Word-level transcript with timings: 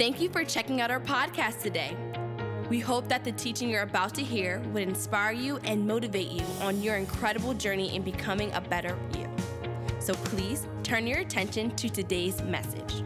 Thank 0.00 0.18
you 0.18 0.30
for 0.30 0.44
checking 0.44 0.80
out 0.80 0.90
our 0.90 0.98
podcast 0.98 1.60
today. 1.60 1.94
We 2.70 2.80
hope 2.80 3.06
that 3.10 3.22
the 3.22 3.32
teaching 3.32 3.68
you're 3.68 3.82
about 3.82 4.14
to 4.14 4.22
hear 4.22 4.60
would 4.72 4.84
inspire 4.84 5.32
you 5.32 5.58
and 5.58 5.86
motivate 5.86 6.28
you 6.28 6.42
on 6.62 6.82
your 6.82 6.96
incredible 6.96 7.52
journey 7.52 7.94
in 7.94 8.00
becoming 8.00 8.50
a 8.54 8.62
better 8.62 8.96
you. 9.14 9.28
So 9.98 10.14
please 10.14 10.66
turn 10.82 11.06
your 11.06 11.18
attention 11.18 11.76
to 11.76 11.90
today's 11.90 12.40
message. 12.40 13.02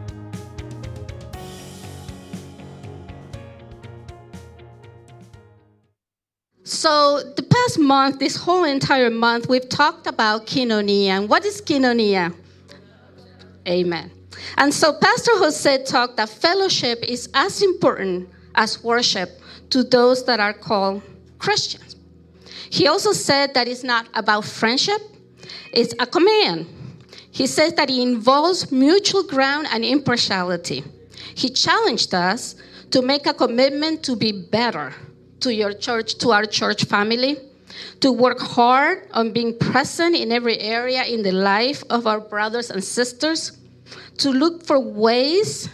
So, 6.63 7.21
the 7.35 7.43
past 7.43 7.77
month, 7.77 8.19
this 8.19 8.37
whole 8.37 8.63
entire 8.63 9.09
month, 9.09 9.49
we've 9.49 9.67
talked 9.67 10.07
about 10.07 10.47
koinonia. 10.47 11.07
And 11.07 11.27
what 11.27 11.43
is 11.43 11.61
koinonia? 11.61 12.33
Amen. 13.67 14.11
And 14.57 14.73
so, 14.73 14.93
Pastor 14.93 15.31
Jose 15.35 15.83
talked 15.83 16.17
that 16.17 16.29
fellowship 16.29 17.03
is 17.07 17.29
as 17.33 17.61
important 17.61 18.29
as 18.55 18.83
worship 18.83 19.41
to 19.69 19.83
those 19.83 20.25
that 20.25 20.39
are 20.39 20.53
called 20.53 21.01
Christians. 21.39 21.95
He 22.69 22.87
also 22.87 23.11
said 23.11 23.53
that 23.53 23.67
it's 23.67 23.83
not 23.83 24.07
about 24.13 24.45
friendship, 24.45 25.01
it's 25.71 25.93
a 25.99 26.05
command. 26.05 26.67
He 27.31 27.47
says 27.47 27.73
that 27.73 27.89
it 27.89 27.99
involves 27.99 28.71
mutual 28.71 29.23
ground 29.23 29.67
and 29.71 29.83
impartiality. 29.83 30.83
He 31.35 31.49
challenged 31.49 32.13
us 32.13 32.55
to 32.91 33.01
make 33.01 33.27
a 33.27 33.33
commitment 33.33 34.03
to 34.03 34.15
be 34.15 34.31
better 34.31 34.93
to 35.41 35.53
your 35.53 35.73
church, 35.73 36.17
to 36.19 36.31
our 36.31 36.45
church 36.45 36.85
family, 36.85 37.37
to 37.99 38.11
work 38.11 38.39
hard 38.39 39.07
on 39.11 39.31
being 39.31 39.57
present 39.57 40.15
in 40.15 40.31
every 40.31 40.57
area 40.59 41.03
in 41.03 41.23
the 41.23 41.31
life 41.31 41.83
of 41.89 42.07
our 42.07 42.19
brothers 42.19 42.71
and 42.71 42.83
sisters, 42.83 43.51
to 44.17 44.29
look 44.29 44.65
for 44.65 44.79
ways 44.79 45.69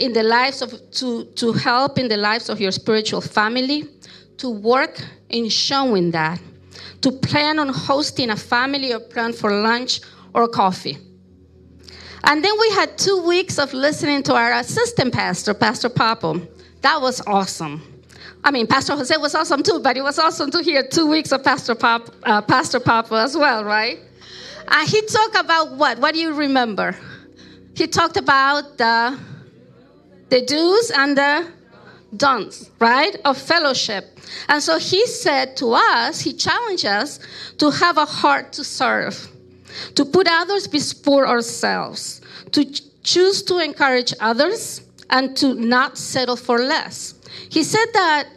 in 0.00 0.12
the 0.12 0.22
lives 0.22 0.62
of 0.62 0.72
to, 0.92 1.24
to 1.34 1.52
help 1.52 1.98
in 1.98 2.08
the 2.08 2.16
lives 2.16 2.48
of 2.48 2.60
your 2.60 2.72
spiritual 2.72 3.20
family, 3.20 3.88
to 4.38 4.50
work 4.50 5.00
in 5.28 5.48
showing 5.48 6.10
that, 6.10 6.40
to 7.00 7.12
plan 7.12 7.58
on 7.58 7.68
hosting 7.68 8.30
a 8.30 8.36
family 8.36 8.92
or 8.92 9.00
plan 9.00 9.32
for 9.32 9.62
lunch 9.62 10.00
or 10.34 10.48
coffee. 10.48 10.98
And 12.24 12.44
then 12.44 12.52
we 12.60 12.70
had 12.70 12.96
two 12.98 13.22
weeks 13.26 13.58
of 13.58 13.72
listening 13.72 14.22
to 14.24 14.34
our 14.34 14.52
assistant 14.54 15.12
pastor, 15.12 15.54
Pastor 15.54 15.88
Papo. 15.88 16.46
That 16.82 17.00
was 17.00 17.20
awesome. 17.26 17.82
I 18.44 18.50
mean, 18.50 18.66
Pastor 18.66 18.94
Jose 18.96 19.16
was 19.18 19.34
awesome 19.34 19.62
too, 19.62 19.80
but 19.80 19.96
it 19.96 20.02
was 20.02 20.18
awesome 20.18 20.50
to 20.50 20.62
hear 20.62 20.86
two 20.86 21.06
weeks 21.06 21.32
of 21.32 21.44
Pastor 21.44 21.74
Pop, 21.74 22.10
uh, 22.24 22.42
Pastor 22.42 22.80
Papa 22.80 23.14
as 23.14 23.36
well, 23.36 23.64
right? 23.64 24.00
And 24.68 24.88
he 24.88 25.00
talked 25.02 25.36
about 25.36 25.76
what? 25.76 25.98
What 25.98 26.14
do 26.14 26.20
you 26.20 26.32
remember? 26.32 26.96
He 27.82 27.88
talked 27.88 28.16
about 28.16 28.78
the 28.78 29.18
the 30.28 30.40
do's 30.42 30.92
and 30.92 31.18
the 31.18 31.48
don'ts, 32.16 32.70
right, 32.78 33.16
of 33.24 33.36
fellowship. 33.36 34.20
And 34.48 34.62
so 34.62 34.78
he 34.78 35.04
said 35.08 35.56
to 35.56 35.74
us, 35.74 36.20
he 36.20 36.32
challenged 36.32 36.86
us 36.86 37.18
to 37.58 37.70
have 37.72 37.98
a 37.98 38.04
heart 38.04 38.52
to 38.52 38.62
serve, 38.62 39.28
to 39.96 40.04
put 40.04 40.28
others 40.30 40.68
before 40.68 41.26
ourselves, 41.26 42.20
to 42.52 42.64
choose 43.02 43.42
to 43.42 43.58
encourage 43.58 44.14
others, 44.20 44.82
and 45.10 45.36
to 45.38 45.54
not 45.54 45.98
settle 45.98 46.36
for 46.36 46.60
less. 46.60 47.14
He 47.50 47.64
said 47.64 47.88
that 47.94 48.28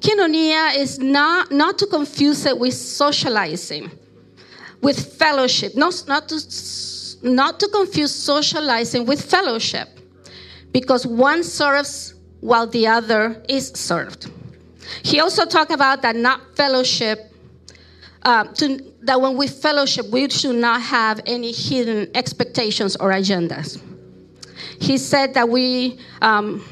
Koinonia 0.00 0.74
is 0.74 0.98
not, 0.98 1.52
not 1.52 1.78
to 1.78 1.86
confuse 1.86 2.44
it 2.44 2.58
with 2.58 2.74
socializing, 2.74 3.88
with 4.82 5.16
fellowship, 5.16 5.76
not, 5.76 5.94
not, 6.08 6.28
to, 6.30 6.40
not 7.22 7.60
to 7.60 7.68
confuse 7.68 8.14
socializing 8.14 9.06
with 9.06 9.22
fellowship, 9.22 9.88
because 10.72 11.06
one 11.06 11.42
serves 11.42 12.14
while 12.40 12.66
the 12.66 12.86
other 12.86 13.42
is 13.48 13.68
served. 13.74 14.30
He 15.02 15.20
also 15.20 15.44
talked 15.44 15.70
about 15.70 16.02
that 16.02 16.16
not 16.16 16.56
fellowship, 16.56 17.32
uh, 18.22 18.44
to, 18.44 18.82
that 19.02 19.20
when 19.20 19.36
we 19.36 19.46
fellowship, 19.46 20.06
we 20.06 20.28
should 20.28 20.56
not 20.56 20.80
have 20.80 21.20
any 21.26 21.52
hidden 21.52 22.10
expectations 22.14 22.96
or 22.96 23.10
agendas. 23.10 23.80
He 24.80 24.96
said 24.98 25.34
that 25.34 25.48
we, 25.48 25.98
um, 26.22 26.64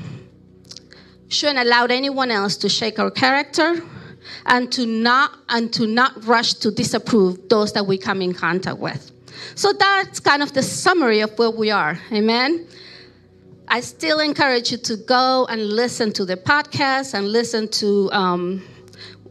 shouldn't 1.28 1.59
allow 1.59 1.84
anyone 1.84 2.30
else 2.30 2.56
to 2.56 2.69
shake 2.69 2.98
our 2.98 3.10
character 3.10 3.82
and 4.47 4.72
to 4.72 4.86
not 4.86 5.32
and 5.48 5.72
to 5.72 5.86
not 5.86 6.25
rush 6.25 6.54
to 6.54 6.70
disapprove 6.70 7.48
those 7.48 7.72
that 7.75 7.86
we 7.86 7.98
come 7.98 8.22
in 8.22 8.32
contact 8.32 8.78
with 8.78 9.12
so 9.54 9.72
that's 9.72 10.21
kind 10.21 10.43
of 10.43 10.53
the 10.53 10.62
summary 10.62 11.21
of 11.21 11.37
where 11.38 11.50
we 11.50 11.71
are. 11.71 11.99
Amen? 12.12 12.66
I 13.69 13.81
still 13.81 14.21
encourage 14.21 14.71
you 14.72 14.78
to 14.78 14.97
go 14.97 15.47
and 15.50 15.62
listen 15.62 16.12
to 16.15 16.25
the 16.25 16.37
podcast 16.37 17.15
and 17.15 17.28
listen 17.28 17.69
to 17.69 18.10
um, 18.12 18.66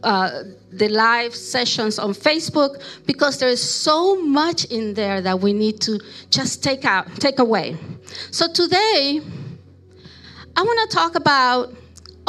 uh, 0.02 0.42
the 0.70 0.88
live 0.88 1.34
sessions 1.34 1.98
on 1.98 2.12
facebook 2.12 2.80
because 3.04 3.38
there's 3.38 3.60
so 3.60 4.14
much 4.22 4.64
in 4.66 4.94
there 4.94 5.20
that 5.20 5.40
we 5.40 5.52
need 5.52 5.80
to 5.80 5.98
just 6.30 6.62
take 6.62 6.84
out 6.84 7.08
take 7.16 7.38
away. 7.40 7.76
So 8.30 8.46
today 8.52 9.20
i 10.56 10.62
want 10.62 10.90
to 10.90 10.96
talk 10.96 11.14
about 11.14 11.74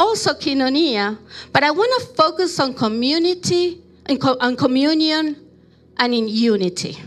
also 0.00 0.32
koinonia, 0.32 1.18
but 1.52 1.62
I 1.62 1.70
want 1.70 1.92
to 2.00 2.14
focus 2.14 2.58
on 2.58 2.72
community, 2.72 3.82
on 4.08 4.56
communion, 4.56 5.36
and 5.98 6.14
in 6.14 6.26
unity. 6.26 6.98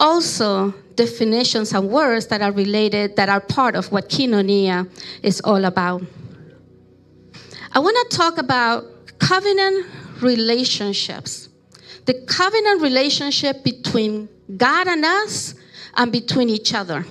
Also, 0.00 0.72
definitions 0.94 1.72
and 1.72 1.88
words 1.88 2.26
that 2.26 2.42
are 2.42 2.52
related, 2.52 3.16
that 3.16 3.28
are 3.28 3.40
part 3.40 3.74
of 3.74 3.90
what 3.90 4.08
koinonia 4.08 4.88
is 5.22 5.40
all 5.40 5.64
about. 5.64 6.02
I 7.72 7.78
want 7.80 8.10
to 8.10 8.16
talk 8.16 8.38
about 8.38 8.84
covenant 9.18 9.86
relationships. 10.20 11.48
The 12.06 12.14
covenant 12.26 12.80
relationship 12.80 13.62
between 13.62 14.28
God 14.56 14.88
and 14.88 15.04
us 15.04 15.54
and 15.96 16.10
between 16.10 16.48
each 16.48 16.74
other. 16.74 17.04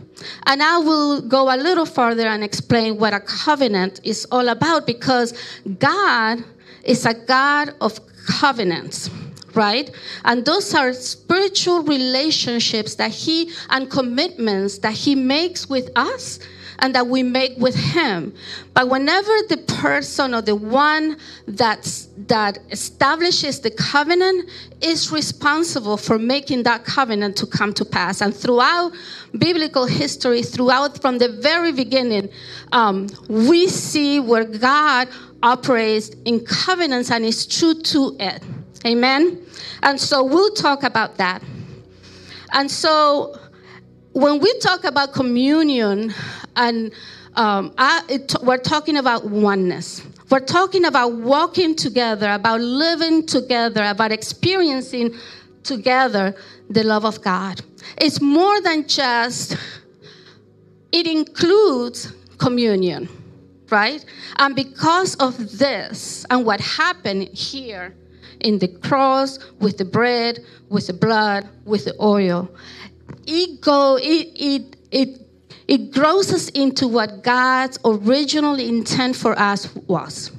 And 0.45 0.63
I 0.63 0.77
will 0.79 1.21
go 1.21 1.53
a 1.53 1.57
little 1.57 1.85
further 1.85 2.27
and 2.27 2.43
explain 2.43 2.97
what 2.97 3.13
a 3.13 3.19
covenant 3.19 4.01
is 4.03 4.25
all 4.31 4.47
about 4.49 4.87
because 4.87 5.33
God 5.79 6.43
is 6.83 7.05
a 7.05 7.13
God 7.13 7.75
of 7.81 7.99
covenants 8.27 9.09
right? 9.57 9.91
And 10.23 10.45
those 10.45 10.73
are 10.73 10.93
spiritual 10.93 11.83
relationships 11.83 12.95
that 12.95 13.11
He 13.11 13.51
and 13.69 13.89
commitments 13.89 14.77
that 14.79 14.93
He 14.93 15.15
makes 15.15 15.67
with 15.67 15.89
us 15.97 16.39
and 16.79 16.93
that 16.95 17.07
we 17.07 17.23
make 17.23 17.57
with 17.57 17.75
him. 17.75 18.33
But 18.73 18.89
whenever 18.89 19.31
the 19.49 19.57
person 19.57 20.33
or 20.33 20.41
the 20.41 20.55
one 20.55 21.17
that's, 21.47 22.07
that 22.27 22.59
establishes 22.71 23.59
the 23.59 23.71
covenant 23.71 24.49
is 24.81 25.11
responsible 25.11 25.97
for 25.97 26.19
making 26.19 26.63
that 26.63 26.85
covenant 26.85 27.35
to 27.37 27.47
come 27.47 27.73
to 27.73 27.85
pass. 27.85 28.21
And 28.21 28.35
throughout 28.35 28.91
biblical 29.37 29.85
history, 29.85 30.43
throughout 30.43 31.01
from 31.01 31.17
the 31.17 31.29
very 31.29 31.71
beginning, 31.71 32.29
um, 32.71 33.07
we 33.27 33.67
see 33.67 34.19
where 34.19 34.45
God 34.45 35.07
operates 35.41 36.09
in 36.25 36.45
covenants 36.45 37.11
and 37.11 37.25
is 37.25 37.45
true 37.45 37.73
to 37.73 38.15
it. 38.19 38.43
Amen? 38.85 39.45
And 39.83 39.99
so 39.99 40.23
we'll 40.23 40.53
talk 40.53 40.83
about 40.83 41.17
that. 41.17 41.41
And 42.53 42.69
so 42.69 43.37
when 44.13 44.39
we 44.39 44.57
talk 44.59 44.83
about 44.83 45.13
communion, 45.13 46.13
and 46.55 46.91
um, 47.35 47.73
I, 47.77 48.03
it, 48.09 48.33
we're 48.41 48.57
talking 48.57 48.97
about 48.97 49.25
oneness. 49.25 50.01
We're 50.29 50.39
talking 50.39 50.85
about 50.85 51.13
walking 51.13 51.75
together, 51.75 52.31
about 52.31 52.59
living 52.59 53.25
together, 53.25 53.83
about 53.85 54.11
experiencing 54.11 55.15
together 55.63 56.35
the 56.69 56.83
love 56.83 57.05
of 57.05 57.21
God. 57.21 57.61
It's 57.97 58.19
more 58.19 58.59
than 58.61 58.87
just, 58.87 59.55
it 60.91 61.07
includes 61.07 62.11
communion, 62.37 63.07
right? 63.69 64.03
And 64.37 64.55
because 64.55 65.15
of 65.15 65.59
this 65.59 66.25
and 66.29 66.45
what 66.45 66.59
happened 66.59 67.29
here 67.29 67.95
in 68.41 68.59
the 68.59 68.67
cross, 68.67 69.39
with 69.59 69.77
the 69.77 69.85
bread, 69.85 70.39
with 70.69 70.87
the 70.87 70.93
blood, 70.93 71.47
with 71.65 71.85
the 71.85 71.95
oil, 72.01 72.49
it 73.25 73.59
it 73.65 74.27
it 74.35 74.75
it 74.91 75.21
it 75.67 75.91
grows 75.91 76.33
us 76.33 76.49
into 76.49 76.87
what 76.87 77.23
God's 77.23 77.77
original 77.83 78.55
intent 78.59 79.15
for 79.15 79.37
us 79.37 79.73
was. 79.87 80.31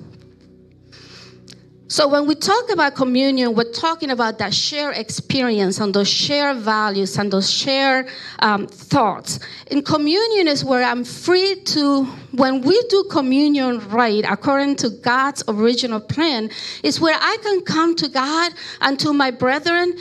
So 1.90 2.06
when 2.06 2.26
we 2.26 2.34
talk 2.34 2.70
about 2.70 2.94
communion, 2.94 3.54
we're 3.54 3.72
talking 3.72 4.10
about 4.10 4.36
that 4.40 4.52
shared 4.52 4.98
experience 4.98 5.80
and 5.80 5.94
those 5.94 6.08
shared 6.08 6.58
values 6.58 7.16
and 7.16 7.32
those 7.32 7.50
shared 7.50 8.08
um, 8.40 8.66
thoughts. 8.66 9.40
In 9.70 9.82
communion 9.82 10.48
is 10.48 10.62
where 10.66 10.82
I'm 10.82 11.02
free 11.02 11.54
to, 11.54 12.04
when 12.32 12.60
we 12.60 12.78
do 12.90 13.04
communion 13.10 13.78
right, 13.88 14.22
according 14.28 14.76
to 14.76 14.90
God's 14.90 15.42
original 15.48 15.98
plan, 15.98 16.50
is 16.82 17.00
where 17.00 17.16
I 17.18 17.38
can 17.42 17.62
come 17.62 17.96
to 17.96 18.08
God 18.10 18.52
and 18.82 19.00
to 19.00 19.14
my 19.14 19.30
brethren 19.30 19.96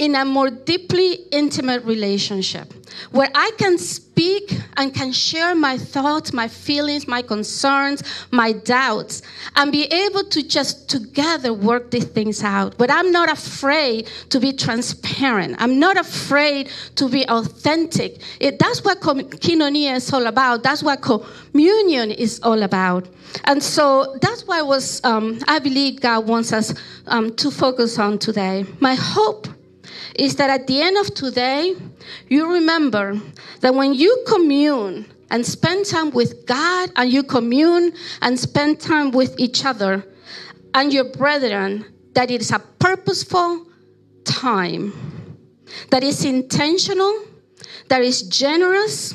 in 0.00 0.14
a 0.14 0.24
more 0.24 0.48
deeply 0.48 1.12
intimate 1.30 1.84
relationship 1.84 2.72
where 3.10 3.28
I 3.34 3.50
can 3.58 3.76
speak 3.76 4.58
and 4.78 4.94
can 4.94 5.12
share 5.12 5.54
my 5.54 5.76
thoughts, 5.76 6.32
my 6.32 6.48
feelings, 6.48 7.06
my 7.06 7.20
concerns, 7.20 8.02
my 8.30 8.52
doubts, 8.52 9.20
and 9.56 9.70
be 9.70 9.84
able 9.84 10.24
to 10.24 10.42
just 10.42 10.88
together 10.88 11.52
work 11.52 11.90
these 11.90 12.06
things 12.06 12.42
out. 12.42 12.78
But 12.78 12.90
I'm 12.90 13.12
not 13.12 13.30
afraid 13.30 14.08
to 14.30 14.40
be 14.40 14.54
transparent. 14.54 15.56
I'm 15.58 15.78
not 15.78 15.98
afraid 15.98 16.70
to 16.96 17.06
be 17.08 17.28
authentic. 17.28 18.22
It, 18.40 18.58
that's 18.58 18.82
what 18.82 19.00
koinonia 19.00 19.96
is 19.96 20.10
all 20.14 20.26
about. 20.26 20.62
That's 20.62 20.82
what 20.82 21.02
communion 21.02 22.10
is 22.10 22.40
all 22.42 22.62
about. 22.62 23.06
And 23.44 23.62
so 23.62 24.16
that's 24.22 24.46
why 24.46 24.62
was 24.62 25.04
um, 25.04 25.40
I 25.46 25.58
believe 25.58 26.00
God 26.00 26.26
wants 26.26 26.54
us 26.54 26.74
um, 27.06 27.34
to 27.36 27.50
focus 27.50 27.98
on 27.98 28.18
today. 28.18 28.64
My 28.80 28.94
hope 28.94 29.46
is 30.14 30.36
that 30.36 30.50
at 30.50 30.66
the 30.66 30.80
end 30.80 30.96
of 30.96 31.14
today, 31.14 31.74
you 32.28 32.52
remember 32.52 33.20
that 33.60 33.74
when 33.74 33.94
you 33.94 34.24
commune 34.26 35.06
and 35.30 35.44
spend 35.46 35.86
time 35.86 36.10
with 36.10 36.46
God 36.46 36.90
and 36.96 37.12
you 37.12 37.22
commune 37.22 37.92
and 38.22 38.38
spend 38.38 38.80
time 38.80 39.10
with 39.10 39.38
each 39.38 39.64
other 39.64 40.04
and 40.74 40.92
your 40.92 41.04
brethren, 41.04 41.84
that 42.14 42.30
it 42.30 42.40
is 42.40 42.50
a 42.50 42.58
purposeful 42.58 43.66
time, 44.24 44.92
that 45.90 46.02
is 46.02 46.24
intentional, 46.24 47.24
that 47.88 48.02
is 48.02 48.22
generous, 48.22 49.14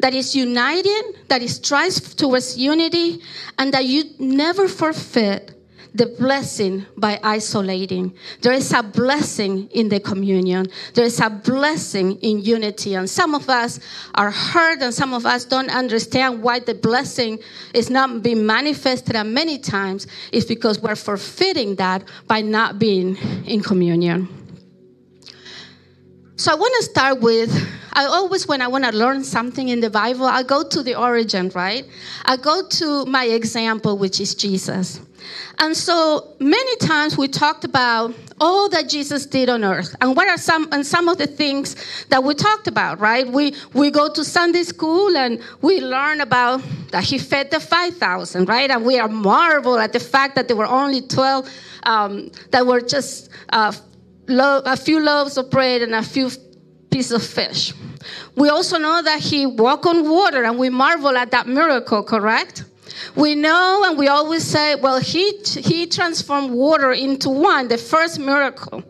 that 0.00 0.14
is 0.14 0.34
united, 0.34 1.02
that 1.28 1.42
is 1.42 1.56
strives 1.56 2.14
towards 2.14 2.56
unity, 2.56 3.20
and 3.58 3.72
that 3.72 3.84
you 3.84 4.04
never 4.18 4.68
forfeit 4.68 5.54
the 5.94 6.06
blessing 6.06 6.84
by 6.96 7.20
isolating. 7.22 8.12
There 8.40 8.52
is 8.52 8.72
a 8.72 8.82
blessing 8.82 9.68
in 9.70 9.88
the 9.88 10.00
communion. 10.00 10.66
There 10.92 11.04
is 11.04 11.20
a 11.20 11.30
blessing 11.30 12.18
in 12.20 12.40
unity. 12.40 12.94
And 12.94 13.08
some 13.08 13.34
of 13.34 13.48
us 13.48 13.78
are 14.16 14.30
hurt, 14.30 14.82
and 14.82 14.92
some 14.92 15.14
of 15.14 15.24
us 15.24 15.44
don't 15.44 15.70
understand 15.70 16.42
why 16.42 16.58
the 16.58 16.74
blessing 16.74 17.38
is 17.72 17.90
not 17.90 18.22
being 18.22 18.44
manifested. 18.44 19.14
And 19.14 19.32
many 19.32 19.58
times 19.58 20.08
it's 20.32 20.46
because 20.46 20.80
we're 20.80 20.96
forfeiting 20.96 21.76
that 21.76 22.02
by 22.26 22.40
not 22.40 22.80
being 22.80 23.16
in 23.46 23.62
communion. 23.62 24.28
So 26.36 26.50
I 26.50 26.56
want 26.56 26.74
to 26.78 26.82
start 26.82 27.20
with 27.20 27.50
I 27.96 28.06
always, 28.06 28.48
when 28.48 28.60
I 28.60 28.66
want 28.66 28.84
to 28.84 28.90
learn 28.90 29.22
something 29.22 29.68
in 29.68 29.78
the 29.78 29.88
Bible, 29.88 30.26
I 30.26 30.42
go 30.42 30.64
to 30.68 30.82
the 30.82 30.96
origin, 30.96 31.52
right? 31.54 31.86
I 32.24 32.36
go 32.36 32.66
to 32.66 33.06
my 33.06 33.24
example, 33.26 33.96
which 33.96 34.20
is 34.20 34.34
Jesus. 34.34 35.00
And 35.58 35.76
so 35.76 36.34
many 36.40 36.76
times 36.76 37.16
we 37.16 37.28
talked 37.28 37.64
about 37.64 38.14
all 38.40 38.68
that 38.70 38.88
Jesus 38.88 39.26
did 39.26 39.48
on 39.48 39.64
earth. 39.64 39.94
And 40.00 40.16
what 40.16 40.28
are 40.28 40.36
some 40.36 40.68
and 40.72 40.86
some 40.86 41.08
of 41.08 41.18
the 41.18 41.26
things 41.26 41.76
that 42.08 42.22
we 42.22 42.34
talked 42.34 42.66
about, 42.66 43.00
right? 43.00 43.26
We 43.26 43.54
we 43.72 43.90
go 43.90 44.12
to 44.12 44.24
Sunday 44.24 44.64
school 44.64 45.16
and 45.16 45.40
we 45.62 45.80
learn 45.80 46.20
about 46.20 46.62
that 46.90 47.04
he 47.04 47.18
fed 47.18 47.50
the 47.50 47.60
5,000, 47.60 48.48
right? 48.48 48.70
And 48.70 48.84
we 48.84 48.98
are 48.98 49.08
marvel 49.08 49.78
at 49.78 49.92
the 49.92 50.00
fact 50.00 50.34
that 50.36 50.48
there 50.48 50.56
were 50.56 50.66
only 50.66 51.00
12 51.00 51.48
um, 51.84 52.30
that 52.50 52.66
were 52.66 52.80
just 52.80 53.30
uh, 53.50 53.72
lo- 54.28 54.62
a 54.64 54.76
few 54.76 55.00
loaves 55.00 55.36
of 55.36 55.50
bread 55.50 55.82
and 55.82 55.94
a 55.94 56.02
few 56.02 56.30
pieces 56.90 57.12
of 57.12 57.22
fish. 57.22 57.72
We 58.36 58.48
also 58.48 58.78
know 58.78 59.02
that 59.02 59.20
he 59.20 59.46
walked 59.46 59.86
on 59.86 60.08
water 60.08 60.44
and 60.44 60.58
we 60.58 60.70
marvel 60.70 61.16
at 61.16 61.30
that 61.30 61.46
miracle, 61.46 62.02
correct? 62.02 62.64
We 63.16 63.34
know 63.34 63.84
and 63.86 63.98
we 63.98 64.08
always 64.08 64.44
say, 64.44 64.74
well, 64.76 65.00
he, 65.00 65.38
he 65.44 65.86
transformed 65.86 66.50
water 66.52 66.92
into 66.92 67.30
wine, 67.30 67.68
the 67.68 67.78
first 67.78 68.18
miracle. 68.18 68.82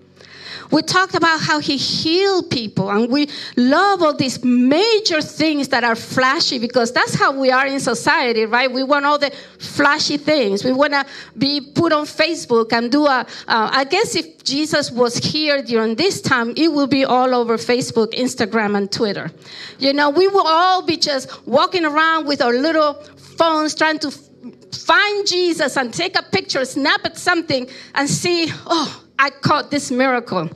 We 0.75 0.83
talked 0.83 1.15
about 1.15 1.39
how 1.41 1.61
he 1.61 1.77
healed 1.77 2.51
people, 2.51 2.91
and 2.91 3.09
we 3.09 3.29
love 3.57 4.03
all 4.03 4.13
these 4.13 4.45
major 4.45 5.23
things 5.23 5.69
that 5.69 5.85
are 5.85 5.95
flashy 5.95 6.59
because 6.59 6.91
that's 6.91 7.15
how 7.15 7.31
we 7.31 7.53
are 7.53 7.65
in 7.65 7.79
society, 7.79 8.45
right? 8.45 8.69
We 8.69 8.83
want 8.83 9.07
all 9.07 9.17
the 9.17 9.31
flashy 9.61 10.17
things. 10.17 10.65
We 10.65 10.73
want 10.73 10.93
to 10.95 11.07
be 11.39 11.61
put 11.61 11.93
on 11.93 12.07
Facebook 12.07 12.73
and 12.73 12.91
do 12.91 13.07
a. 13.07 13.21
Uh, 13.21 13.25
I 13.47 13.85
guess 13.85 14.17
if 14.17 14.43
Jesus 14.43 14.91
was 14.91 15.17
here 15.17 15.63
during 15.63 15.95
this 15.95 16.21
time, 16.21 16.53
it 16.57 16.73
will 16.73 16.89
be 16.89 17.05
all 17.05 17.37
over 17.37 17.57
Facebook, 17.57 18.13
Instagram, 18.13 18.77
and 18.77 18.91
Twitter. 18.91 19.31
You 19.79 19.93
know, 19.93 20.11
we 20.11 20.27
will 20.27 20.49
all 20.49 20.83
be 20.83 20.97
just 20.97 21.47
walking 21.47 21.85
around 21.85 22.27
with 22.27 22.43
our 22.43 22.53
little 22.53 22.95
phones 23.39 23.77
trying 23.77 24.01
to 24.01 24.11
find 24.11 25.25
Jesus 25.25 25.77
and 25.77 25.95
take 25.95 26.19
a 26.19 26.23
picture, 26.25 26.65
snap 26.65 27.05
at 27.05 27.17
something, 27.17 27.69
and 27.95 28.11
see, 28.11 28.49
oh, 28.67 29.05
I 29.21 29.31
caught 29.31 29.71
this 29.71 29.93
miracle. 29.93 30.51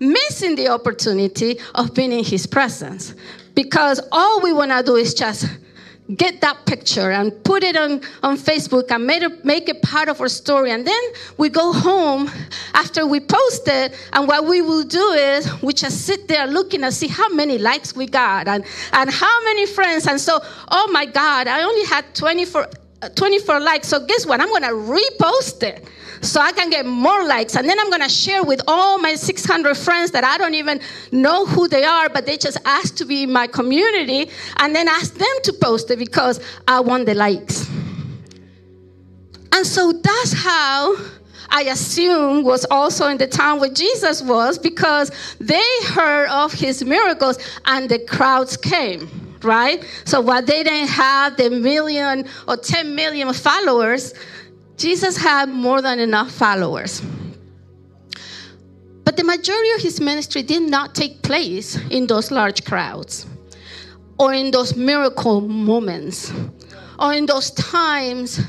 Missing 0.00 0.56
the 0.56 0.68
opportunity 0.68 1.58
of 1.74 1.94
being 1.94 2.12
in 2.12 2.24
his 2.24 2.46
presence. 2.46 3.14
Because 3.54 4.00
all 4.10 4.40
we 4.40 4.52
want 4.52 4.70
to 4.70 4.82
do 4.82 4.96
is 4.96 5.14
just 5.14 5.46
get 6.16 6.40
that 6.40 6.66
picture 6.66 7.10
and 7.10 7.32
put 7.44 7.62
it 7.62 7.76
on, 7.76 8.00
on 8.22 8.36
Facebook 8.36 8.90
and 8.90 9.06
make 9.06 9.22
it, 9.22 9.44
make 9.44 9.68
it 9.68 9.82
part 9.82 10.08
of 10.08 10.20
our 10.20 10.28
story. 10.28 10.70
And 10.70 10.86
then 10.86 11.00
we 11.36 11.48
go 11.48 11.72
home 11.72 12.30
after 12.74 13.06
we 13.06 13.20
post 13.20 13.68
it, 13.68 13.94
and 14.12 14.26
what 14.26 14.46
we 14.46 14.62
will 14.62 14.84
do 14.84 15.12
is 15.12 15.62
we 15.62 15.72
just 15.72 16.06
sit 16.06 16.28
there 16.28 16.46
looking 16.46 16.82
and 16.84 16.92
see 16.92 17.08
how 17.08 17.28
many 17.28 17.58
likes 17.58 17.94
we 17.94 18.06
got 18.06 18.48
and, 18.48 18.64
and 18.92 19.10
how 19.10 19.44
many 19.44 19.66
friends. 19.66 20.06
And 20.06 20.20
so, 20.20 20.40
oh 20.68 20.88
my 20.92 21.06
God, 21.06 21.46
I 21.46 21.62
only 21.62 21.84
had 21.84 22.14
24, 22.14 22.68
uh, 23.02 23.08
24 23.10 23.60
likes. 23.60 23.88
So 23.88 24.04
guess 24.04 24.26
what? 24.26 24.40
I'm 24.40 24.48
going 24.48 24.62
to 24.62 24.68
repost 24.68 25.62
it 25.62 25.86
so 26.22 26.40
I 26.40 26.52
can 26.52 26.70
get 26.70 26.86
more 26.86 27.24
likes. 27.24 27.56
And 27.56 27.68
then 27.68 27.78
I'm 27.80 27.88
going 27.88 28.02
to 28.02 28.08
share 28.08 28.42
with 28.42 28.60
all 28.68 28.98
my 28.98 29.14
600 29.14 29.76
friends 29.76 30.10
that 30.10 30.24
I 30.24 30.38
don't 30.38 30.54
even 30.54 30.80
know 31.12 31.46
who 31.46 31.68
they 31.68 31.84
are, 31.84 32.08
but 32.08 32.26
they 32.26 32.36
just 32.36 32.58
asked 32.64 32.98
to 32.98 33.04
be 33.04 33.24
in 33.24 33.32
my 33.32 33.46
community, 33.46 34.30
and 34.58 34.74
then 34.74 34.88
ask 34.88 35.14
them 35.14 35.36
to 35.44 35.52
post 35.52 35.90
it 35.90 35.98
because 35.98 36.40
I 36.68 36.80
want 36.80 37.06
the 37.06 37.14
likes. 37.14 37.68
And 39.52 39.66
so 39.66 39.92
that's 39.92 40.32
how 40.32 40.96
I 41.48 41.62
assume 41.62 42.44
was 42.44 42.64
also 42.70 43.08
in 43.08 43.18
the 43.18 43.26
town 43.26 43.60
where 43.60 43.70
Jesus 43.70 44.22
was 44.22 44.58
because 44.58 45.10
they 45.40 45.68
heard 45.88 46.28
of 46.28 46.52
his 46.52 46.84
miracles 46.84 47.38
and 47.64 47.88
the 47.88 47.98
crowds 47.98 48.56
came, 48.56 49.08
right? 49.42 49.84
So 50.04 50.20
while 50.20 50.42
they 50.42 50.62
didn't 50.62 50.88
have 50.88 51.36
the 51.36 51.50
million 51.50 52.26
or 52.46 52.56
10 52.56 52.94
million 52.94 53.32
followers, 53.32 54.14
Jesus 54.80 55.18
had 55.18 55.50
more 55.50 55.82
than 55.82 55.98
enough 55.98 56.30
followers. 56.30 57.02
But 59.04 59.18
the 59.18 59.24
majority 59.24 59.72
of 59.72 59.82
his 59.82 60.00
ministry 60.00 60.42
did 60.42 60.62
not 60.62 60.94
take 60.94 61.20
place 61.20 61.76
in 61.90 62.06
those 62.06 62.30
large 62.30 62.64
crowds 62.64 63.26
or 64.18 64.32
in 64.32 64.50
those 64.50 64.76
miracle 64.76 65.42
moments 65.42 66.32
or 66.98 67.12
in 67.12 67.26
those 67.26 67.50
times 67.50 68.40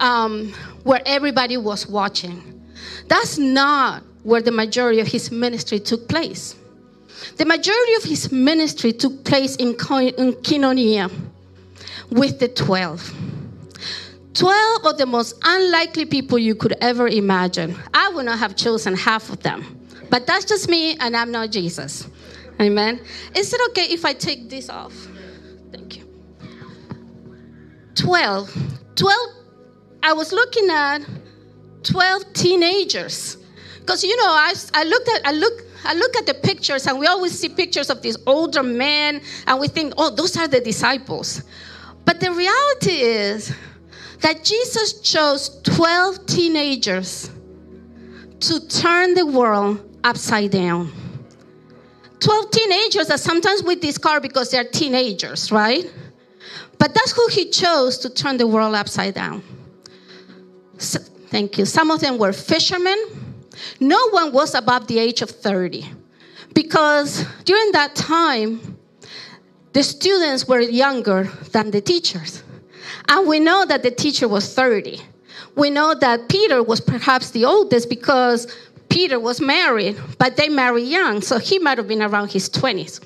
um, 0.00 0.52
where 0.82 1.02
everybody 1.06 1.56
was 1.56 1.86
watching. 1.86 2.64
That's 3.06 3.38
not 3.38 4.02
where 4.24 4.42
the 4.42 4.50
majority 4.50 4.98
of 4.98 5.06
his 5.06 5.30
ministry 5.30 5.78
took 5.78 6.08
place. 6.08 6.56
The 7.36 7.44
majority 7.44 7.94
of 7.94 8.02
his 8.02 8.32
ministry 8.32 8.92
took 8.92 9.22
place 9.22 9.54
in, 9.54 9.76
in 10.18 11.10
with 12.10 12.40
the 12.40 12.48
12. 12.48 13.35
12 14.36 14.84
of 14.84 14.98
the 14.98 15.06
most 15.06 15.34
unlikely 15.44 16.04
people 16.04 16.38
you 16.38 16.54
could 16.54 16.74
ever 16.82 17.08
imagine. 17.08 17.74
I 17.94 18.10
would 18.10 18.26
not 18.26 18.38
have 18.38 18.54
chosen 18.54 18.94
half 18.94 19.30
of 19.30 19.42
them. 19.42 19.80
But 20.10 20.26
that's 20.26 20.44
just 20.44 20.68
me, 20.68 20.96
and 20.98 21.16
I'm 21.16 21.32
not 21.32 21.50
Jesus. 21.50 22.06
Amen. 22.60 23.00
Is 23.34 23.52
it 23.52 23.60
okay 23.70 23.92
if 23.92 24.04
I 24.04 24.12
take 24.12 24.50
this 24.50 24.68
off? 24.68 24.92
Thank 25.72 25.96
you. 25.96 26.04
12. 27.94 28.54
12, 28.94 29.16
I 30.02 30.12
was 30.12 30.32
looking 30.32 30.68
at 30.70 30.98
12 31.82 32.32
teenagers. 32.34 33.38
Because, 33.80 34.04
you 34.04 34.16
know, 34.16 34.28
I, 34.28 34.52
I 34.74 34.84
looked 34.84 35.08
at, 35.08 35.26
I 35.26 35.32
look, 35.32 35.62
I 35.84 35.94
look 35.94 36.14
at 36.16 36.26
the 36.26 36.34
pictures, 36.34 36.86
and 36.86 36.98
we 36.98 37.06
always 37.06 37.38
see 37.38 37.48
pictures 37.48 37.88
of 37.88 38.02
these 38.02 38.18
older 38.26 38.62
men, 38.62 39.22
and 39.46 39.60
we 39.60 39.68
think, 39.68 39.94
oh, 39.96 40.14
those 40.14 40.36
are 40.36 40.48
the 40.48 40.60
disciples. 40.60 41.42
But 42.04 42.20
the 42.20 42.32
reality 42.32 43.00
is, 43.02 43.54
that 44.20 44.44
Jesus 44.44 45.00
chose 45.00 45.60
12 45.62 46.26
teenagers 46.26 47.30
to 48.40 48.66
turn 48.68 49.14
the 49.14 49.26
world 49.26 49.98
upside 50.04 50.50
down. 50.50 50.92
12 52.20 52.50
teenagers 52.50 53.08
that 53.08 53.20
sometimes 53.20 53.62
we 53.62 53.76
discard 53.76 54.22
because 54.22 54.50
they're 54.50 54.64
teenagers, 54.64 55.52
right? 55.52 55.92
But 56.78 56.94
that's 56.94 57.12
who 57.12 57.26
he 57.28 57.50
chose 57.50 57.98
to 57.98 58.10
turn 58.10 58.36
the 58.36 58.46
world 58.46 58.74
upside 58.74 59.14
down. 59.14 59.42
So, 60.78 60.98
thank 61.28 61.58
you. 61.58 61.64
Some 61.64 61.90
of 61.90 62.00
them 62.00 62.18
were 62.18 62.32
fishermen. 62.32 62.96
No 63.80 64.08
one 64.10 64.32
was 64.32 64.54
above 64.54 64.86
the 64.86 64.98
age 64.98 65.22
of 65.22 65.30
30 65.30 65.84
because 66.54 67.24
during 67.44 67.72
that 67.72 67.94
time, 67.94 68.76
the 69.72 69.82
students 69.82 70.48
were 70.48 70.60
younger 70.60 71.24
than 71.52 71.70
the 71.70 71.80
teachers. 71.80 72.42
And 73.08 73.28
we 73.28 73.40
know 73.40 73.64
that 73.66 73.82
the 73.82 73.90
teacher 73.90 74.28
was 74.28 74.52
30. 74.52 75.00
We 75.54 75.70
know 75.70 75.94
that 75.94 76.28
Peter 76.28 76.62
was 76.62 76.80
perhaps 76.80 77.30
the 77.30 77.44
oldest 77.44 77.88
because 77.88 78.52
Peter 78.88 79.18
was 79.18 79.40
married, 79.40 79.98
but 80.18 80.36
they 80.36 80.48
married 80.48 80.86
young, 80.86 81.20
so 81.20 81.38
he 81.38 81.58
might 81.58 81.78
have 81.78 81.88
been 81.88 82.02
around 82.02 82.30
his 82.30 82.48
20s. 82.48 83.00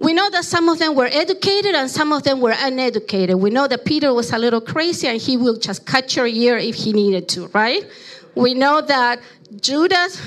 We 0.00 0.12
know 0.12 0.28
that 0.30 0.44
some 0.44 0.68
of 0.68 0.78
them 0.78 0.94
were 0.94 1.06
educated 1.06 1.74
and 1.74 1.90
some 1.90 2.12
of 2.12 2.24
them 2.24 2.40
were 2.40 2.54
uneducated. 2.58 3.36
We 3.36 3.50
know 3.50 3.66
that 3.68 3.84
Peter 3.84 4.12
was 4.12 4.32
a 4.32 4.38
little 4.38 4.60
crazy 4.60 5.06
and 5.06 5.20
he 5.20 5.36
will 5.36 5.56
just 5.56 5.86
cut 5.86 6.14
your 6.14 6.26
ear 6.26 6.58
if 6.58 6.74
he 6.74 6.92
needed 6.92 7.28
to, 7.30 7.46
right? 7.48 7.86
We 8.34 8.54
know 8.54 8.80
that 8.82 9.20
Judas 9.60 10.20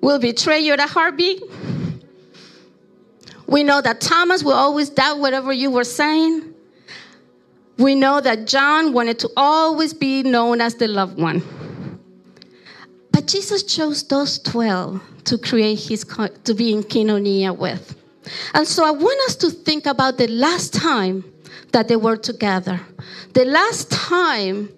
will 0.00 0.18
betray 0.18 0.60
you 0.60 0.74
at 0.74 0.80
a 0.80 0.86
heartbeat. 0.86 1.42
We 3.46 3.64
know 3.64 3.80
that 3.80 4.00
Thomas 4.00 4.44
will 4.44 4.52
always 4.52 4.90
doubt 4.90 5.18
whatever 5.18 5.52
you 5.52 5.70
were 5.70 5.84
saying. 5.84 6.51
We 7.78 7.94
know 7.94 8.20
that 8.20 8.46
John 8.46 8.92
wanted 8.92 9.18
to 9.20 9.30
always 9.36 9.94
be 9.94 10.22
known 10.22 10.60
as 10.60 10.74
the 10.76 10.88
loved 10.88 11.18
one. 11.18 11.42
But 13.10 13.26
Jesus 13.26 13.62
chose 13.62 14.02
those 14.02 14.38
12 14.40 15.00
to 15.24 15.38
create 15.38 15.78
his 15.78 16.04
to 16.44 16.54
be 16.54 16.72
in 16.72 16.82
koinonia 16.82 17.56
with. 17.56 17.96
And 18.54 18.66
so 18.66 18.84
I 18.84 18.90
want 18.90 19.20
us 19.28 19.36
to 19.36 19.50
think 19.50 19.86
about 19.86 20.18
the 20.18 20.28
last 20.28 20.72
time 20.72 21.24
that 21.72 21.88
they 21.88 21.96
were 21.96 22.16
together. 22.16 22.80
The 23.34 23.44
last 23.44 23.90
time 23.90 24.68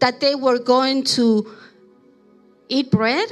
that 0.00 0.20
they 0.20 0.34
were 0.34 0.58
going 0.58 1.04
to 1.04 1.50
eat 2.68 2.90
bread 2.90 3.28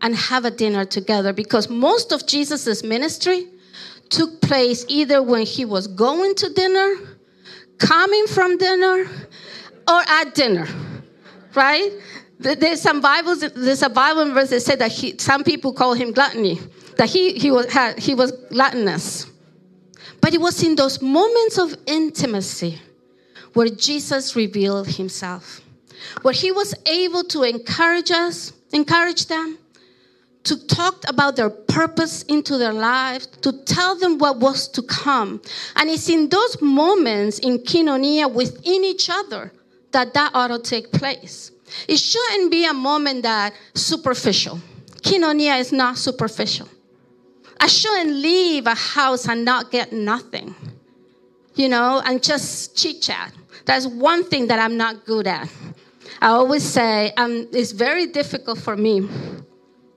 and 0.00 0.14
have 0.14 0.44
a 0.44 0.50
dinner 0.50 0.84
together 0.84 1.32
because 1.32 1.68
most 1.68 2.12
of 2.12 2.26
Jesus' 2.26 2.82
ministry 2.82 3.48
took 4.10 4.40
place 4.40 4.84
either 4.88 5.22
when 5.22 5.46
he 5.46 5.64
was 5.64 5.86
going 5.86 6.34
to 6.36 6.48
dinner, 6.50 6.96
coming 7.78 8.26
from 8.26 8.56
dinner, 8.58 9.06
or 9.88 10.02
at 10.06 10.34
dinner, 10.34 10.66
right? 11.54 11.90
There's 12.38 12.80
some 12.80 13.00
Bibles, 13.00 13.40
there's 13.40 13.82
a 13.82 13.88
Bible 13.88 14.32
verse 14.32 14.50
that 14.50 14.60
said 14.60 14.78
that 14.80 14.92
he, 14.92 15.16
some 15.18 15.44
people 15.44 15.72
call 15.72 15.94
him 15.94 16.12
gluttony, 16.12 16.60
that 16.96 17.08
he, 17.08 17.32
he, 17.34 17.50
was, 17.50 17.72
had, 17.72 17.98
he 17.98 18.14
was 18.14 18.32
gluttonous. 18.50 19.26
But 20.20 20.34
it 20.34 20.40
was 20.40 20.62
in 20.62 20.74
those 20.74 21.00
moments 21.00 21.58
of 21.58 21.76
intimacy 21.86 22.80
where 23.52 23.68
Jesus 23.68 24.34
revealed 24.34 24.88
himself, 24.88 25.60
where 26.22 26.34
he 26.34 26.50
was 26.50 26.74
able 26.86 27.24
to 27.24 27.44
encourage 27.44 28.10
us, 28.10 28.52
encourage 28.72 29.26
them, 29.26 29.58
to 30.44 30.66
talk 30.66 31.02
about 31.08 31.36
their 31.36 31.50
purpose 31.50 32.22
into 32.24 32.58
their 32.58 32.72
lives, 32.72 33.26
to 33.26 33.52
tell 33.64 33.96
them 33.96 34.18
what 34.18 34.38
was 34.38 34.68
to 34.68 34.82
come. 34.82 35.40
And 35.76 35.90
it's 35.90 36.08
in 36.08 36.28
those 36.28 36.60
moments 36.60 37.38
in 37.38 37.58
koinonia 37.58 38.32
within 38.32 38.84
each 38.84 39.08
other 39.10 39.52
that 39.92 40.12
that 40.14 40.32
ought 40.34 40.48
to 40.48 40.58
take 40.58 40.92
place. 40.92 41.50
It 41.88 41.96
shouldn't 41.96 42.50
be 42.50 42.66
a 42.66 42.74
moment 42.74 43.22
that 43.22 43.54
superficial. 43.74 44.60
Koinonia 45.02 45.58
is 45.58 45.72
not 45.72 45.96
superficial. 45.96 46.68
I 47.58 47.66
shouldn't 47.66 48.10
leave 48.10 48.66
a 48.66 48.74
house 48.74 49.26
and 49.26 49.44
not 49.44 49.70
get 49.70 49.92
nothing, 49.92 50.54
you 51.54 51.68
know, 51.68 52.02
and 52.04 52.22
just 52.22 52.76
chit 52.76 53.00
chat. 53.00 53.32
That's 53.64 53.86
one 53.86 54.24
thing 54.24 54.48
that 54.48 54.58
I'm 54.58 54.76
not 54.76 55.06
good 55.06 55.26
at. 55.26 55.48
I 56.20 56.28
always 56.28 56.62
say 56.62 57.12
um, 57.16 57.48
it's 57.52 57.72
very 57.72 58.06
difficult 58.06 58.58
for 58.58 58.76
me 58.76 59.08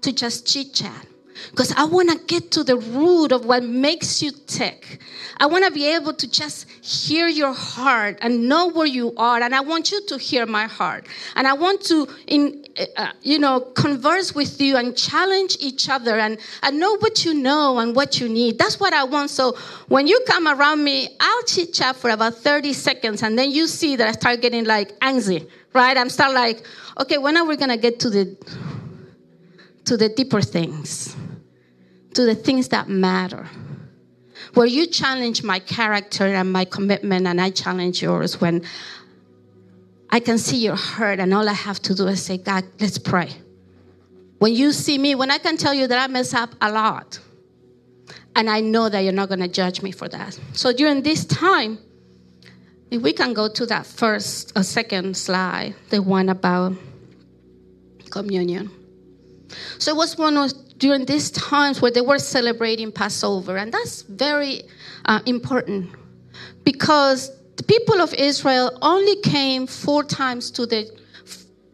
to 0.08 0.14
just 0.14 0.48
chit 0.48 0.74
chat 0.74 1.06
because 1.52 1.74
I 1.76 1.84
want 1.84 2.10
to 2.10 2.18
get 2.28 2.50
to 2.52 2.64
the 2.64 2.78
root 2.78 3.34
of 3.34 3.46
what 3.46 3.62
makes 3.62 4.22
you 4.22 4.32
tick. 4.48 5.00
I 5.38 5.46
want 5.48 5.66
to 5.66 5.72
be 5.72 5.86
able 5.94 6.14
to 6.14 6.32
just 6.32 6.70
hear 6.82 7.28
your 7.28 7.54
heart 7.54 8.18
and 8.22 8.48
know 8.48 8.70
where 8.70 8.88
you 8.88 9.14
are, 9.18 9.42
and 9.42 9.54
I 9.54 9.60
want 9.60 9.92
you 9.92 10.02
to 10.08 10.18
hear 10.18 10.46
my 10.46 10.66
heart. 10.66 11.08
And 11.36 11.46
I 11.46 11.54
want 11.54 11.82
to, 11.84 12.08
in, 12.26 12.66
uh, 12.96 13.12
you 13.22 13.38
know, 13.38 13.60
converse 13.60 14.34
with 14.34 14.62
you 14.62 14.78
and 14.78 14.98
challenge 14.98 15.58
each 15.60 15.90
other 15.90 16.18
and, 16.18 16.38
and 16.64 16.80
know 16.80 16.98
what 17.00 17.26
you 17.26 17.34
know 17.34 17.80
and 17.80 17.94
what 17.94 18.22
you 18.22 18.30
need. 18.30 18.58
That's 18.58 18.80
what 18.80 18.94
I 18.94 19.04
want. 19.04 19.30
So 19.30 19.58
when 19.90 20.08
you 20.08 20.20
come 20.26 20.48
around 20.48 20.84
me, 20.84 21.10
I'll 21.20 21.44
chit 21.44 21.74
chat 21.74 21.98
for 21.98 22.10
about 22.12 22.36
30 22.36 22.72
seconds, 22.72 23.24
and 23.24 23.38
then 23.38 23.52
you 23.52 23.68
see 23.68 23.98
that 23.98 24.08
I 24.08 24.14
start 24.14 24.42
getting 24.42 24.64
like 24.64 24.98
antsy, 25.02 25.50
right? 25.74 25.98
I'm 25.98 26.10
start 26.10 26.34
like, 26.34 26.64
okay, 26.98 27.18
when 27.18 27.36
are 27.36 27.46
we 27.46 27.58
gonna 27.58 27.78
get 27.78 28.00
to 28.00 28.10
the 28.10 28.38
to 29.88 29.98
the 29.98 30.10
deeper 30.10 30.42
things? 30.42 31.16
to 32.18 32.26
the 32.26 32.34
things 32.34 32.70
that 32.70 32.90
matter. 32.90 33.48
Where 34.56 34.66
you 34.66 34.88
challenge 34.88 35.44
my 35.44 35.60
character 35.60 36.26
and 36.26 36.52
my 36.52 36.66
commitment, 36.66 37.28
and 37.28 37.40
I 37.40 37.52
challenge 37.52 38.02
yours 38.02 38.42
when 38.42 38.64
I 40.10 40.20
can 40.20 40.40
see 40.40 40.58
your 40.58 40.76
hurt, 40.76 41.20
and 41.20 41.32
all 41.32 41.48
I 41.48 41.54
have 41.54 41.80
to 41.84 41.94
do 41.94 42.08
is 42.08 42.24
say, 42.24 42.40
God, 42.40 42.64
let's 42.80 42.98
pray. 42.98 43.30
When 44.40 44.54
you 44.56 44.72
see 44.72 44.98
me, 44.98 45.14
when 45.14 45.30
I 45.30 45.38
can 45.38 45.58
tell 45.58 45.76
you 45.76 45.86
that 45.86 46.10
I 46.10 46.12
mess 46.12 46.34
up 46.34 46.56
a 46.60 46.72
lot, 46.72 47.20
and 48.36 48.50
I 48.50 48.62
know 48.62 48.90
that 48.90 49.02
you're 49.02 49.14
not 49.14 49.30
going 49.30 49.42
to 49.42 49.48
judge 49.48 49.84
me 49.84 49.92
for 49.92 50.08
that. 50.10 50.40
So 50.54 50.74
during 50.74 51.04
this 51.04 51.24
time, 51.24 51.78
if 52.90 53.04
we 53.04 53.14
can 53.14 53.34
go 53.34 53.48
to 53.48 53.66
that 53.68 53.86
first 53.86 54.54
or 54.56 54.64
second 54.64 55.16
slide, 55.16 55.76
the 55.90 56.02
one 56.02 56.30
about 56.30 56.74
communion. 58.10 58.72
So 59.78 59.92
it 59.92 59.98
was 59.98 60.18
one 60.18 60.38
of 60.38 60.52
during 60.78 61.06
these 61.06 61.32
times 61.32 61.82
where 61.82 61.92
they 61.92 62.02
were 62.02 62.20
celebrating 62.20 62.92
Passover. 62.92 63.58
And 63.58 63.72
that's 63.72 64.04
very 64.04 64.64
uh, 65.06 65.22
important 65.26 65.90
because 66.64 67.32
the 67.56 67.64
people 67.64 68.02
of 68.02 68.14
Israel 68.14 68.78
only 68.82 69.16
came 69.22 69.68
four 69.68 70.04
times 70.04 70.52
to 70.52 70.66
the 70.66 70.92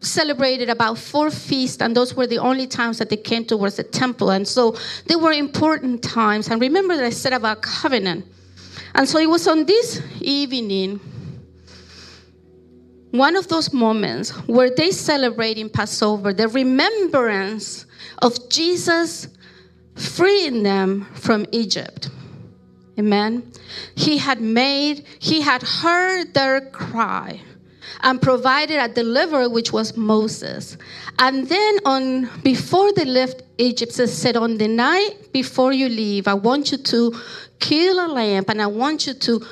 celebrated 0.00 0.68
about 0.68 0.98
four 0.98 1.30
feasts 1.30 1.80
and 1.80 1.96
those 1.96 2.14
were 2.14 2.26
the 2.26 2.36
only 2.36 2.66
times 2.66 2.98
that 2.98 3.08
they 3.08 3.16
came 3.16 3.42
towards 3.42 3.76
the 3.76 3.82
temple 3.82 4.28
and 4.30 4.46
so 4.46 4.76
they 5.06 5.16
were 5.16 5.32
important 5.32 6.02
times 6.02 6.48
and 6.48 6.60
remember 6.60 6.94
that 6.94 7.04
i 7.06 7.08
said 7.08 7.32
about 7.32 7.62
covenant 7.62 8.22
and 8.96 9.08
so 9.08 9.18
it 9.18 9.28
was 9.28 9.48
on 9.48 9.64
this 9.64 10.02
evening 10.20 11.00
one 13.14 13.36
of 13.36 13.46
those 13.46 13.72
moments 13.72 14.30
where 14.48 14.70
they 14.70 14.90
celebrate 14.90 15.56
in 15.56 15.70
passover 15.70 16.32
the 16.32 16.48
remembrance 16.48 17.86
of 18.18 18.48
Jesus 18.50 19.28
freeing 19.94 20.64
them 20.64 21.06
from 21.14 21.46
Egypt. 21.52 22.10
Amen. 22.98 23.52
He 23.94 24.18
had 24.18 24.40
made, 24.40 25.06
he 25.20 25.40
had 25.40 25.62
heard 25.62 26.34
their 26.34 26.60
cry 26.72 27.40
and 28.02 28.20
provided 28.20 28.80
a 28.80 28.88
deliverer, 28.88 29.48
which 29.48 29.72
was 29.72 29.96
Moses. 29.96 30.76
And 31.20 31.46
then 31.48 31.78
on 31.84 32.28
before 32.42 32.92
they 32.94 33.04
left 33.04 33.42
Egypt, 33.58 33.92
said, 33.92 34.36
On 34.36 34.58
the 34.58 34.66
night 34.66 35.32
before 35.32 35.72
you 35.72 35.88
leave, 35.88 36.26
I 36.26 36.34
want 36.34 36.72
you 36.72 36.78
to 36.78 37.14
kill 37.60 38.04
a 38.04 38.08
lamb 38.08 38.44
and 38.48 38.60
I 38.60 38.66
want 38.66 39.06
you 39.06 39.14
to 39.14 39.46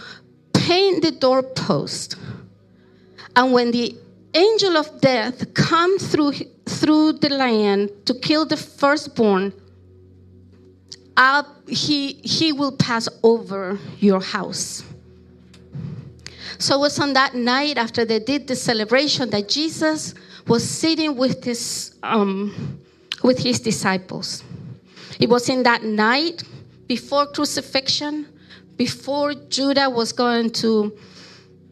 paint 0.52 1.02
the 1.02 1.12
doorpost. 1.12 2.16
And 3.36 3.52
when 3.52 3.70
the 3.70 3.96
angel 4.34 4.76
of 4.76 5.00
death 5.00 5.52
come 5.54 5.98
through 5.98 6.32
through 6.66 7.12
the 7.12 7.28
land 7.28 7.90
to 8.06 8.14
kill 8.14 8.46
the 8.46 8.56
firstborn, 8.56 9.52
I'll, 11.16 11.46
he, 11.68 12.14
he 12.24 12.52
will 12.52 12.72
pass 12.72 13.08
over 13.22 13.78
your 13.98 14.20
house. 14.20 14.84
So 16.58 16.76
it 16.76 16.80
was 16.80 16.98
on 16.98 17.12
that 17.14 17.34
night 17.34 17.76
after 17.76 18.04
they 18.04 18.18
did 18.18 18.46
the 18.46 18.56
celebration 18.56 19.30
that 19.30 19.48
Jesus 19.48 20.14
was 20.46 20.68
sitting 20.68 21.16
with 21.16 21.44
his, 21.44 21.94
um, 22.02 22.78
with 23.22 23.38
his 23.38 23.60
disciples. 23.60 24.44
It 25.20 25.28
was 25.28 25.48
in 25.48 25.62
that 25.64 25.82
night 25.82 26.42
before 26.86 27.26
crucifixion, 27.26 28.26
before 28.76 29.34
Judah 29.34 29.90
was 29.90 30.12
going 30.12 30.50
to 30.50 30.96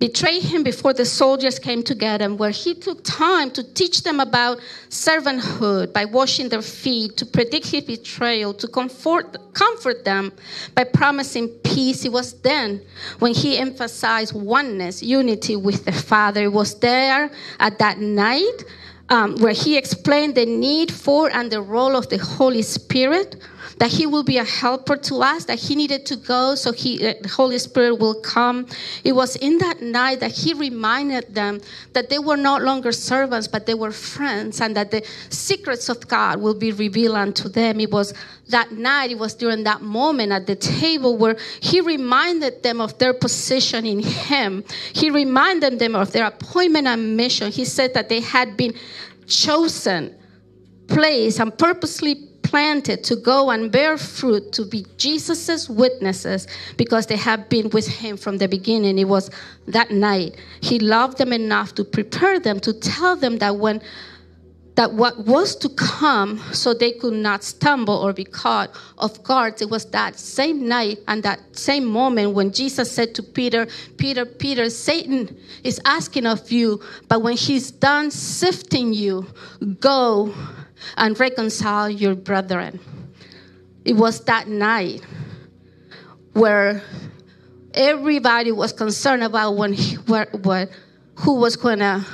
betrayed 0.01 0.43
him 0.43 0.63
before 0.63 0.95
the 0.95 1.05
soldiers 1.05 1.59
came 1.59 1.83
to 1.83 1.95
get 1.95 2.23
him, 2.23 2.39
where 2.39 2.51
he 2.51 2.75
took 2.75 3.05
time 3.05 3.51
to 3.51 3.63
teach 3.75 4.03
them 4.03 4.19
about 4.19 4.59
servanthood 4.89 5.93
by 5.93 6.07
washing 6.07 6.49
their 6.49 6.63
feet, 6.63 7.19
to 7.19 7.27
predict 7.27 7.67
his 7.67 7.85
betrayal, 7.85 8.55
to 8.55 8.67
comfort, 8.67 9.37
comfort 9.53 10.05
them 10.05 10.33
by 10.75 10.85
promising 10.85 11.49
peace. 11.63 12.05
It 12.07 12.13
was 12.13 12.33
then 12.41 12.81
when 13.19 13.35
he 13.35 13.59
emphasized 13.59 14.35
oneness, 14.35 15.03
unity 15.03 15.55
with 15.55 15.85
the 15.85 15.93
Father. 15.93 16.45
It 16.45 16.53
was 16.53 16.81
there 16.81 17.31
at 17.61 17.79
that 17.79 17.99
night 17.99 18.65
um, 19.11 19.37
where 19.37 19.53
he 19.53 19.77
explained 19.77 20.35
the 20.35 20.47
need 20.47 20.91
for 20.91 21.31
and 21.31 21.51
the 21.51 21.61
role 21.61 21.95
of 21.95 22.09
the 22.09 22.19
Holy 22.19 22.63
Spirit 22.63 23.37
that 23.81 23.91
he 23.91 24.05
will 24.05 24.23
be 24.23 24.37
a 24.37 24.45
helper 24.45 24.95
to 24.95 25.23
us, 25.23 25.47
that 25.47 25.59
he 25.59 25.75
needed 25.75 26.05
to 26.05 26.15
go 26.15 26.55
so 26.55 26.71
he, 26.71 26.99
the 26.99 27.33
Holy 27.35 27.59
Spirit 27.59 27.95
will 27.95 28.21
come. 28.21 28.67
It 29.05 29.13
was 29.13 29.37
in 29.37 29.57
that 29.59 29.81
night 29.81 30.21
that 30.21 30.33
he 30.33 30.53
reminded 30.53 31.35
them 31.35 31.63
that 31.95 32.11
they 32.11 32.19
were 32.19 32.37
no 32.37 32.59
longer 32.59 32.93
servants, 32.93 33.49
but 33.49 33.65
they 33.65 33.73
were 33.73 33.91
friends, 33.91 34.61
and 34.61 34.77
that 34.77 34.91
the 34.91 35.03
secrets 35.31 35.89
of 35.89 36.07
God 36.07 36.43
will 36.43 36.55
be 36.55 36.73
revealed 36.73 37.17
unto 37.17 37.49
them. 37.49 37.81
It 37.81 37.91
was 37.91 38.13
that 38.51 38.71
night, 38.71 39.13
it 39.13 39.19
was 39.19 39.35
during 39.35 39.65
that 39.65 39.81
moment 39.81 40.31
at 40.31 40.47
the 40.47 40.57
table 40.57 41.17
where 41.17 41.39
he 41.61 41.81
reminded 41.81 42.63
them 42.63 42.83
of 42.83 42.99
their 42.99 43.15
position 43.15 43.87
in 43.87 44.01
him. 44.01 44.63
He 44.93 45.09
reminded 45.09 45.79
them 45.79 45.95
of 45.97 46.13
their 46.13 46.27
appointment 46.27 46.87
and 46.87 47.17
mission. 47.17 47.51
He 47.51 47.65
said 47.65 47.95
that 47.95 48.11
they 48.11 48.21
had 48.21 48.59
been 48.59 48.75
chosen 49.27 50.17
placed 50.87 51.41
and 51.41 51.57
purposely 51.57 52.30
planted 52.51 53.05
to 53.05 53.15
go 53.15 53.51
and 53.51 53.71
bear 53.71 53.97
fruit 53.97 54.53
to 54.53 54.65
be 54.65 54.85
Jesus's 54.97 55.71
witnesses 55.71 56.49
because 56.77 57.07
they 57.07 57.17
have 57.17 57.49
been 57.49 57.71
with 57.71 57.87
him 57.87 58.17
from 58.17 58.39
the 58.39 58.49
beginning. 58.49 58.99
It 58.99 59.09
was 59.09 59.31
that 59.69 59.93
night. 59.93 60.37
He 60.61 60.81
loved 60.81 61.19
them 61.19 61.33
enough 61.33 61.77
to 61.77 61.85
prepare 61.85 62.41
them, 62.41 62.59
to 62.61 62.73
tell 62.73 63.15
them 63.15 63.39
that 63.39 63.57
when 63.57 63.81
that 64.75 64.95
what 64.95 65.27
was 65.27 65.55
to 65.57 65.69
come 65.69 66.39
so 66.53 66.73
they 66.73 66.91
could 66.93 67.13
not 67.13 67.45
stumble 67.45 67.95
or 67.95 68.13
be 68.13 68.25
caught 68.25 68.71
off 68.99 69.23
guard. 69.23 69.61
It 69.61 69.69
was 69.69 69.85
that 69.91 70.19
same 70.19 70.67
night 70.67 70.99
and 71.07 71.23
that 71.23 71.41
same 71.57 71.85
moment 71.85 72.33
when 72.33 72.51
Jesus 72.51 72.91
said 72.91 73.15
to 73.17 73.23
Peter, 73.23 73.67
Peter, 73.99 74.25
Peter, 74.25 74.71
Satan 74.71 75.37
is 75.65 75.81
asking 75.85 76.27
of 76.27 76.51
you, 76.51 76.81
but 77.09 77.21
when 77.21 77.37
he's 77.37 77.71
done 77.71 78.11
sifting 78.11 78.95
you, 78.95 79.27
go 79.81 80.35
and 80.97 81.19
reconcile 81.19 81.89
your 81.89 82.15
brethren. 82.15 82.81
It 83.85 83.95
was 83.95 84.25
that 84.25 84.49
night 84.49 85.05
where 86.33 86.83
everybody 87.75 88.53
was 88.53 88.73
concerned 88.73 89.23
about 89.23 89.57
when 89.57 89.73
he, 89.73 89.97
where, 89.97 90.29
who 91.17 91.35
was 91.35 91.57
going 91.57 91.79
to 91.81 92.05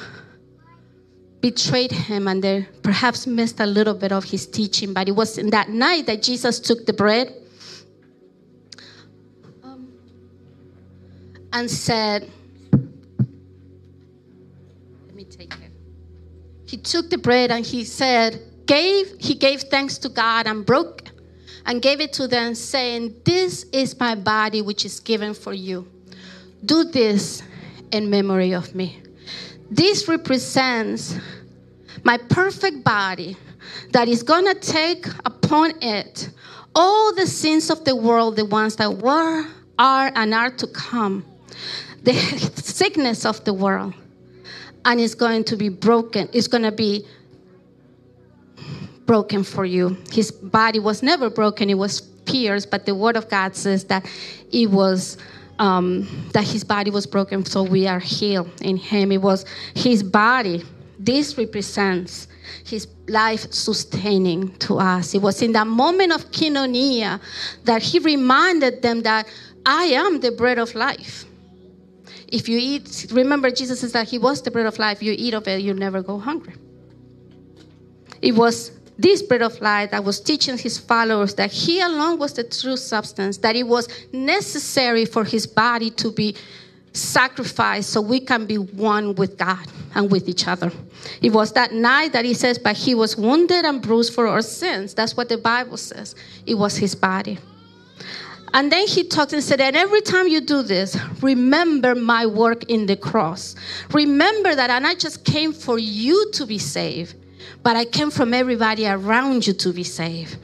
betrayed 1.46 1.92
him 1.92 2.26
and 2.26 2.42
they 2.42 2.66
perhaps 2.82 3.24
missed 3.24 3.60
a 3.60 3.66
little 3.66 3.94
bit 3.94 4.10
of 4.10 4.24
his 4.24 4.48
teaching. 4.48 4.92
But 4.92 5.08
it 5.08 5.12
was 5.12 5.38
in 5.38 5.50
that 5.50 5.68
night 5.68 6.06
that 6.06 6.20
Jesus 6.20 6.58
took 6.58 6.86
the 6.86 6.92
bread 6.92 7.32
um, 9.62 9.92
and 11.52 11.70
said, 11.70 12.28
Let 15.06 15.14
me 15.14 15.22
take 15.22 15.52
it. 15.52 15.70
He 16.66 16.78
took 16.78 17.10
the 17.10 17.18
bread 17.18 17.52
and 17.52 17.64
he 17.64 17.84
said, 17.84 18.42
gave, 18.66 19.14
he 19.18 19.34
gave 19.34 19.62
thanks 19.62 19.98
to 19.98 20.08
God 20.08 20.46
and 20.46 20.66
broke 20.66 21.02
and 21.64 21.82
gave 21.82 22.00
it 22.00 22.12
to 22.14 22.28
them, 22.28 22.54
saying, 22.54 23.14
This 23.24 23.64
is 23.72 23.98
my 23.98 24.14
body 24.14 24.62
which 24.62 24.84
is 24.84 25.00
given 25.00 25.34
for 25.34 25.52
you. 25.52 25.88
Do 26.64 26.84
this 26.84 27.42
in 27.92 28.10
memory 28.10 28.52
of 28.52 28.74
me. 28.74 29.02
This 29.70 30.08
represents 30.08 31.16
my 32.04 32.18
perfect 32.18 32.84
body 32.84 33.36
that 33.92 34.08
is 34.08 34.22
going 34.22 34.46
to 34.46 34.54
take 34.54 35.06
upon 35.24 35.72
it 35.82 36.30
all 36.74 37.14
the 37.14 37.26
sins 37.26 37.70
of 37.70 37.84
the 37.84 37.96
world, 37.96 38.36
the 38.36 38.44
ones 38.44 38.76
that 38.76 38.98
were, 38.98 39.46
are, 39.78 40.12
and 40.14 40.34
are 40.34 40.50
to 40.50 40.66
come, 40.68 41.24
the 42.02 42.12
sickness 42.56 43.24
of 43.24 43.42
the 43.44 43.52
world, 43.52 43.94
and 44.84 45.00
it's 45.00 45.14
going 45.14 45.42
to 45.44 45.56
be 45.56 45.68
broken. 45.68 46.28
It's 46.32 46.46
going 46.46 46.62
to 46.62 46.72
be 46.72 47.06
broken 49.06 49.44
for 49.44 49.64
you. 49.64 49.96
His 50.12 50.30
body 50.30 50.78
was 50.78 51.02
never 51.02 51.30
broken, 51.30 51.70
it 51.70 51.78
was 51.78 52.00
pierced, 52.00 52.70
but 52.70 52.86
the 52.86 52.94
word 52.94 53.16
of 53.16 53.28
God 53.28 53.56
says 53.56 53.84
that 53.84 54.06
it 54.52 54.70
was. 54.70 55.18
Um, 55.58 56.06
that 56.34 56.44
his 56.44 56.64
body 56.64 56.90
was 56.90 57.06
broken, 57.06 57.42
so 57.46 57.62
we 57.62 57.86
are 57.86 57.98
healed 57.98 58.50
in 58.60 58.76
him. 58.76 59.10
It 59.10 59.22
was 59.22 59.46
his 59.74 60.02
body 60.02 60.62
this 60.98 61.36
represents 61.36 62.28
his 62.64 62.88
life 63.08 63.52
sustaining 63.52 64.56
to 64.58 64.78
us. 64.78 65.14
It 65.14 65.20
was 65.20 65.42
in 65.42 65.52
that 65.52 65.66
moment 65.66 66.12
of 66.12 66.30
koinonia 66.30 67.20
that 67.64 67.82
he 67.82 67.98
reminded 67.98 68.82
them 68.82 69.02
that 69.02 69.28
I 69.64 69.84
am 69.84 70.20
the 70.20 70.32
bread 70.32 70.58
of 70.58 70.74
life. 70.74 71.24
If 72.28 72.48
you 72.48 72.58
eat, 72.58 73.06
remember 73.10 73.50
Jesus 73.50 73.80
says 73.80 73.92
that 73.92 74.08
he 74.08 74.18
was 74.18 74.42
the 74.42 74.50
bread 74.50 74.66
of 74.66 74.78
life. 74.78 75.02
You 75.02 75.14
eat 75.16 75.34
of 75.34 75.46
it, 75.46 75.60
you 75.60 75.74
never 75.74 76.02
go 76.02 76.18
hungry. 76.18 76.54
It 78.22 78.34
was 78.34 78.72
this 78.98 79.22
bread 79.22 79.42
of 79.42 79.60
life 79.60 79.90
that 79.90 80.04
was 80.04 80.20
teaching 80.20 80.56
his 80.56 80.78
followers 80.78 81.34
that 81.34 81.52
he 81.52 81.80
alone 81.80 82.18
was 82.18 82.32
the 82.32 82.44
true 82.44 82.76
substance, 82.76 83.38
that 83.38 83.56
it 83.56 83.64
was 83.64 83.88
necessary 84.12 85.04
for 85.04 85.24
his 85.24 85.46
body 85.46 85.90
to 85.90 86.10
be 86.10 86.34
sacrificed 86.92 87.90
so 87.90 88.00
we 88.00 88.20
can 88.20 88.46
be 88.46 88.56
one 88.56 89.14
with 89.14 89.36
God 89.36 89.66
and 89.94 90.10
with 90.10 90.28
each 90.28 90.48
other. 90.48 90.72
It 91.20 91.32
was 91.32 91.52
that 91.52 91.72
night 91.72 92.12
that 92.12 92.24
he 92.24 92.34
says, 92.34 92.58
But 92.58 92.76
he 92.76 92.94
was 92.94 93.16
wounded 93.16 93.64
and 93.64 93.82
bruised 93.82 94.14
for 94.14 94.26
our 94.26 94.42
sins. 94.42 94.94
That's 94.94 95.16
what 95.16 95.28
the 95.28 95.38
Bible 95.38 95.76
says. 95.76 96.14
It 96.46 96.54
was 96.54 96.76
his 96.76 96.94
body. 96.94 97.38
And 98.54 98.72
then 98.72 98.86
he 98.86 99.04
talks 99.04 99.32
and 99.32 99.42
said, 99.42 99.60
And 99.60 99.76
every 99.76 100.00
time 100.00 100.28
you 100.28 100.40
do 100.40 100.62
this, 100.62 100.96
remember 101.20 101.94
my 101.94 102.26
work 102.26 102.64
in 102.70 102.86
the 102.86 102.96
cross. 102.96 103.54
Remember 103.92 104.54
that, 104.54 104.70
and 104.70 104.86
I 104.86 104.94
just 104.94 105.24
came 105.24 105.52
for 105.52 105.78
you 105.78 106.30
to 106.32 106.46
be 106.46 106.58
saved, 106.58 107.16
but 107.62 107.76
I 107.76 107.84
came 107.84 108.10
from 108.10 108.34
everybody 108.34 108.86
around 108.86 109.46
you 109.46 109.52
to 109.54 109.72
be 109.72 109.84
saved. 109.84 110.36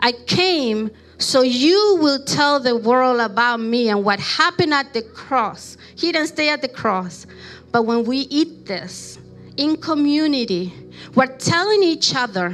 I 0.00 0.12
came 0.12 0.90
so 1.18 1.42
you 1.42 1.98
will 2.00 2.24
tell 2.24 2.60
the 2.60 2.76
world 2.76 3.20
about 3.20 3.58
me 3.58 3.88
and 3.88 4.04
what 4.04 4.20
happened 4.20 4.72
at 4.72 4.92
the 4.92 5.02
cross. 5.02 5.76
He 5.96 6.12
didn't 6.12 6.28
stay 6.28 6.48
at 6.48 6.62
the 6.62 6.68
cross. 6.68 7.26
But 7.72 7.82
when 7.82 8.04
we 8.04 8.18
eat 8.18 8.66
this 8.66 9.18
in 9.56 9.76
community, 9.76 10.72
we're 11.16 11.26
telling 11.26 11.82
each 11.82 12.14
other 12.14 12.52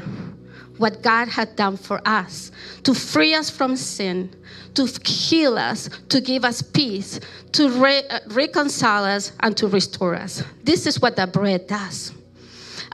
what 0.78 1.02
God 1.02 1.28
had 1.28 1.56
done 1.56 1.76
for 1.76 2.00
us 2.06 2.50
to 2.82 2.94
free 2.94 3.34
us 3.34 3.50
from 3.50 3.76
sin, 3.76 4.34
to 4.74 4.86
heal 5.04 5.56
us, 5.56 5.88
to 6.08 6.20
give 6.20 6.44
us 6.44 6.62
peace, 6.62 7.20
to 7.52 7.68
re- 7.70 8.02
reconcile 8.28 9.04
us, 9.04 9.32
and 9.40 9.56
to 9.58 9.68
restore 9.68 10.14
us. 10.14 10.42
This 10.64 10.86
is 10.86 11.00
what 11.00 11.16
the 11.16 11.26
bread 11.26 11.66
does. 11.66 12.12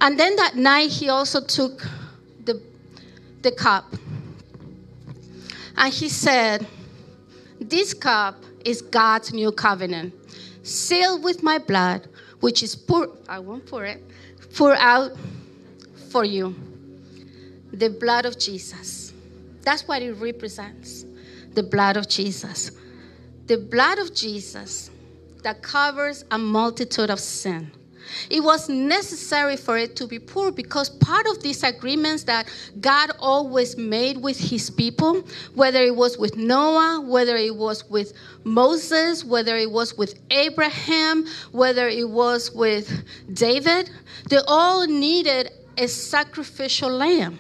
And 0.01 0.19
then 0.19 0.37
that 0.37 0.57
night, 0.57 0.91
he 0.91 1.09
also 1.09 1.41
took 1.41 1.87
the, 2.45 2.61
the 3.43 3.53
cup 3.53 3.95
and 5.77 5.93
he 5.93 6.09
said, 6.09 6.67
This 7.61 7.93
cup 7.95 8.43
is 8.65 8.83
God's 8.83 9.33
new 9.33 9.53
covenant, 9.53 10.15
sealed 10.63 11.23
with 11.23 11.43
my 11.43 11.59
blood, 11.59 12.09
which 12.41 12.63
is 12.63 12.75
poured, 12.75 13.11
I 13.29 13.39
won't 13.39 13.67
pour 13.67 13.85
it, 13.85 14.03
pour 14.55 14.75
out 14.75 15.13
for 16.11 16.25
you. 16.25 16.55
The 17.73 17.91
blood 17.91 18.27
of 18.27 18.39
Jesus. 18.39 19.13
That's 19.63 19.87
what 19.87 20.03
it 20.03 20.13
represents 20.15 21.05
the 21.55 21.63
blood 21.63 21.97
of 21.97 22.09
Jesus. 22.09 22.71
The 23.47 23.59
blood 23.59 23.99
of 23.99 24.15
Jesus 24.15 24.91
that 25.43 25.63
covers 25.63 26.25
a 26.31 26.39
multitude 26.39 27.11
of 27.11 27.19
sin. 27.19 27.71
It 28.29 28.43
was 28.43 28.69
necessary 28.69 29.57
for 29.57 29.79
it 29.79 29.97
to 29.97 30.07
be 30.07 30.19
poured 30.19 30.55
because 30.55 30.91
part 30.91 31.27
of 31.27 31.43
these 31.43 31.63
agreements 31.63 32.25
that 32.25 32.49
God 32.81 33.11
always 33.19 33.77
made 33.77 34.17
with 34.19 34.39
his 34.39 34.71
people, 34.71 35.23
whether 35.55 35.83
it 35.83 35.95
was 35.95 36.19
with 36.19 36.37
Noah, 36.37 37.01
whether 37.01 37.37
it 37.37 37.57
was 37.57 37.89
with 37.89 38.13
Moses, 38.45 39.25
whether 39.25 39.57
it 39.57 39.71
was 39.71 39.97
with 39.97 40.15
Abraham, 40.31 41.27
whether 41.53 41.89
it 41.89 42.09
was 42.09 42.51
with 42.53 43.05
David, 43.33 43.91
they 44.29 44.41
all 44.47 44.87
needed 44.87 45.51
a 45.77 45.89
sacrificial 45.89 46.91
lamb. 46.91 47.39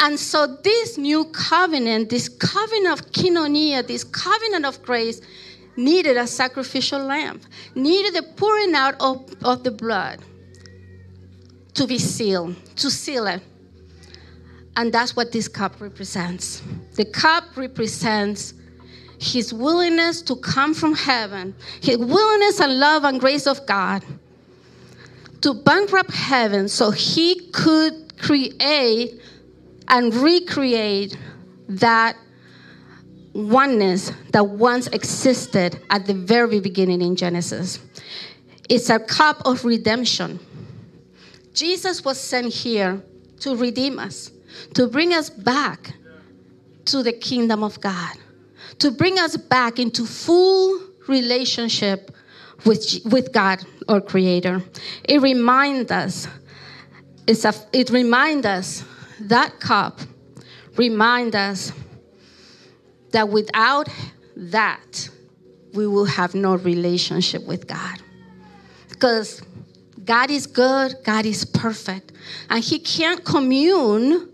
And 0.00 0.18
so, 0.18 0.46
this 0.46 0.96
new 0.96 1.24
covenant, 1.26 2.08
this 2.08 2.28
covenant 2.28 3.00
of 3.00 3.06
koinonia, 3.10 3.84
this 3.84 4.04
covenant 4.04 4.64
of 4.64 4.80
grace, 4.82 5.20
needed 5.78 6.16
a 6.16 6.26
sacrificial 6.26 6.98
lamb, 6.98 7.40
needed 7.74 8.12
the 8.12 8.22
pouring 8.36 8.74
out 8.74 8.96
of, 9.00 9.32
of 9.44 9.62
the 9.62 9.70
blood 9.70 10.20
to 11.74 11.86
be 11.86 11.98
sealed, 11.98 12.56
to 12.76 12.90
seal 12.90 13.26
it. 13.28 13.40
And 14.76 14.92
that's 14.92 15.14
what 15.14 15.32
this 15.32 15.48
cup 15.48 15.80
represents. 15.80 16.62
The 16.96 17.04
cup 17.04 17.44
represents 17.56 18.54
his 19.20 19.54
willingness 19.54 20.20
to 20.22 20.36
come 20.36 20.74
from 20.74 20.94
heaven, 20.94 21.54
his 21.80 21.98
willingness 21.98 22.60
and 22.60 22.78
love 22.78 23.04
and 23.04 23.20
grace 23.20 23.46
of 23.46 23.64
God 23.66 24.04
to 25.42 25.54
bankrupt 25.54 26.12
heaven 26.12 26.68
so 26.68 26.90
he 26.90 27.48
could 27.52 28.18
create 28.18 29.20
and 29.86 30.12
recreate 30.14 31.16
that 31.68 32.16
oneness 33.38 34.10
that 34.32 34.44
once 34.44 34.88
existed 34.88 35.80
at 35.90 36.06
the 36.06 36.14
very 36.14 36.58
beginning 36.58 37.00
in 37.00 37.14
Genesis. 37.14 37.78
It's 38.68 38.90
a 38.90 38.98
cup 38.98 39.40
of 39.46 39.64
redemption. 39.64 40.40
Jesus 41.54 42.04
was 42.04 42.20
sent 42.20 42.52
here 42.52 43.00
to 43.40 43.54
redeem 43.54 44.00
us, 44.00 44.32
to 44.74 44.88
bring 44.88 45.14
us 45.14 45.30
back 45.30 45.94
to 46.86 47.02
the 47.04 47.12
kingdom 47.12 47.62
of 47.62 47.80
God, 47.80 48.16
to 48.80 48.90
bring 48.90 49.18
us 49.20 49.36
back 49.36 49.78
into 49.78 50.04
full 50.04 50.80
relationship 51.06 52.10
with, 52.66 53.00
with 53.04 53.32
God, 53.32 53.64
our 53.88 54.00
Creator. 54.00 54.62
It 55.04 55.22
reminds 55.22 55.92
us, 55.92 56.26
it's 57.28 57.44
a, 57.44 57.54
it 57.72 57.90
reminds 57.90 58.46
us, 58.46 58.84
that 59.20 59.60
cup 59.60 60.00
reminds 60.76 61.36
us 61.36 61.72
that 63.12 63.28
without 63.28 63.88
that, 64.36 65.08
we 65.74 65.86
will 65.86 66.04
have 66.04 66.34
no 66.34 66.56
relationship 66.56 67.46
with 67.46 67.66
God. 67.66 67.98
Because 68.88 69.42
God 70.04 70.30
is 70.30 70.46
good, 70.46 70.94
God 71.04 71.26
is 71.26 71.44
perfect, 71.44 72.12
and 72.48 72.62
He 72.62 72.78
can't 72.78 73.24
commune 73.24 74.28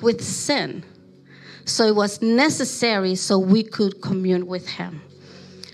with 0.00 0.22
sin. 0.22 0.84
So 1.64 1.84
it 1.84 1.94
was 1.94 2.22
necessary 2.22 3.14
so 3.14 3.38
we 3.38 3.62
could 3.62 4.00
commune 4.00 4.46
with 4.46 4.68
Him. 4.68 5.02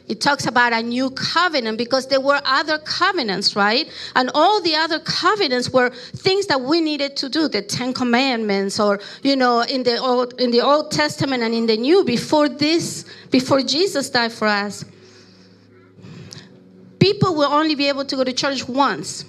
It 0.07 0.21
talks 0.21 0.47
about 0.47 0.75
a 0.75 0.83
new 0.83 1.11
covenant 1.11 1.79
because 1.79 2.09
there 2.09 2.21
were 2.21 2.41
other 2.45 2.77
covenants, 2.79 3.57
right? 3.57 3.91
And 4.15 4.31
all 4.35 4.61
the 4.61 4.75
other 4.75 4.99
covenants 4.99 5.71
were 5.71 5.91
things 5.91 6.47
that 6.49 6.61
we 6.61 6.83
needed 6.83 7.17
to 7.17 7.31
do, 7.31 7.49
the 7.49 7.63
Ten 7.63 7.95
Commandments, 7.95 8.79
or 8.79 9.01
you 9.23 9.35
know, 9.35 9.63
in 9.63 9.83
the 9.83 9.97
old 9.97 10.39
in 10.39 10.51
the 10.51 10.61
Old 10.61 10.91
Testament 10.91 11.43
and 11.43 11.55
in 11.55 11.67
the 11.67 11.79
New, 11.79 12.05
before 12.05 12.51
this, 12.51 13.07
before 13.31 13.63
Jesus 13.63 14.11
died 14.11 14.33
for 14.33 14.47
us. 14.47 14.85
People 16.99 17.35
will 17.35 17.51
only 17.51 17.75
be 17.75 17.89
able 17.89 18.05
to 18.05 18.17
go 18.17 18.25
to 18.25 18.33
church 18.33 18.69
once 18.69 19.25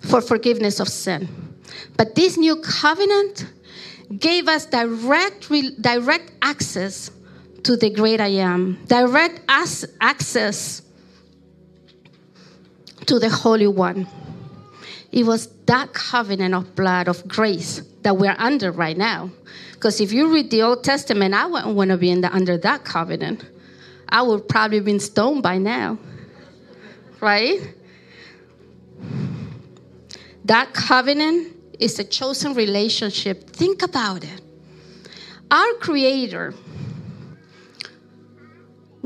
for 0.00 0.22
forgiveness 0.22 0.80
of 0.80 0.88
sin. 0.88 1.28
But 1.96 2.14
this 2.14 2.38
new 2.38 2.56
covenant 2.56 3.46
gave 4.18 4.48
us 4.48 4.66
direct, 4.66 5.50
direct 5.80 6.32
access 6.42 7.10
to 7.66 7.76
the 7.76 7.90
great 7.90 8.20
I 8.20 8.28
am, 8.28 8.78
direct 8.86 9.40
us 9.48 9.84
access 10.00 10.82
to 13.06 13.18
the 13.18 13.28
Holy 13.28 13.66
One. 13.66 14.06
It 15.10 15.24
was 15.26 15.48
that 15.66 15.92
covenant 15.92 16.54
of 16.54 16.76
blood, 16.76 17.08
of 17.08 17.26
grace 17.26 17.82
that 18.02 18.16
we're 18.16 18.36
under 18.38 18.70
right 18.70 18.96
now. 18.96 19.30
Because 19.72 20.00
if 20.00 20.12
you 20.12 20.32
read 20.32 20.52
the 20.52 20.62
Old 20.62 20.84
Testament, 20.84 21.34
I 21.34 21.46
wouldn't 21.46 21.74
want 21.74 21.90
to 21.90 21.96
be 21.96 22.14
the, 22.14 22.32
under 22.32 22.56
that 22.58 22.84
covenant. 22.84 23.44
I 24.08 24.22
would 24.22 24.48
probably 24.48 24.78
been 24.78 25.00
stoned 25.00 25.42
by 25.42 25.58
now. 25.58 25.98
Right? 27.20 27.74
That 30.44 30.72
covenant 30.72 31.56
is 31.80 31.98
a 31.98 32.04
chosen 32.04 32.54
relationship. 32.54 33.50
Think 33.50 33.82
about 33.82 34.22
it. 34.22 34.40
Our 35.50 35.72
Creator 35.80 36.54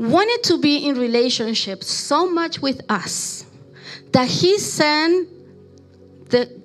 wanted 0.09 0.43
to 0.43 0.57
be 0.57 0.87
in 0.87 0.97
relationship 0.97 1.83
so 1.83 2.29
much 2.29 2.61
with 2.61 2.81
us 2.89 3.45
that 4.11 4.27
He 4.27 4.57
sent 4.57 5.27
the 6.29 6.61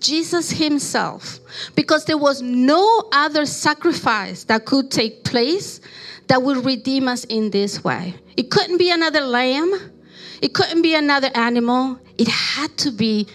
Jesus 0.00 0.50
Himself 0.50 1.40
because 1.74 2.04
there 2.04 2.18
was 2.18 2.40
no 2.40 3.08
other 3.12 3.44
sacrifice 3.44 4.44
that 4.44 4.64
could 4.64 4.90
take 4.90 5.24
place 5.24 5.80
that 6.28 6.42
would 6.42 6.64
redeem 6.64 7.08
us 7.08 7.24
in 7.24 7.50
this 7.50 7.82
way. 7.82 8.14
It 8.36 8.50
couldn't 8.50 8.78
be 8.78 8.90
another 8.90 9.20
lamb, 9.20 9.92
it 10.40 10.54
couldn't 10.54 10.82
be 10.82 10.94
another 10.94 11.30
animal, 11.34 11.98
it 12.16 12.28
had 12.28 12.76
to 12.78 12.90
be 12.90 13.26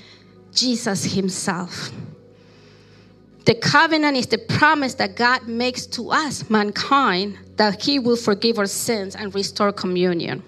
Jesus 0.54 1.04
Himself. 1.04 1.92
The 3.46 3.56
covenant 3.56 4.16
is 4.16 4.28
the 4.28 4.38
promise 4.38 4.94
that 4.96 5.16
God 5.16 5.48
makes 5.48 5.86
to 5.88 6.12
us, 6.12 6.50
mankind, 6.50 7.38
that 7.58 7.82
He 7.82 8.00
will 8.00 8.16
forgive 8.16 8.58
our 8.58 8.66
sins 8.66 9.16
and 9.16 9.34
restore 9.34 9.72
communion. 9.72 10.44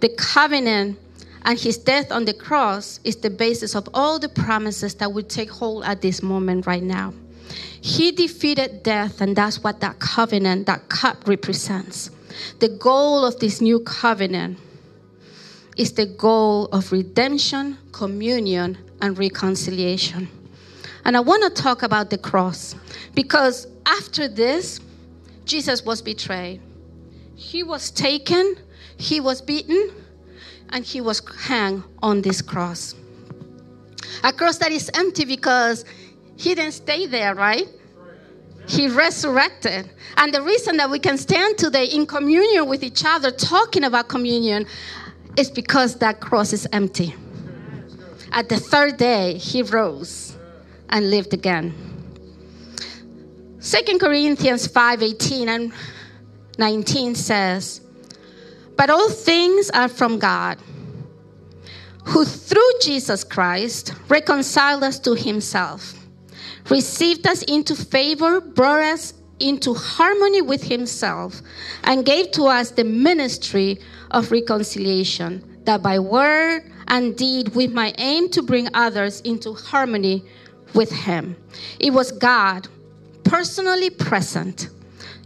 The 0.00 0.10
covenant 0.10 0.98
and 1.44 1.58
His 1.58 1.78
death 1.78 2.12
on 2.12 2.24
the 2.24 2.34
cross 2.34 3.00
is 3.04 3.16
the 3.16 3.30
basis 3.30 3.74
of 3.74 3.88
all 3.94 4.18
the 4.18 4.28
promises 4.28 4.94
that 4.96 5.12
will 5.12 5.22
take 5.22 5.50
hold 5.50 5.84
at 5.84 6.02
this 6.02 6.22
moment 6.22 6.66
right 6.66 6.82
now. 6.82 7.14
He 7.80 8.10
defeated 8.10 8.82
death, 8.82 9.20
and 9.20 9.36
that's 9.36 9.62
what 9.62 9.80
that 9.80 9.98
covenant, 10.00 10.66
that 10.66 10.88
cup 10.88 11.28
represents. 11.28 12.10
The 12.58 12.68
goal 12.68 13.24
of 13.24 13.38
this 13.38 13.60
new 13.60 13.80
covenant 13.80 14.58
is 15.76 15.92
the 15.92 16.06
goal 16.06 16.66
of 16.66 16.90
redemption, 16.90 17.78
communion, 17.92 18.78
and 19.00 19.16
reconciliation. 19.18 20.28
And 21.04 21.16
I 21.16 21.20
want 21.20 21.44
to 21.44 21.62
talk 21.62 21.82
about 21.82 22.10
the 22.10 22.18
cross 22.18 22.74
because 23.14 23.68
after 23.86 24.26
this, 24.26 24.80
Jesus 25.46 25.84
was 25.84 26.02
betrayed. 26.02 26.60
He 27.36 27.62
was 27.62 27.90
taken, 27.90 28.56
he 28.98 29.20
was 29.20 29.40
beaten, 29.40 29.92
and 30.70 30.84
he 30.84 31.00
was 31.00 31.20
hung 31.24 31.84
on 32.02 32.20
this 32.22 32.42
cross. 32.42 32.94
A 34.24 34.32
cross 34.32 34.58
that 34.58 34.72
is 34.72 34.90
empty 34.94 35.24
because 35.24 35.84
he 36.36 36.54
didn't 36.54 36.72
stay 36.72 37.06
there, 37.06 37.34
right? 37.34 37.68
He 38.68 38.88
resurrected. 38.88 39.88
And 40.16 40.34
the 40.34 40.42
reason 40.42 40.76
that 40.78 40.90
we 40.90 40.98
can 40.98 41.16
stand 41.16 41.56
today 41.58 41.84
in 41.84 42.06
communion 42.06 42.66
with 42.66 42.82
each 42.82 43.04
other, 43.04 43.30
talking 43.30 43.84
about 43.84 44.08
communion, 44.08 44.66
is 45.36 45.50
because 45.50 45.96
that 45.96 46.20
cross 46.20 46.52
is 46.52 46.66
empty. 46.72 47.14
At 48.32 48.48
the 48.48 48.58
third 48.58 48.96
day, 48.96 49.38
he 49.38 49.62
rose 49.62 50.36
and 50.88 51.10
lived 51.10 51.32
again. 51.32 51.95
2 53.66 53.98
Corinthians 53.98 54.68
5 54.68 55.02
18 55.02 55.48
and 55.48 55.72
19 56.56 57.16
says, 57.16 57.80
But 58.76 58.90
all 58.90 59.10
things 59.10 59.70
are 59.70 59.88
from 59.88 60.20
God, 60.20 60.58
who 62.04 62.24
through 62.24 62.70
Jesus 62.80 63.24
Christ 63.24 63.92
reconciled 64.08 64.84
us 64.84 65.00
to 65.00 65.14
himself, 65.14 65.94
received 66.70 67.26
us 67.26 67.42
into 67.42 67.74
favor, 67.74 68.40
brought 68.40 68.84
us 68.84 69.14
into 69.40 69.74
harmony 69.74 70.42
with 70.42 70.62
himself, 70.62 71.42
and 71.82 72.06
gave 72.06 72.30
to 72.32 72.44
us 72.44 72.70
the 72.70 72.84
ministry 72.84 73.80
of 74.12 74.30
reconciliation, 74.30 75.42
that 75.64 75.82
by 75.82 75.98
word 75.98 76.70
and 76.86 77.16
deed 77.16 77.48
we 77.48 77.66
might 77.66 77.96
aim 77.98 78.28
to 78.28 78.42
bring 78.42 78.68
others 78.74 79.20
into 79.22 79.54
harmony 79.54 80.22
with 80.74 80.92
Him. 80.92 81.36
It 81.80 81.92
was 81.92 82.12
God 82.12 82.68
personally 83.26 83.90
present 83.90 84.70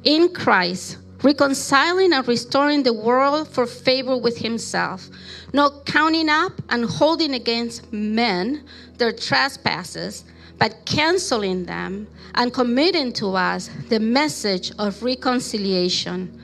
in 0.04 0.32
Christ, 0.32 0.98
reconciling 1.22 2.12
and 2.12 2.26
restoring 2.26 2.82
the 2.82 2.92
world 2.92 3.48
for 3.48 3.66
favor 3.66 4.16
with 4.16 4.38
Himself, 4.38 5.08
not 5.52 5.84
counting 5.86 6.28
up 6.28 6.52
and 6.70 6.84
holding 6.84 7.34
against 7.34 7.92
men 7.92 8.64
their 8.96 9.12
trespasses, 9.12 10.24
but 10.58 10.76
canceling 10.84 11.64
them 11.64 12.06
and 12.34 12.52
committing 12.52 13.12
to 13.14 13.34
us 13.34 13.70
the 13.88 14.00
message 14.00 14.72
of 14.78 15.02
reconciliation, 15.02 16.42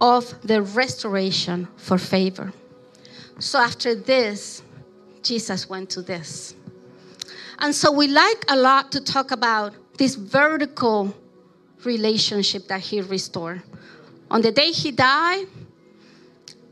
of 0.00 0.34
the 0.42 0.62
restoration 0.62 1.68
for 1.76 1.98
favor. 1.98 2.52
So 3.38 3.58
after 3.58 3.94
this, 3.94 4.62
Jesus 5.22 5.68
went 5.68 5.90
to 5.90 6.02
this. 6.02 6.54
And 7.58 7.74
so 7.74 7.92
we 7.92 8.06
like 8.06 8.44
a 8.48 8.56
lot 8.56 8.92
to 8.92 9.00
talk 9.00 9.30
about 9.30 9.74
this 10.00 10.14
vertical 10.14 11.14
relationship 11.84 12.66
that 12.68 12.80
he 12.80 13.02
restored. 13.02 13.62
On 14.30 14.40
the 14.40 14.50
day 14.50 14.72
he 14.72 14.90
died, 14.90 15.44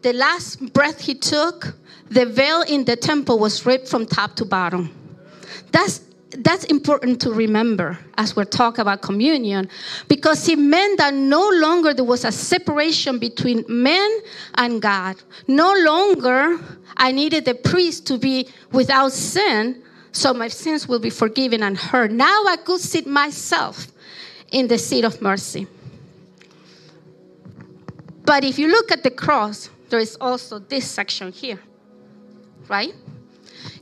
the 0.00 0.14
last 0.14 0.72
breath 0.72 0.98
he 0.98 1.14
took, 1.14 1.76
the 2.10 2.24
veil 2.24 2.62
in 2.62 2.86
the 2.86 2.96
temple 2.96 3.38
was 3.38 3.66
ripped 3.66 3.86
from 3.86 4.06
top 4.06 4.34
to 4.36 4.46
bottom. 4.46 4.88
That's 5.72 6.00
that's 6.38 6.64
important 6.64 7.20
to 7.22 7.32
remember 7.32 7.98
as 8.16 8.36
we're 8.36 8.44
talking 8.44 8.82
about 8.82 9.00
communion 9.02 9.68
because 10.08 10.46
it 10.48 10.58
meant 10.58 10.98
that 10.98 11.14
no 11.14 11.48
longer 11.48 11.94
there 11.94 12.04
was 12.04 12.24
a 12.24 12.32
separation 12.32 13.18
between 13.18 13.64
men 13.68 14.10
and 14.54 14.80
God. 14.80 15.16
No 15.46 15.72
longer 15.74 16.58
I 16.96 17.12
needed 17.12 17.44
the 17.44 17.54
priest 17.54 18.06
to 18.06 18.18
be 18.18 18.48
without 18.72 19.12
sin, 19.12 19.82
so 20.18 20.34
my 20.34 20.48
sins 20.48 20.88
will 20.88 20.98
be 20.98 21.10
forgiven 21.10 21.62
and 21.62 21.76
heard. 21.76 22.10
Now 22.10 22.44
I 22.46 22.56
could 22.56 22.80
sit 22.80 23.06
myself 23.06 23.86
in 24.50 24.66
the 24.66 24.76
seat 24.76 25.04
of 25.04 25.22
mercy. 25.22 25.66
But 28.24 28.44
if 28.44 28.58
you 28.58 28.68
look 28.68 28.90
at 28.90 29.02
the 29.04 29.10
cross, 29.10 29.70
there 29.88 30.00
is 30.00 30.16
also 30.20 30.58
this 30.58 30.90
section 30.90 31.32
here, 31.32 31.60
right? 32.68 32.92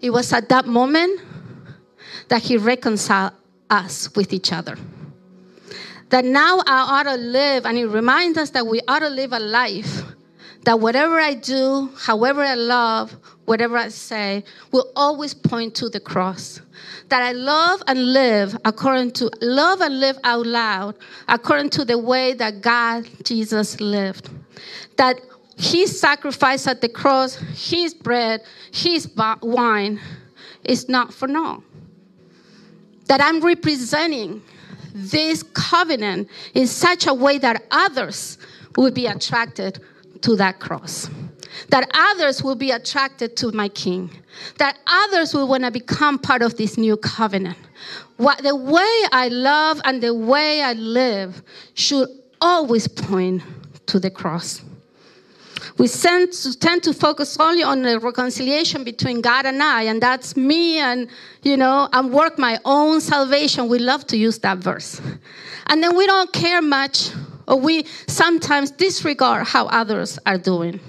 It 0.01 0.11
was 0.11 0.33
at 0.33 0.49
that 0.51 0.67
moment 0.67 1.21
that 2.29 2.43
He 2.43 2.57
reconciled 2.57 3.33
us 3.71 4.15
with 4.15 4.33
each 4.33 4.53
other. 4.53 4.77
That 6.11 6.25
now 6.25 6.59
I 6.59 7.01
ought 7.01 7.03
to 7.05 7.17
live, 7.17 7.67
and 7.67 7.77
it 7.77 7.87
reminds 7.87 8.39
us 8.39 8.51
that 8.51 8.67
we 8.67 8.81
ought 8.87 9.01
to 9.01 9.09
live 9.09 9.33
a 9.33 9.41
life 9.41 10.03
that 10.67 10.81
whatever 10.81 11.21
I 11.21 11.35
do, 11.35 11.91
however 11.97 12.43
I 12.43 12.57
love, 12.57 13.17
whatever 13.45 13.77
I 13.77 13.89
say, 13.89 14.43
will 14.73 14.91
always 14.97 15.33
point 15.33 15.77
to 15.77 15.89
the 15.89 16.01
cross. 16.01 16.61
That 17.09 17.23
I 17.23 17.31
love 17.31 17.85
and 17.87 18.13
live 18.13 18.59
according 18.65 19.13
to, 19.13 19.31
love 19.41 19.81
and 19.81 20.01
live 20.01 20.19
out 20.25 20.45
loud 20.45 20.97
according 21.29 21.71
to 21.71 21.85
the 21.85 21.97
way 21.97 22.35
that 22.35 22.63
God, 22.63 23.09
Jesus 23.23 23.81
lived. 23.81 24.29
That 24.97 25.21
his 25.57 26.01
sacrifice 26.01 26.67
at 26.67 26.81
the 26.81 26.89
cross, 26.89 27.37
his 27.55 27.95
bread, 27.95 28.43
his 28.73 29.09
wine 29.43 30.01
is 30.65 30.89
not 30.89 31.15
for 31.15 31.29
naught 31.29 31.63
that 33.07 33.21
I'm 33.21 33.41
representing 33.41 34.43
this 34.93 35.43
covenant 35.43 36.29
in 36.55 36.67
such 36.67 37.07
a 37.07 37.15
way 37.15 37.39
that 37.39 37.63
others 37.71 38.37
would 38.77 38.95
be 38.95 39.07
attracted 39.07 39.81
to 40.23 40.37
that 40.37 40.61
cross. 40.61 41.09
that 41.71 41.89
others 41.95 42.43
will 42.43 42.55
be 42.55 42.71
attracted 42.71 43.37
to 43.39 43.53
my 43.53 43.69
king, 43.69 44.11
that 44.59 44.79
others 44.87 45.35
will 45.35 45.49
want 45.49 45.65
to 45.65 45.71
become 45.71 46.19
part 46.19 46.43
of 46.43 46.57
this 46.57 46.77
new 46.77 46.97
covenant. 46.97 47.57
What, 48.17 48.43
the 48.43 48.55
way 48.55 49.03
I 49.13 49.29
love 49.31 49.81
and 49.85 50.03
the 50.03 50.15
way 50.15 50.63
I 50.63 50.73
live 50.75 51.43
should 51.75 52.09
always 52.41 52.89
point 52.89 53.43
to 53.87 53.99
the 53.99 54.11
cross. 54.11 54.63
We 55.79 55.89
tend 55.89 56.33
to, 56.33 56.59
tend 56.59 56.83
to 56.85 56.95
focus 56.95 57.37
only 57.39 57.63
on 57.63 57.83
the 57.83 57.99
reconciliation 57.99 58.83
between 58.83 59.21
God 59.21 59.45
and 59.45 59.63
I, 59.63 59.83
and 59.83 60.01
that's 60.01 60.37
me 60.37 60.79
and, 60.79 61.09
you 61.43 61.57
know, 61.57 61.89
and 61.93 62.13
work 62.13 62.39
my 62.39 62.59
own 62.65 63.01
salvation. 63.01 63.69
We 63.69 63.79
love 63.79 64.07
to 64.09 64.17
use 64.17 64.39
that 64.39 64.59
verse. 64.59 65.01
And 65.67 65.83
then 65.83 65.95
we 65.97 66.07
don't 66.07 66.33
care 66.33 66.63
much, 66.63 67.11
or 67.49 67.59
we 67.59 67.85
sometimes 68.07 68.71
disregard 68.71 69.47
how 69.47 69.67
others 69.67 70.19
are 70.27 70.39
doing. 70.39 70.81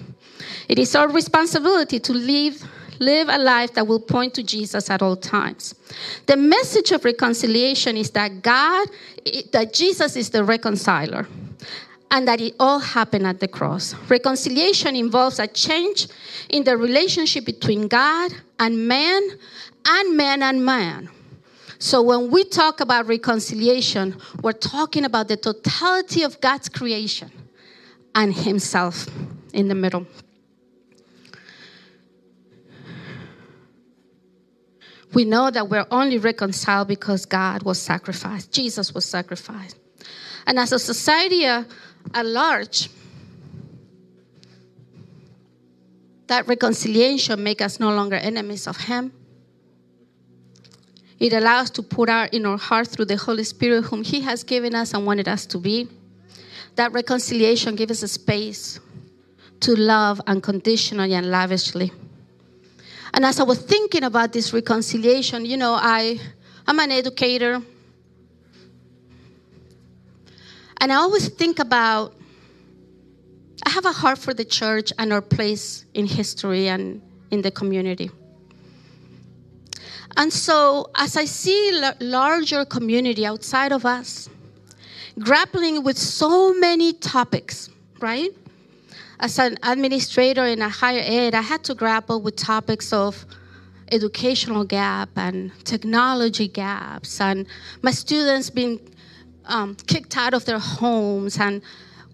It 0.68 0.80
is 0.80 0.96
our 0.96 1.10
responsibility 1.10 2.00
to 2.00 2.14
live, 2.14 2.64
live 3.00 3.30
a 3.30 3.38
life 3.38 3.74
that 3.74 3.88
will 3.88 4.00
point 4.00 4.34
to 4.36 4.44
Jesus 4.44 4.90
at 4.90 5.02
all 5.02 5.16
times. 5.16 5.76
The 6.26 6.38
message 6.38 6.92
of 6.92 7.06
reconciliation 7.06 7.96
is 7.98 8.12
that 8.12 8.42
God, 8.42 8.88
that 9.52 9.74
Jesus 9.74 10.16
is 10.16 10.30
the 10.30 10.44
reconciler 10.44 11.28
and 12.12 12.28
that 12.28 12.40
it 12.42 12.56
all 12.60 12.80
happened 12.80 13.28
at 13.28 13.40
the 13.40 13.48
cross. 13.48 13.94
Reconciliation 14.10 14.96
involves 14.96 15.40
a 15.40 15.48
change 15.48 16.08
in 16.50 16.64
the 16.64 16.78
relationship 16.78 17.46
between 17.46 17.88
God 17.88 18.32
and 18.60 18.88
man 18.88 19.22
and 19.86 20.18
man 20.18 20.44
and 20.44 20.66
man. 20.66 21.10
So 21.80 22.02
when 22.02 22.32
we 22.32 22.44
talk 22.44 22.80
about 22.80 23.08
reconciliation, 23.08 24.16
we're 24.42 24.54
talking 24.54 25.06
about 25.06 25.28
the 25.28 25.38
totality 25.38 26.24
of 26.24 26.42
God's 26.42 26.70
creation 26.70 27.32
and 28.16 28.34
Himself 28.34 29.08
in 29.54 29.68
the 29.68 29.76
middle. 29.76 30.08
we 35.14 35.26
know 35.26 35.50
that 35.50 35.68
we're 35.68 35.88
only 35.90 36.18
reconciled 36.18 36.88
because 36.88 37.26
God 37.26 37.64
was 37.64 37.82
sacrificed, 37.82 38.52
Jesus 38.52 38.94
was 38.94 39.06
sacrificed. 39.06 39.76
And 40.46 40.60
as 40.60 40.72
a 40.72 40.80
society 40.80 41.46
at 41.46 41.66
large, 42.24 42.90
that 46.28 46.48
reconciliation 46.48 47.42
makes 47.44 47.64
us 47.64 47.80
no 47.80 47.90
longer 47.90 48.16
enemies 48.16 48.68
of 48.68 48.78
Him. 48.78 49.12
It 51.20 51.34
allows 51.34 51.64
us 51.64 51.70
to 51.72 51.84
put 51.84 52.10
out 52.10 52.34
in 52.34 52.46
our 52.46 52.58
heart 52.58 52.88
through 52.88 53.06
the 53.06 53.18
Holy 53.18 53.44
Spirit, 53.44 53.84
whom 53.84 54.04
He 54.04 54.22
has 54.22 54.44
given 54.44 54.76
us 54.76 54.94
and 54.94 55.06
wanted 55.06 55.28
us 55.28 55.46
to 55.48 55.58
be. 55.58 55.88
That 56.76 56.92
reconciliation 56.92 57.76
gives 57.76 57.92
us 57.92 58.04
a 58.04 58.08
space 58.08 58.80
to 59.62 59.76
love 59.76 60.22
unconditionally 60.28 61.14
and 61.16 61.32
lavishly. 61.32 61.92
And 63.14 63.26
as 63.26 63.40
I 63.40 63.44
was 63.44 63.60
thinking 63.60 64.04
about 64.04 64.32
this 64.32 64.54
reconciliation, 64.54 65.46
you 65.46 65.58
know, 65.58 65.74
I, 65.74 66.20
I'm 66.68 66.78
an 66.80 66.92
educator. 66.92 67.62
And 70.80 70.92
I 70.92 70.96
always 70.96 71.30
think 71.30 71.58
about, 71.58 72.14
I 73.66 73.72
have 73.72 73.86
a 73.86 73.92
heart 73.92 74.20
for 74.20 74.36
the 74.36 74.46
church 74.46 74.94
and 75.00 75.12
our 75.12 75.22
place 75.22 75.86
in 75.96 76.06
history 76.06 76.68
and 76.70 77.02
in 77.32 77.42
the 77.42 77.50
community. 77.50 78.12
And 80.18 80.34
so, 80.34 80.90
as 80.96 81.16
I 81.16 81.26
see 81.26 81.80
a 81.80 81.96
larger 82.02 82.66
community 82.66 83.26
outside 83.26 83.72
of 83.72 83.86
us, 83.86 84.30
grappling 85.20 85.84
with 85.84 85.98
so 85.98 86.54
many 86.54 86.94
topics, 86.94 87.70
right? 88.00 88.32
as 89.20 89.40
an 89.40 89.58
administrator 89.64 90.46
in 90.46 90.62
a 90.62 90.70
higher 90.70 91.02
ed, 91.04 91.34
I 91.34 91.42
had 91.42 91.64
to 91.66 91.76
grapple 91.76 92.22
with 92.22 92.36
topics 92.36 92.94
of 92.94 93.26
educational 93.92 94.64
gap 94.64 95.10
and 95.16 95.52
technology 95.64 96.48
gaps, 96.48 97.20
and 97.20 97.48
my 97.82 97.92
students 97.92 98.50
being 98.50 98.80
um, 99.46 99.76
kicked 99.88 100.18
out 100.18 100.34
of 100.34 100.46
their 100.46 100.60
homes, 100.60 101.40
and 101.40 101.62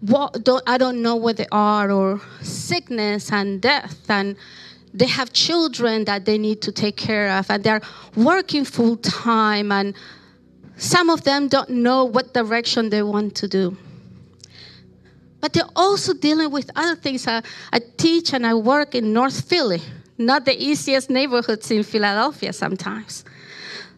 what, 0.01 0.43
don't, 0.43 0.63
I 0.67 0.77
don't 0.77 1.01
know 1.01 1.15
where 1.15 1.33
they 1.33 1.47
are, 1.51 1.91
or 1.91 2.21
sickness 2.41 3.31
and 3.31 3.61
death, 3.61 4.09
and 4.09 4.37
they 4.93 5.07
have 5.07 5.33
children 5.33 6.05
that 6.05 6.25
they 6.25 6.37
need 6.37 6.61
to 6.61 6.71
take 6.71 6.97
care 6.97 7.31
of, 7.31 7.49
and 7.49 7.63
they're 7.63 7.81
working 8.15 8.65
full 8.65 8.97
time, 8.97 9.71
and 9.71 9.95
some 10.77 11.09
of 11.09 11.23
them 11.23 11.47
don't 11.47 11.69
know 11.69 12.05
what 12.05 12.33
direction 12.33 12.89
they 12.89 13.03
want 13.03 13.35
to 13.35 13.47
do 13.47 13.77
but 15.43 15.51
they're 15.51 15.75
also 15.75 16.13
dealing 16.13 16.51
with 16.51 16.71
other 16.73 16.95
things. 16.95 17.27
I, 17.27 17.43
I 17.73 17.81
teach 17.97 18.33
and 18.33 18.47
I 18.47 18.53
work 18.53 18.95
in 18.95 19.11
North 19.11 19.41
Philly, 19.41 19.81
not 20.17 20.45
the 20.45 20.55
easiest 20.57 21.09
neighborhoods 21.09 21.69
in 21.69 21.83
Philadelphia 21.83 22.53
sometimes. 22.53 23.25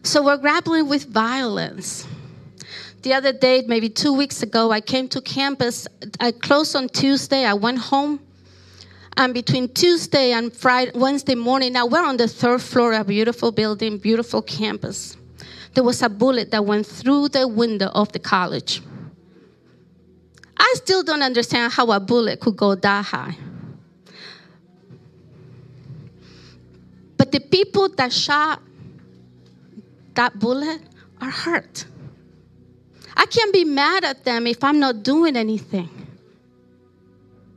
So 0.02 0.24
we're 0.24 0.38
grappling 0.38 0.88
with 0.88 1.04
violence. 1.06 2.04
The 3.02 3.14
other 3.14 3.32
day, 3.32 3.62
maybe 3.64 3.88
two 3.88 4.12
weeks 4.12 4.42
ago, 4.42 4.72
I 4.72 4.80
came 4.80 5.06
to 5.10 5.20
campus. 5.20 5.86
Uh, 5.86 6.06
I 6.18 6.32
closed 6.32 6.74
on 6.74 6.88
Tuesday. 6.88 7.44
I 7.44 7.54
went 7.54 7.78
home. 7.78 8.18
And 9.16 9.32
between 9.32 9.72
Tuesday 9.72 10.32
and 10.32 10.52
Friday, 10.52 10.92
Wednesday 10.94 11.34
morning, 11.34 11.72
now 11.72 11.86
we're 11.86 12.04
on 12.04 12.18
the 12.18 12.28
third 12.28 12.60
floor 12.60 12.92
of 12.92 13.00
a 13.00 13.04
beautiful 13.04 13.50
building, 13.50 13.96
beautiful 13.96 14.42
campus. 14.42 15.16
There 15.74 15.84
was 15.84 16.02
a 16.02 16.08
bullet 16.08 16.50
that 16.50 16.64
went 16.64 16.86
through 16.86 17.30
the 17.30 17.48
window 17.48 17.86
of 17.86 18.12
the 18.12 18.18
college. 18.18 18.82
I 20.58 20.74
still 20.76 21.02
don't 21.02 21.22
understand 21.22 21.72
how 21.72 21.90
a 21.92 22.00
bullet 22.00 22.40
could 22.40 22.56
go 22.56 22.74
that 22.74 23.04
high. 23.06 23.36
But 27.16 27.32
the 27.32 27.40
people 27.40 27.88
that 27.90 28.12
shot 28.12 28.60
that 30.14 30.38
bullet 30.38 30.80
are 31.20 31.30
hurt. 31.30 31.84
I 33.16 33.26
can't 33.26 33.52
be 33.52 33.64
mad 33.64 34.04
at 34.04 34.24
them 34.24 34.46
if 34.46 34.62
I'm 34.62 34.78
not 34.78 35.02
doing 35.02 35.36
anything. 35.36 36.05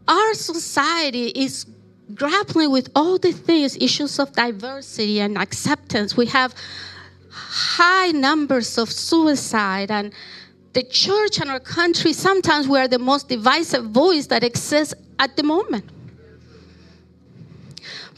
Our 0.10 0.34
society 0.34 1.28
is 1.28 1.68
grappling 2.16 2.72
with 2.72 2.90
all 2.96 3.20
the 3.20 3.32
things, 3.32 3.78
issues 3.78 4.18
of 4.18 4.34
diversity 4.34 5.20
and 5.20 5.38
acceptance. 5.38 6.18
We 6.18 6.26
have 6.26 6.56
high 7.30 8.10
numbers 8.12 8.80
of 8.80 8.92
suicide 8.92 9.92
and 9.92 10.12
the 10.74 10.84
church 10.84 11.40
and 11.40 11.50
our 11.50 11.60
country, 11.60 12.14
sometimes 12.14 12.68
we 12.68 12.80
are 12.80 12.88
the 12.88 13.00
most 13.00 13.28
divisive 13.28 13.86
voice 13.86 14.28
that 14.28 14.44
exists 14.44 14.94
at 15.20 15.36
the 15.36 15.44
moment. 15.44 15.86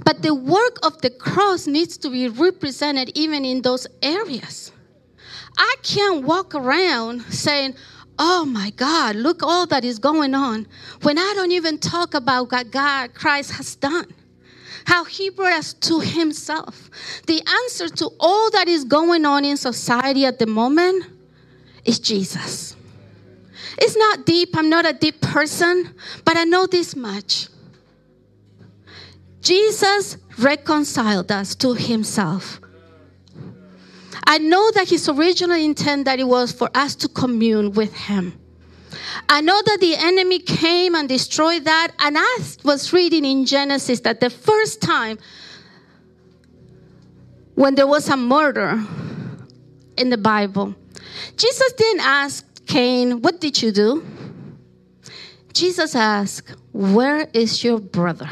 But 0.04 0.22
the 0.22 0.34
work 0.34 0.78
of 0.84 1.02
the 1.02 1.10
cross 1.10 1.68
needs 1.68 1.98
to 2.00 2.10
be 2.10 2.28
represented 2.28 3.12
even 3.16 3.46
in 3.46 3.62
those 3.62 3.88
areas. 4.02 4.72
I 5.58 5.76
can't 5.84 6.24
walk 6.24 6.56
around 6.56 7.22
saying, 7.24 7.76
Oh 8.20 8.46
my 8.46 8.70
God, 8.72 9.16
look 9.16 9.42
all 9.42 9.66
that 9.68 9.84
is 9.84 9.98
going 9.98 10.36
on, 10.36 10.68
when 11.02 11.18
I 11.18 11.34
don't 11.36 11.52
even 11.52 11.78
talk 11.78 12.14
about 12.14 12.52
what 12.52 12.72
God, 12.72 13.14
Christ 13.14 13.52
has 13.54 13.76
done. 13.76 14.14
How 14.86 15.04
he 15.06 15.30
brought 15.30 15.54
us 15.54 15.74
to 15.74 16.00
himself. 16.00 16.90
The 17.28 17.42
answer 17.64 17.88
to 17.88 18.10
all 18.20 18.50
that 18.52 18.68
is 18.68 18.84
going 18.84 19.26
on 19.26 19.46
in 19.46 19.58
society 19.58 20.26
at 20.26 20.40
the 20.40 20.48
moment 20.48 21.06
is 21.86 22.00
Jesus. 22.00 22.76
It's 23.78 23.96
not 23.96 24.26
deep, 24.26 24.56
I'm 24.56 24.70
not 24.70 24.86
a 24.88 24.94
deep 24.94 25.22
person, 25.22 25.96
but 26.26 26.38
I 26.38 26.44
know 26.44 26.66
this 26.66 26.96
much. 26.96 27.48
Jesus 29.42 30.18
reconciled 30.38 31.32
us 31.32 31.56
to 31.56 31.74
himself. 31.74 32.60
I 34.26 34.38
know 34.38 34.72
that 34.72 34.90
his 34.90 35.10
original 35.10 35.58
intent 35.58 36.06
that 36.06 36.20
it 36.20 36.28
was 36.28 36.52
for 36.52 36.70
us 36.76 36.96
to 36.96 37.08
commune 37.08 37.74
with 37.74 37.94
him. 37.94 38.38
I 39.30 39.42
know 39.42 39.62
that 39.66 39.78
the 39.80 39.96
enemy 39.96 40.40
came 40.40 40.96
and 40.96 41.08
destroyed 41.08 41.66
that 41.66 41.92
and 42.00 42.18
I 42.20 42.38
was 42.64 42.92
reading 42.94 43.26
in 43.26 43.46
Genesis 43.46 44.02
that 44.02 44.20
the 44.20 44.30
first 44.30 44.82
time 44.82 45.18
when 47.56 47.76
there 47.76 47.88
was 47.88 48.10
a 48.10 48.18
murder 48.18 48.84
in 49.98 50.10
the 50.10 50.18
Bible, 50.18 50.76
Jesus 51.38 51.74
didn't 51.74 52.02
ask 52.02 52.46
Cain, 52.66 53.22
What 53.22 53.40
did 53.42 53.62
you 53.62 53.72
do? 53.72 54.06
Jesus 55.54 55.96
asked, 55.96 56.56
Where 56.72 57.28
is 57.34 57.64
your 57.64 57.80
brother? 57.80 58.30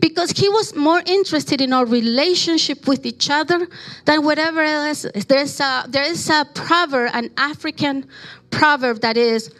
Because 0.00 0.30
he 0.30 0.48
was 0.48 0.74
more 0.74 1.02
interested 1.06 1.60
in 1.60 1.72
our 1.72 1.84
relationship 1.84 2.86
with 2.86 3.04
each 3.06 3.30
other 3.30 3.66
than 4.04 4.24
whatever 4.24 4.62
else. 4.62 5.06
There's 5.26 5.60
a, 5.60 5.84
there 5.88 6.04
is 6.04 6.28
a 6.30 6.46
proverb, 6.54 7.10
an 7.14 7.30
African 7.36 8.06
proverb 8.50 9.00
that 9.00 9.16
is, 9.16 9.50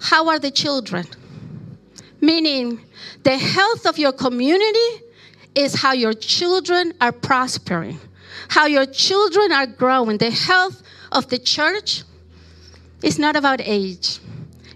How 0.00 0.28
are 0.28 0.38
the 0.38 0.50
children? 0.50 1.06
Meaning, 2.20 2.80
the 3.22 3.36
health 3.36 3.86
of 3.86 3.98
your 3.98 4.12
community 4.12 5.04
is 5.54 5.74
how 5.74 5.92
your 5.92 6.14
children 6.14 6.94
are 7.00 7.12
prospering 7.12 7.98
how 8.48 8.66
your 8.66 8.86
children 8.86 9.52
are 9.52 9.66
growing, 9.66 10.18
the 10.18 10.30
health 10.30 10.82
of 11.12 11.28
the 11.28 11.38
church 11.38 12.02
is 13.02 13.18
not 13.18 13.36
about 13.36 13.60
age. 13.60 14.18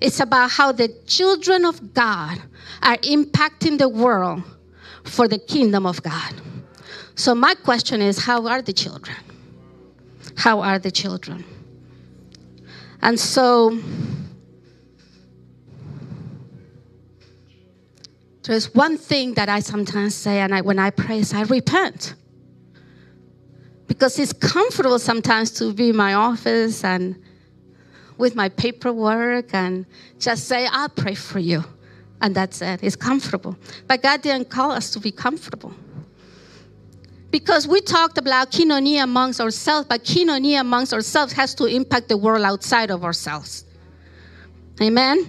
It's 0.00 0.20
about 0.20 0.50
how 0.50 0.72
the 0.72 0.88
children 1.06 1.64
of 1.64 1.94
God 1.94 2.40
are 2.82 2.96
impacting 2.98 3.78
the 3.78 3.88
world 3.88 4.42
for 5.04 5.28
the 5.28 5.38
kingdom 5.38 5.86
of 5.86 6.02
God. 6.02 6.34
So, 7.14 7.34
my 7.34 7.54
question 7.54 8.00
is 8.00 8.18
how 8.18 8.46
are 8.46 8.62
the 8.62 8.72
children? 8.72 9.16
How 10.36 10.60
are 10.60 10.78
the 10.78 10.90
children? 10.90 11.44
And 13.02 13.18
so, 13.18 13.78
there's 18.44 18.74
one 18.74 18.96
thing 18.96 19.34
that 19.34 19.48
I 19.48 19.60
sometimes 19.60 20.14
say, 20.14 20.40
and 20.40 20.54
I, 20.54 20.60
when 20.60 20.78
I 20.78 20.90
pray, 20.90 21.18
is 21.18 21.34
I 21.34 21.42
repent. 21.42 22.14
Because 23.86 24.18
it's 24.18 24.32
comfortable 24.32 24.98
sometimes 24.98 25.50
to 25.52 25.72
be 25.72 25.90
in 25.90 25.96
my 25.96 26.14
office 26.14 26.84
and 26.84 27.20
with 28.16 28.34
my 28.34 28.48
paperwork 28.48 29.54
and 29.54 29.86
just 30.18 30.46
say, 30.46 30.66
I'll 30.70 30.88
pray 30.88 31.14
for 31.14 31.38
you. 31.38 31.64
And 32.20 32.34
that's 32.34 32.60
it. 32.62 32.80
It's 32.82 32.96
comfortable. 32.96 33.56
But 33.86 34.02
God 34.02 34.22
didn't 34.22 34.50
call 34.50 34.72
us 34.72 34.90
to 34.90 35.00
be 35.00 35.12
comfortable. 35.12 35.72
Because 37.30 37.68
we 37.68 37.80
talked 37.80 38.18
about 38.18 38.50
koinonia 38.50 39.02
amongst 39.02 39.40
ourselves, 39.40 39.86
but 39.88 40.02
koinonia 40.02 40.60
amongst 40.60 40.94
ourselves 40.94 41.32
has 41.34 41.54
to 41.56 41.66
impact 41.66 42.08
the 42.08 42.16
world 42.16 42.42
outside 42.42 42.90
of 42.90 43.04
ourselves. 43.04 43.64
Amen? 44.80 45.26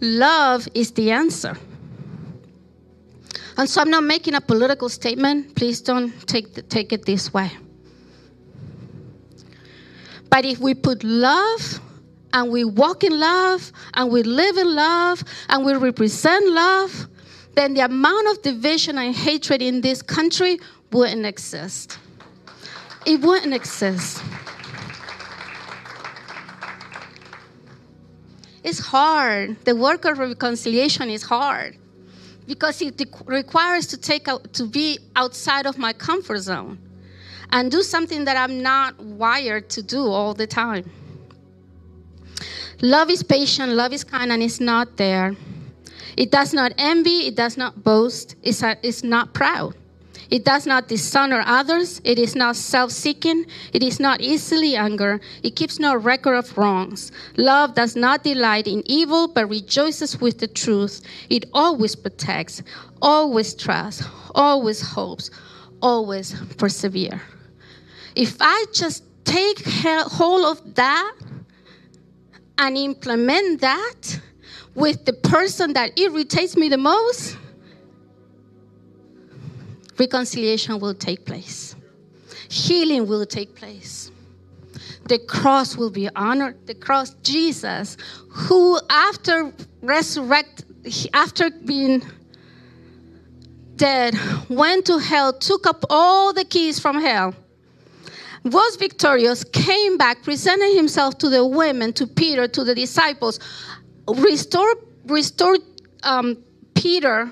Love 0.00 0.66
is 0.74 0.90
the 0.92 1.10
answer. 1.10 1.56
And 3.56 3.68
so 3.68 3.82
I'm 3.82 3.90
not 3.90 4.04
making 4.04 4.34
a 4.34 4.40
political 4.40 4.88
statement. 4.88 5.54
Please 5.54 5.80
don't 5.80 6.26
take, 6.26 6.68
take 6.68 6.92
it 6.92 7.04
this 7.04 7.32
way. 7.34 7.50
But 10.30 10.46
if 10.46 10.58
we 10.58 10.72
put 10.72 11.04
love 11.04 11.78
and 12.32 12.50
we 12.50 12.64
walk 12.64 13.04
in 13.04 13.18
love 13.18 13.72
and 13.94 14.10
we 14.10 14.22
live 14.22 14.56
in 14.56 14.74
love 14.74 15.22
and 15.48 15.64
we 15.64 15.74
represent 15.74 16.48
love, 16.50 17.06
then 17.54 17.74
the 17.74 17.80
amount 17.80 18.28
of 18.28 18.42
division 18.42 18.98
and 18.98 19.14
hatred 19.14 19.60
in 19.60 19.80
this 19.80 20.02
country 20.02 20.58
wouldn't 20.90 21.26
exist. 21.26 21.98
It 23.04 23.20
wouldn't 23.20 23.54
exist. 23.54 24.22
It's 28.64 28.78
hard. 28.78 29.62
The 29.64 29.74
work 29.74 30.04
of 30.04 30.18
reconciliation 30.18 31.10
is 31.10 31.22
hard 31.22 31.76
because 32.46 32.80
it 32.80 33.00
requires 33.26 33.86
to 33.88 33.96
take 33.96 34.28
out, 34.28 34.52
to 34.54 34.66
be 34.66 34.98
outside 35.16 35.66
of 35.66 35.78
my 35.78 35.92
comfort 35.92 36.38
zone 36.38 36.78
and 37.50 37.70
do 37.70 37.82
something 37.82 38.24
that 38.24 38.36
I'm 38.36 38.62
not 38.62 38.98
wired 39.00 39.68
to 39.70 39.82
do 39.82 40.06
all 40.06 40.32
the 40.32 40.46
time. 40.46 40.90
Love 42.80 43.10
is 43.10 43.22
patient, 43.22 43.72
love 43.72 43.92
is 43.92 44.04
kind, 44.04 44.32
and 44.32 44.42
it's 44.42 44.60
not 44.60 44.96
there. 44.96 45.36
It 46.16 46.30
does 46.30 46.52
not 46.52 46.72
envy, 46.78 47.26
it 47.26 47.36
does 47.36 47.56
not 47.56 47.82
boast, 47.84 48.36
it's, 48.42 48.62
it's 48.82 49.04
not 49.04 49.34
proud. 49.34 49.74
It 50.32 50.46
does 50.46 50.66
not 50.66 50.88
dishonor 50.88 51.42
others. 51.44 52.00
It 52.04 52.18
is 52.18 52.34
not 52.34 52.56
self 52.56 52.90
seeking. 52.90 53.44
It 53.74 53.82
is 53.82 54.00
not 54.00 54.22
easily 54.22 54.76
angered. 54.76 55.20
It 55.42 55.56
keeps 55.56 55.78
no 55.78 55.94
record 55.94 56.36
of 56.36 56.56
wrongs. 56.56 57.12
Love 57.36 57.74
does 57.74 57.96
not 57.96 58.24
delight 58.24 58.66
in 58.66 58.82
evil, 58.86 59.28
but 59.28 59.50
rejoices 59.50 60.22
with 60.22 60.38
the 60.38 60.46
truth. 60.46 61.02
It 61.28 61.44
always 61.52 61.94
protects, 61.94 62.62
always 63.02 63.52
trusts, 63.52 64.04
always 64.34 64.80
hopes, 64.80 65.30
always 65.82 66.34
perseveres. 66.56 67.20
If 68.16 68.38
I 68.40 68.64
just 68.72 69.04
take 69.24 69.62
hold 69.66 70.46
of 70.46 70.74
that 70.76 71.12
and 72.58 72.76
implement 72.76 73.60
that 73.60 74.20
with 74.74 75.04
the 75.04 75.12
person 75.12 75.72
that 75.74 75.98
irritates 75.98 76.56
me 76.56 76.68
the 76.68 76.78
most, 76.78 77.36
reconciliation 79.98 80.80
will 80.80 80.94
take 80.94 81.24
place. 81.24 81.74
Healing 82.48 83.06
will 83.06 83.26
take 83.26 83.54
place. 83.54 84.10
The 85.08 85.18
cross 85.18 85.76
will 85.76 85.90
be 85.90 86.08
honored. 86.14 86.66
The 86.66 86.74
cross, 86.74 87.14
Jesus, 87.22 87.96
who 88.28 88.78
after 88.88 89.52
resurrect, 89.82 90.64
after 91.12 91.50
being 91.50 92.02
dead, 93.76 94.14
went 94.48 94.86
to 94.86 94.98
hell, 94.98 95.32
took 95.32 95.66
up 95.66 95.84
all 95.90 96.32
the 96.32 96.44
keys 96.44 96.78
from 96.78 97.00
hell 97.00 97.34
was 98.44 98.76
victorious, 98.76 99.44
came 99.44 99.96
back, 99.96 100.22
presented 100.22 100.74
himself 100.74 101.18
to 101.18 101.28
the 101.28 101.46
women, 101.46 101.92
to 101.94 102.06
Peter, 102.06 102.48
to 102.48 102.64
the 102.64 102.74
disciples, 102.74 103.38
restored, 104.08 104.78
restored 105.06 105.60
um, 106.02 106.42
Peter, 106.74 107.30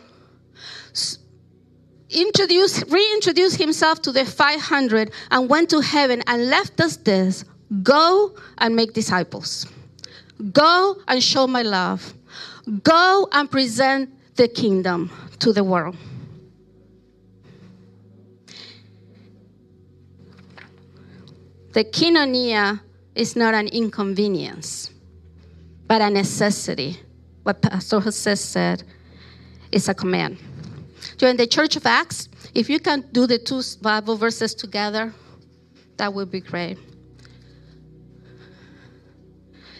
introduced, 2.10 2.84
reintroduced 2.88 3.56
himself 3.56 4.02
to 4.02 4.12
the 4.12 4.24
500, 4.24 5.12
and 5.30 5.48
went 5.48 5.70
to 5.70 5.80
heaven 5.80 6.22
and 6.26 6.48
left 6.48 6.80
us 6.80 6.96
this 6.96 7.44
go 7.82 8.34
and 8.58 8.74
make 8.74 8.92
disciples. 8.92 9.66
Go 10.52 10.96
and 11.06 11.22
show 11.22 11.46
my 11.46 11.62
love. 11.62 12.14
Go 12.82 13.28
and 13.32 13.50
present 13.50 14.10
the 14.36 14.48
kingdom 14.48 15.10
to 15.38 15.52
the 15.52 15.62
world. 15.62 15.96
The 21.72 21.85
koinonia 21.85 22.80
is 23.14 23.37
not 23.37 23.54
an 23.54 23.68
inconvenience, 23.68 24.90
but 25.87 26.02
a 26.02 26.11
necessity. 26.11 26.98
What 27.42 27.62
Pastor 27.62 28.00
Jose 28.00 28.35
said 28.35 28.83
is 29.70 29.88
a 29.88 29.94
command. 29.94 30.38
During 31.16 31.37
the 31.37 31.46
Church 31.46 31.76
of 31.76 31.87
Acts, 31.87 32.28
if 32.54 32.68
you 32.68 32.80
can 32.80 33.04
do 33.12 33.26
the 33.26 33.38
two 33.38 33.62
Bible 33.80 34.16
verses 34.16 34.54
together, 34.54 35.14
that 35.96 36.12
would 36.12 36.30
be 36.30 36.40
great. 36.40 36.78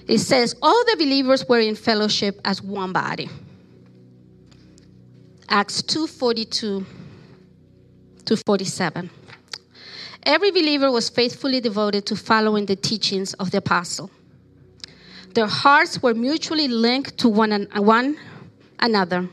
It 0.07 0.19
says, 0.19 0.55
All 0.63 0.85
the 0.85 0.97
believers 0.97 1.49
were 1.49 1.61
in 1.61 1.75
fellowship 1.75 2.41
as 2.45 2.63
one 2.63 2.93
body. 2.93 3.29
Acts 5.49 5.83
2 5.83 6.07
42 6.07 6.87
to 8.25 8.37
47. 8.37 9.11
Every 10.25 10.51
believer 10.51 10.91
was 10.91 11.09
faithfully 11.09 11.61
devoted 11.61 12.05
to 12.07 12.17
following 12.17 12.67
the 12.67 12.77
teachings 12.77 13.35
of 13.35 13.51
the 13.51 13.59
apostle. 13.59 14.11
Their 15.35 15.47
hearts 15.47 16.03
were 16.03 16.15
mutually 16.15 16.69
linked 16.69 17.19
to 17.19 17.29
one, 17.29 17.69
one 17.77 18.19
another, 18.81 19.29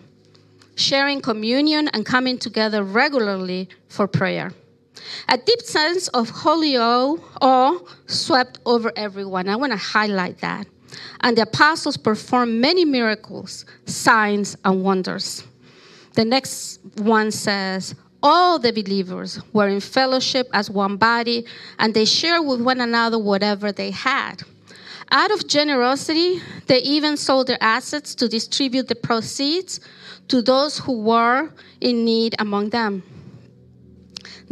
sharing 0.75 1.21
communion 1.21 1.89
and 1.89 2.05
coming 2.05 2.37
together 2.37 2.83
regularly 2.83 3.67
for 3.89 4.07
prayer. 4.07 4.53
A 5.29 5.37
deep 5.37 5.61
sense 5.61 6.07
of 6.09 6.29
holy 6.29 6.77
awe 6.77 7.79
swept 8.05 8.59
over 8.65 8.91
everyone. 8.95 9.49
I 9.49 9.55
want 9.55 9.71
to 9.71 9.77
highlight 9.77 10.39
that. 10.39 10.67
And 11.21 11.37
the 11.37 11.43
apostles 11.43 11.97
performed 11.97 12.61
many 12.61 12.85
miracles, 12.85 13.65
signs, 13.85 14.55
and 14.63 14.83
wonders. 14.83 15.43
The 16.13 16.25
next 16.25 16.79
one 16.97 17.31
says, 17.31 17.95
all 18.23 18.59
the 18.59 18.71
believers 18.71 19.39
were 19.53 19.67
in 19.67 19.79
fellowship 19.79 20.47
as 20.53 20.69
one 20.69 20.97
body, 20.97 21.45
and 21.79 21.93
they 21.93 22.05
shared 22.05 22.45
with 22.45 22.61
one 22.61 22.81
another 22.81 23.19
whatever 23.19 23.71
they 23.71 23.91
had. 23.91 24.43
Out 25.11 25.31
of 25.31 25.47
generosity, 25.47 26.41
they 26.65 26.79
even 26.79 27.15
sold 27.15 27.47
their 27.47 27.61
assets 27.61 28.13
to 28.15 28.27
distribute 28.27 28.87
the 28.87 28.95
proceeds 28.95 29.79
to 30.27 30.41
those 30.41 30.79
who 30.79 31.01
were 31.01 31.49
in 31.79 32.03
need 32.03 32.35
among 32.39 32.71
them. 32.71 33.03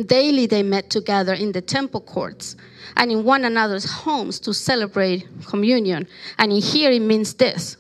Daily, 0.06 0.45
they 0.45 0.63
met 0.63 0.89
together 0.89 1.34
in 1.34 1.51
the 1.51 1.62
temple 1.62 2.01
courts 2.01 2.56
and 2.97 3.12
in 3.12 3.23
one 3.23 3.43
another's 3.45 3.89
homes 3.89 4.39
to 4.41 4.54
celebrate 4.54 5.28
communion. 5.45 6.08
And 6.38 6.51
in 6.51 6.62
here, 6.62 6.91
it 6.91 7.01
means 7.01 7.34
this 7.34 7.78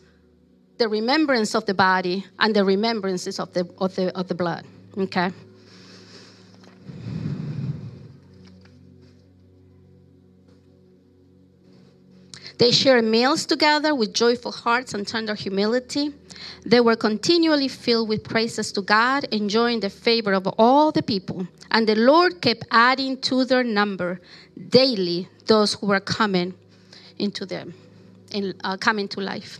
the 0.77 0.89
remembrance 0.89 1.55
of 1.55 1.65
the 1.65 1.73
body 1.73 2.25
and 2.39 2.53
the 2.53 2.65
remembrances 2.65 3.39
of 3.39 3.53
the, 3.53 3.69
of 3.77 3.95
the, 3.95 4.13
of 4.17 4.27
the 4.27 4.35
blood. 4.35 4.65
Okay? 4.97 5.31
They 12.57 12.71
shared 12.71 13.03
meals 13.03 13.45
together 13.45 13.93
with 13.93 14.13
joyful 14.13 14.51
hearts 14.51 14.93
and 14.93 15.07
tender 15.07 15.35
humility. 15.35 16.13
They 16.65 16.79
were 16.79 16.95
continually 16.95 17.67
filled 17.67 18.09
with 18.09 18.23
praises 18.23 18.71
to 18.73 18.81
God, 18.81 19.25
enjoying 19.25 19.81
the 19.81 19.89
favor 19.89 20.33
of 20.33 20.47
all 20.57 20.91
the 20.91 21.03
people. 21.03 21.47
And 21.71 21.87
the 21.87 21.95
Lord 21.95 22.41
kept 22.41 22.65
adding 22.71 23.17
to 23.21 23.45
their 23.45 23.63
number 23.63 24.21
daily 24.69 25.27
those 25.47 25.73
who 25.73 25.87
were 25.87 25.99
coming 25.99 26.53
into 27.19 27.45
them, 27.45 27.73
in, 28.31 28.53
uh, 28.63 28.77
coming 28.77 29.07
to 29.09 29.21
life. 29.21 29.59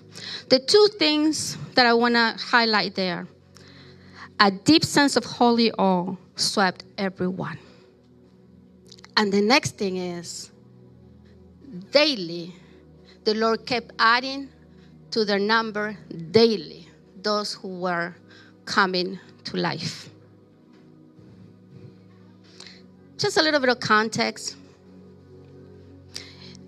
The 0.50 0.60
two 0.60 0.88
things 0.98 1.58
that 1.76 1.86
I 1.86 1.93
want 1.93 2.16
to 2.16 2.36
highlight 2.39 2.96
there 2.96 3.28
a 4.39 4.52
deep 4.52 4.84
sense 4.84 5.16
of 5.16 5.24
holy 5.24 5.72
awe 5.74 6.16
swept 6.36 6.84
everyone. 6.98 7.58
And 9.16 9.32
the 9.32 9.41
next 9.41 9.78
thing 9.78 9.96
is 9.96 10.52
daily 11.91 12.54
the 13.26 13.34
Lord 13.34 13.66
kept 13.66 13.92
adding 14.00 14.50
to 15.12 15.26
their 15.26 15.40
number 15.40 15.98
daily 16.32 16.88
those 17.22 17.54
who 17.54 17.80
were 17.80 18.16
coming 18.66 19.20
to 19.46 19.58
life. 19.58 20.10
Just 23.18 23.38
a 23.38 23.42
little 23.42 23.60
bit 23.60 23.70
of 23.70 23.80
context. 23.80 24.56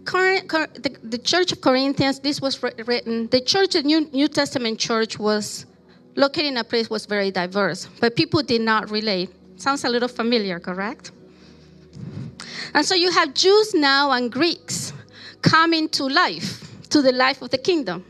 The, 0.05 1.20
church 1.22 1.51
of 1.51 1.62
Corinthians, 1.62 2.20
this 2.20 2.41
was 2.41 2.62
written, 2.64 3.28
the 3.28 3.41
church, 3.41 3.74
the 3.74 3.84
New 3.84 4.28
Testament 4.28 4.80
church 4.80 5.20
was 5.20 5.66
located 6.16 6.45
in 6.45 6.58
a 6.58 6.64
place 6.64 6.89
was 6.89 7.05
very 7.05 7.30
diverse, 7.30 7.88
but 7.99 8.16
people 8.16 8.41
did 8.41 8.62
not 8.62 8.89
relate. 8.89 9.30
Sounds 9.58 9.84
a 9.84 9.89
little 9.89 10.08
familiar, 10.08 10.60
correct? 10.60 11.12
And 12.74 12.86
so 12.86 12.95
you 12.95 13.12
have 13.12 13.34
Jews 13.34 13.74
now 13.74 14.12
and 14.12 14.32
Greeks 14.32 14.93
coming 15.41 15.89
to 15.89 16.05
life, 16.05 16.63
to 16.89 17.01
the 17.01 17.11
life 17.11 17.41
of 17.41 17.49
the 17.49 17.57
kingdom, 17.57 18.05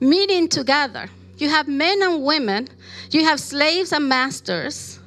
meeting 0.00 0.48
together. 0.48 1.08
You 1.36 1.48
have 1.48 1.68
men 1.68 2.02
and 2.02 2.24
women, 2.24 2.68
you 3.10 3.24
have 3.24 3.40
slaves 3.40 3.92
and 3.92 4.08
masters, 4.08 4.98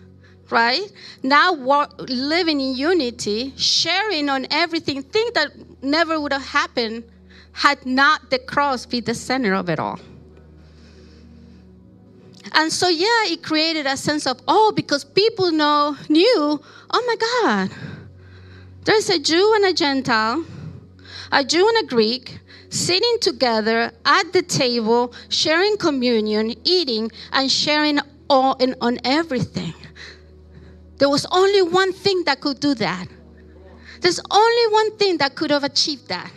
right? 0.49 0.91
Now 1.23 1.53
living 1.99 2.61
in 2.61 2.75
unity, 2.75 3.53
sharing 3.57 4.29
on 4.29 4.47
everything, 4.51 5.03
things 5.03 5.31
that 5.31 5.51
never 5.81 6.19
would 6.19 6.33
have 6.33 6.45
happened 6.45 7.03
had 7.53 7.85
not 7.85 8.29
the 8.29 8.39
cross 8.39 8.85
be 8.85 9.01
the 9.01 9.13
center 9.13 9.53
of 9.53 9.69
it 9.69 9.79
all. 9.79 9.99
And 12.53 12.71
so, 12.71 12.89
yeah, 12.89 13.25
it 13.25 13.43
created 13.43 13.85
a 13.85 13.95
sense 13.95 14.27
of 14.27 14.41
oh, 14.47 14.73
because 14.75 15.03
people 15.03 15.51
know 15.51 15.95
knew, 16.09 16.61
oh 16.91 17.03
my 17.07 17.15
God, 17.15 17.77
there's 18.83 19.09
a 19.09 19.19
Jew 19.19 19.53
and 19.55 19.65
a 19.65 19.73
Gentile, 19.73 20.43
a 21.31 21.43
Jew 21.43 21.67
and 21.67 21.85
a 21.85 21.87
Greek, 21.87 22.39
sitting 22.69 23.17
together 23.21 23.91
at 24.05 24.33
the 24.33 24.41
table, 24.41 25.13
sharing 25.29 25.77
communion, 25.77 26.53
eating, 26.63 27.11
and 27.31 27.51
sharing 27.51 27.99
all 28.29 28.57
on 28.81 28.99
everything. 29.03 29.73
There 30.97 31.09
was 31.09 31.25
only 31.31 31.61
one 31.61 31.93
thing 31.93 32.23
that 32.25 32.41
could 32.41 32.59
do 32.59 32.75
that. 32.75 33.07
There's 34.01 34.19
only 34.29 34.73
one 34.73 34.97
thing 34.97 35.17
that 35.17 35.35
could 35.35 35.51
have 35.51 35.63
achieved 35.63 36.07
that. 36.09 36.31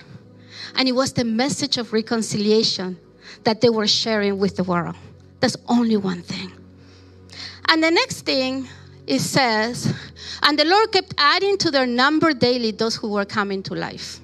And 0.75 0.89
it 0.89 0.93
was 0.93 1.13
the 1.13 1.25
message 1.25 1.79
of 1.79 1.93
reconciliation 1.93 2.99
that 3.45 3.61
they 3.61 3.71
were 3.71 3.87
sharing 3.87 4.39
with 4.39 4.57
the 4.57 4.65
world. 4.65 4.97
There's 5.41 5.57
only 5.69 5.97
one 5.97 6.23
thing. 6.23 6.51
And 7.69 7.83
the 7.83 7.91
next 7.91 8.23
thing 8.23 8.69
it 9.07 9.21
says, 9.21 9.95
and 10.43 10.59
the 10.59 10.65
Lord 10.65 10.93
kept 10.93 11.15
adding 11.19 11.59
to 11.59 11.71
their 11.71 11.87
number 11.87 12.33
daily 12.33 12.71
those 12.71 12.97
who 12.97 13.09
were 13.09 13.25
coming 13.25 13.63
to 13.65 13.75
life. 13.75 14.21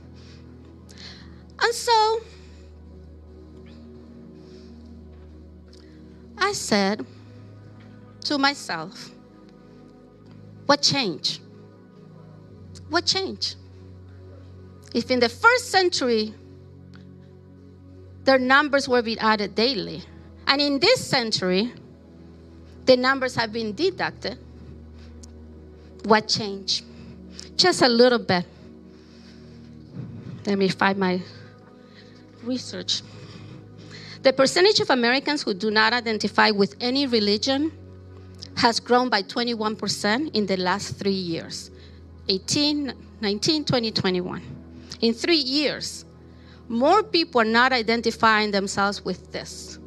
And 1.62 1.74
so 1.74 2.20
I 6.38 6.52
said 6.52 7.04
to 8.24 8.38
myself, 8.38 9.10
what 10.66 10.82
changed? 10.82 11.40
What 12.88 13.06
changed? 13.06 13.56
If 14.94 15.10
in 15.10 15.20
the 15.20 15.28
first 15.28 15.70
century 15.70 16.34
their 18.24 18.38
numbers 18.38 18.88
were 18.88 19.02
being 19.02 19.18
added 19.18 19.54
daily, 19.54 20.02
and 20.46 20.60
in 20.60 20.78
this 20.78 21.04
century 21.04 21.72
the 22.86 22.96
numbers 22.96 23.34
have 23.34 23.52
been 23.52 23.74
deducted, 23.74 24.38
what 26.04 26.26
changed? 26.26 26.84
Just 27.56 27.82
a 27.82 27.88
little 27.88 28.18
bit. 28.18 28.44
Let 30.46 30.58
me 30.58 30.68
find 30.68 30.98
my 30.98 31.20
research. 32.42 33.02
The 34.22 34.32
percentage 34.32 34.80
of 34.80 34.90
Americans 34.90 35.42
who 35.42 35.54
do 35.54 35.70
not 35.70 35.92
identify 35.92 36.50
with 36.50 36.76
any 36.80 37.06
religion 37.06 37.72
has 38.56 38.78
grown 38.78 39.08
by 39.08 39.22
21% 39.22 40.34
in 40.34 40.46
the 40.46 40.56
last 40.56 40.96
three 40.98 41.12
years 41.12 41.70
18, 42.28 42.92
19, 43.20 43.64
20, 43.64 43.90
21. 43.90 44.42
In 45.00 45.14
three 45.14 45.36
years, 45.36 46.04
more 46.68 47.02
people 47.02 47.40
are 47.40 47.44
not 47.44 47.72
identifying 47.72 48.50
themselves 48.50 49.04
with 49.04 49.32
this. 49.32 49.78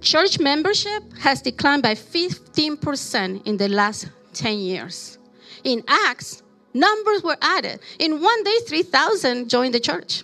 Church 0.00 0.38
membership 0.38 1.02
has 1.18 1.42
declined 1.42 1.82
by 1.82 1.94
15% 1.94 3.46
in 3.46 3.56
the 3.56 3.68
last 3.68 4.08
10 4.34 4.58
years. 4.58 5.18
In 5.64 5.82
Acts, 5.88 6.42
numbers 6.72 7.22
were 7.24 7.36
added. 7.42 7.80
In 7.98 8.20
one 8.20 8.44
day, 8.44 8.58
3,000 8.66 9.50
joined 9.50 9.74
the 9.74 9.80
church. 9.80 10.22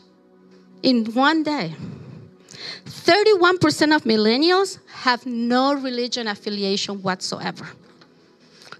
In 0.85 1.07
one 1.15 1.43
day. 1.43 1.75
31% 2.85 3.97
of 3.97 4.05
millennials 4.05 4.79
have 4.89 5.25
no 5.25 5.75
religion 5.75 6.29
affiliation 6.29 7.03
whatsoever. 7.03 7.67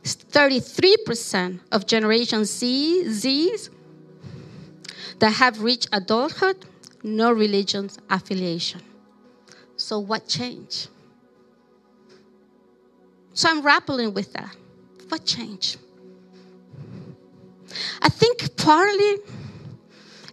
33% 0.03 1.61
of 1.73 1.87
Generation 1.87 2.45
Z, 2.45 3.05
Zs 3.07 3.71
that 5.19 5.31
have 5.31 5.63
reached 5.63 5.89
adulthood, 5.93 6.67
no 7.03 7.33
religion 7.33 7.89
affiliation. 8.11 8.83
So, 9.77 9.99
what 9.99 10.29
changed? 10.29 10.89
So, 13.33 13.49
I'm 13.49 13.63
grappling 13.63 14.13
with 14.13 14.31
that. 14.35 14.55
What 15.09 15.25
changed? 15.25 15.79
I 18.03 18.11
think 18.11 18.57
partly 18.59 19.17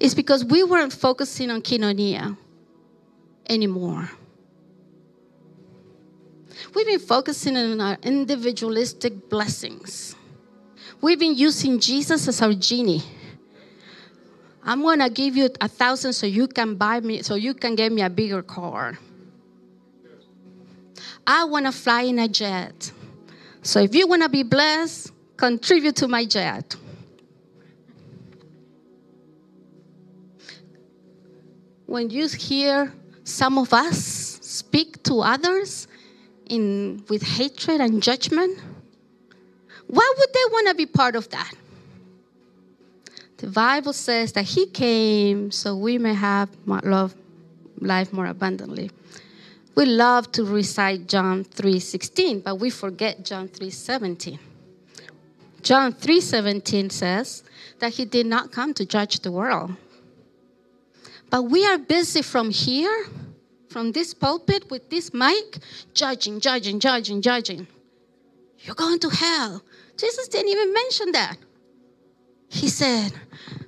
is 0.02 0.16
because 0.16 0.44
we 0.44 0.64
weren't 0.64 0.92
focusing 0.92 1.52
on 1.52 1.62
koinonia 1.62 2.36
anymore. 3.48 4.10
We've 6.74 6.88
been 6.88 7.00
focusing 7.00 7.56
on 7.56 7.80
our 7.80 7.98
individualistic 8.02 9.30
blessings. 9.30 10.16
We've 11.02 11.20
been 11.20 11.36
using 11.36 11.80
Jesus 11.80 12.28
as 12.28 12.42
our 12.42 12.54
genie. 12.54 13.04
I'm 14.64 14.82
gonna 14.82 15.10
give 15.10 15.38
you 15.38 15.50
a 15.62 15.68
thousand 15.68 16.14
so 16.14 16.26
you 16.26 16.48
can 16.48 16.76
buy 16.76 17.00
me, 17.00 17.22
so 17.22 17.36
you 17.36 17.54
can 17.54 17.76
get 17.76 17.92
me 17.92 18.02
a 18.02 18.10
bigger 18.10 18.42
car. 18.42 18.98
I 21.28 21.44
wanna 21.44 21.72
fly 21.72 22.04
in 22.04 22.18
a 22.18 22.28
jet. 22.28 22.92
So 23.62 23.80
if 23.80 23.94
you 23.94 24.08
wanna 24.08 24.30
be 24.30 24.42
blessed, 24.42 25.12
contribute 25.38 25.96
to 25.98 26.08
my 26.08 26.26
jet. 26.26 26.76
When 31.92 32.10
you 32.10 32.26
hear 32.30 32.94
some 33.26 33.58
of 33.58 33.74
us 33.74 33.98
speak 34.42 35.04
to 35.04 35.20
others 35.20 35.90
in, 36.46 37.04
with 37.10 37.22
hatred 37.22 37.82
and 37.82 38.02
judgment, 38.02 38.58
why 39.88 40.14
would 40.18 40.30
they 40.34 40.46
want 40.54 40.70
to 40.70 40.74
be 40.74 40.86
part 40.86 41.18
of 41.18 41.28
that? 41.32 41.52
The 43.40 43.48
Bible 43.48 43.92
says 43.92 44.32
that 44.32 44.46
He 44.46 44.68
came 44.68 45.52
so 45.52 45.76
we 45.76 45.98
may 45.98 46.14
have 46.14 46.48
love, 46.66 47.14
life 47.82 48.14
more 48.14 48.28
abundantly. 48.28 48.90
We 49.76 49.84
love 49.84 50.32
to 50.32 50.46
recite 50.46 51.10
John 51.10 51.44
3:16, 51.44 52.42
but 52.42 52.56
we 52.56 52.70
forget 52.70 53.26
John 53.26 53.50
3:17. 53.50 54.40
John 55.62 55.92
3:17 55.92 56.90
says 56.90 57.44
that 57.80 57.92
he 57.96 58.06
did 58.06 58.28
not 58.28 58.54
come 58.54 58.74
to 58.76 58.86
judge 58.86 59.20
the 59.20 59.32
world. 59.34 59.76
But 61.32 61.44
we 61.44 61.66
are 61.66 61.80
busy 61.80 62.22
from 62.22 62.52
here 62.52 63.08
from 63.70 63.94
this 63.94 64.14
pulpit 64.14 64.70
with 64.70 64.90
this 64.90 65.14
mic, 65.14 65.60
judging, 65.94 66.42
judging, 66.42 66.80
judging, 66.80 67.22
judging. 67.22 67.68
You're 68.60 68.76
going 68.76 69.00
to 69.00 69.10
hell. 69.10 69.64
Jesus 69.98 70.28
didn't 70.28 70.50
even 70.50 70.74
mention 70.74 71.14
that. 71.14 71.38
He 72.50 72.68
said, 72.68 73.14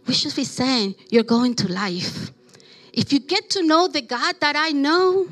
we 0.05 0.13
should 0.13 0.35
be 0.35 0.43
saying, 0.43 0.95
You're 1.09 1.23
going 1.23 1.55
to 1.55 1.71
life. 1.71 2.31
If 2.91 3.13
you 3.13 3.19
get 3.19 3.49
to 3.51 3.63
know 3.63 3.87
the 3.87 4.01
God 4.01 4.35
that 4.41 4.55
I 4.57 4.69
know, 4.71 5.29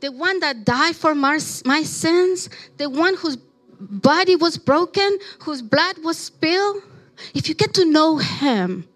the 0.00 0.12
one 0.12 0.38
that 0.40 0.64
died 0.64 0.94
for 0.94 1.14
my, 1.14 1.38
my 1.64 1.82
sins, 1.82 2.48
the 2.76 2.88
one 2.88 3.16
whose 3.16 3.36
body 3.80 4.36
was 4.36 4.56
broken, 4.56 5.18
whose 5.40 5.60
blood 5.60 5.98
was 6.04 6.16
spilled, 6.16 6.82
if 7.34 7.48
you 7.48 7.54
get 7.54 7.74
to 7.74 7.84
know 7.84 8.18
him 8.18 8.86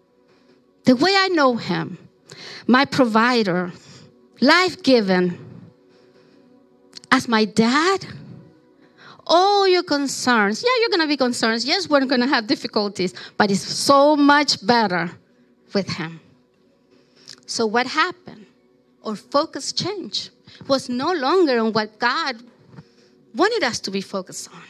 the 0.84 0.94
way 0.94 1.14
I 1.16 1.28
know 1.28 1.56
him, 1.56 1.98
my 2.66 2.84
provider, 2.84 3.72
life 4.40 4.82
given, 4.82 5.38
as 7.10 7.28
my 7.28 7.44
dad, 7.44 8.06
all 9.26 9.66
your 9.68 9.82
concerns, 9.82 10.62
yeah, 10.62 10.70
you're 10.80 10.90
going 10.90 11.00
to 11.00 11.08
be 11.08 11.16
concerned. 11.16 11.62
Yes, 11.64 11.88
we're 11.88 12.04
going 12.04 12.20
to 12.20 12.26
have 12.26 12.46
difficulties, 12.46 13.14
but 13.36 13.50
it's 13.50 13.60
so 13.60 14.16
much 14.16 14.64
better 14.66 15.10
with 15.72 15.88
him. 15.88 16.20
So, 17.46 17.66
what 17.66 17.86
happened? 17.86 18.46
Our 19.04 19.16
focus 19.16 19.72
changed. 19.72 20.30
Was 20.68 20.88
no 20.88 21.12
longer 21.12 21.58
on 21.58 21.72
what 21.72 21.98
God 21.98 22.36
wanted 23.34 23.62
us 23.62 23.80
to 23.80 23.90
be 23.90 24.00
focused 24.00 24.52
on. 24.52 24.62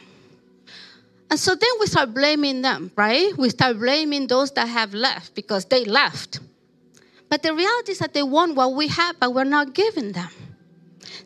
And 1.29 1.39
so 1.39 1.55
then 1.55 1.69
we 1.79 1.85
start 1.87 2.13
blaming 2.13 2.61
them, 2.61 2.91
right? 2.95 3.35
We 3.37 3.49
start 3.49 3.77
blaming 3.77 4.27
those 4.27 4.51
that 4.51 4.67
have 4.67 4.93
left 4.93 5.33
because 5.33 5.65
they 5.65 5.85
left. 5.85 6.39
But 7.31 7.43
the 7.43 7.53
reality 7.53 7.93
is 7.93 7.99
that 7.99 8.13
they 8.13 8.23
want 8.23 8.55
what 8.55 8.73
we 8.73 8.89
have, 8.89 9.17
but 9.17 9.33
we're 9.33 9.45
not 9.45 9.73
giving 9.73 10.11
them. 10.11 10.27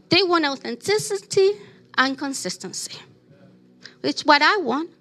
They 0.10 0.22
want 0.22 0.46
authenticity 0.46 1.54
and 1.98 2.16
consistency. 2.16 3.00
It's 4.04 4.24
what 4.24 4.44
I 4.44 4.58
want. 4.58 4.92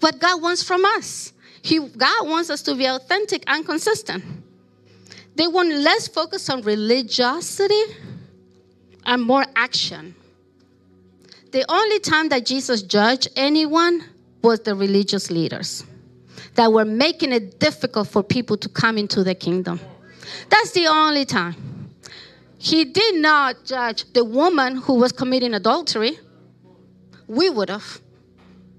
What 0.00 0.18
God 0.18 0.42
wants 0.42 0.62
from 0.62 0.84
us. 0.84 1.32
He, 1.62 1.78
God 1.78 2.28
wants 2.28 2.50
us 2.50 2.60
to 2.64 2.74
be 2.74 2.84
authentic 2.84 3.44
and 3.46 3.64
consistent. 3.64 4.22
They 5.36 5.46
want 5.46 5.72
less 5.72 6.06
focus 6.06 6.50
on 6.50 6.60
religiosity 6.60 7.82
and 9.06 9.22
more 9.22 9.46
action. 9.56 10.14
The 11.50 11.64
only 11.66 11.98
time 12.00 12.28
that 12.28 12.44
Jesus 12.44 12.82
judged 12.82 13.28
anyone 13.36 14.04
was 14.42 14.60
the 14.60 14.74
religious 14.74 15.30
leaders 15.30 15.82
that 16.58 16.72
were 16.72 16.84
making 16.84 17.30
it 17.30 17.60
difficult 17.60 18.08
for 18.08 18.20
people 18.20 18.56
to 18.56 18.68
come 18.68 18.98
into 18.98 19.22
the 19.22 19.32
kingdom. 19.32 19.78
That's 20.50 20.72
the 20.72 20.88
only 20.88 21.24
time. 21.24 21.54
He 22.58 22.84
did 22.84 23.14
not 23.14 23.64
judge 23.64 24.12
the 24.12 24.24
woman 24.24 24.74
who 24.74 24.94
was 24.94 25.12
committing 25.12 25.54
adultery. 25.54 26.18
We 27.28 27.48
would 27.48 27.70
have. 27.70 28.00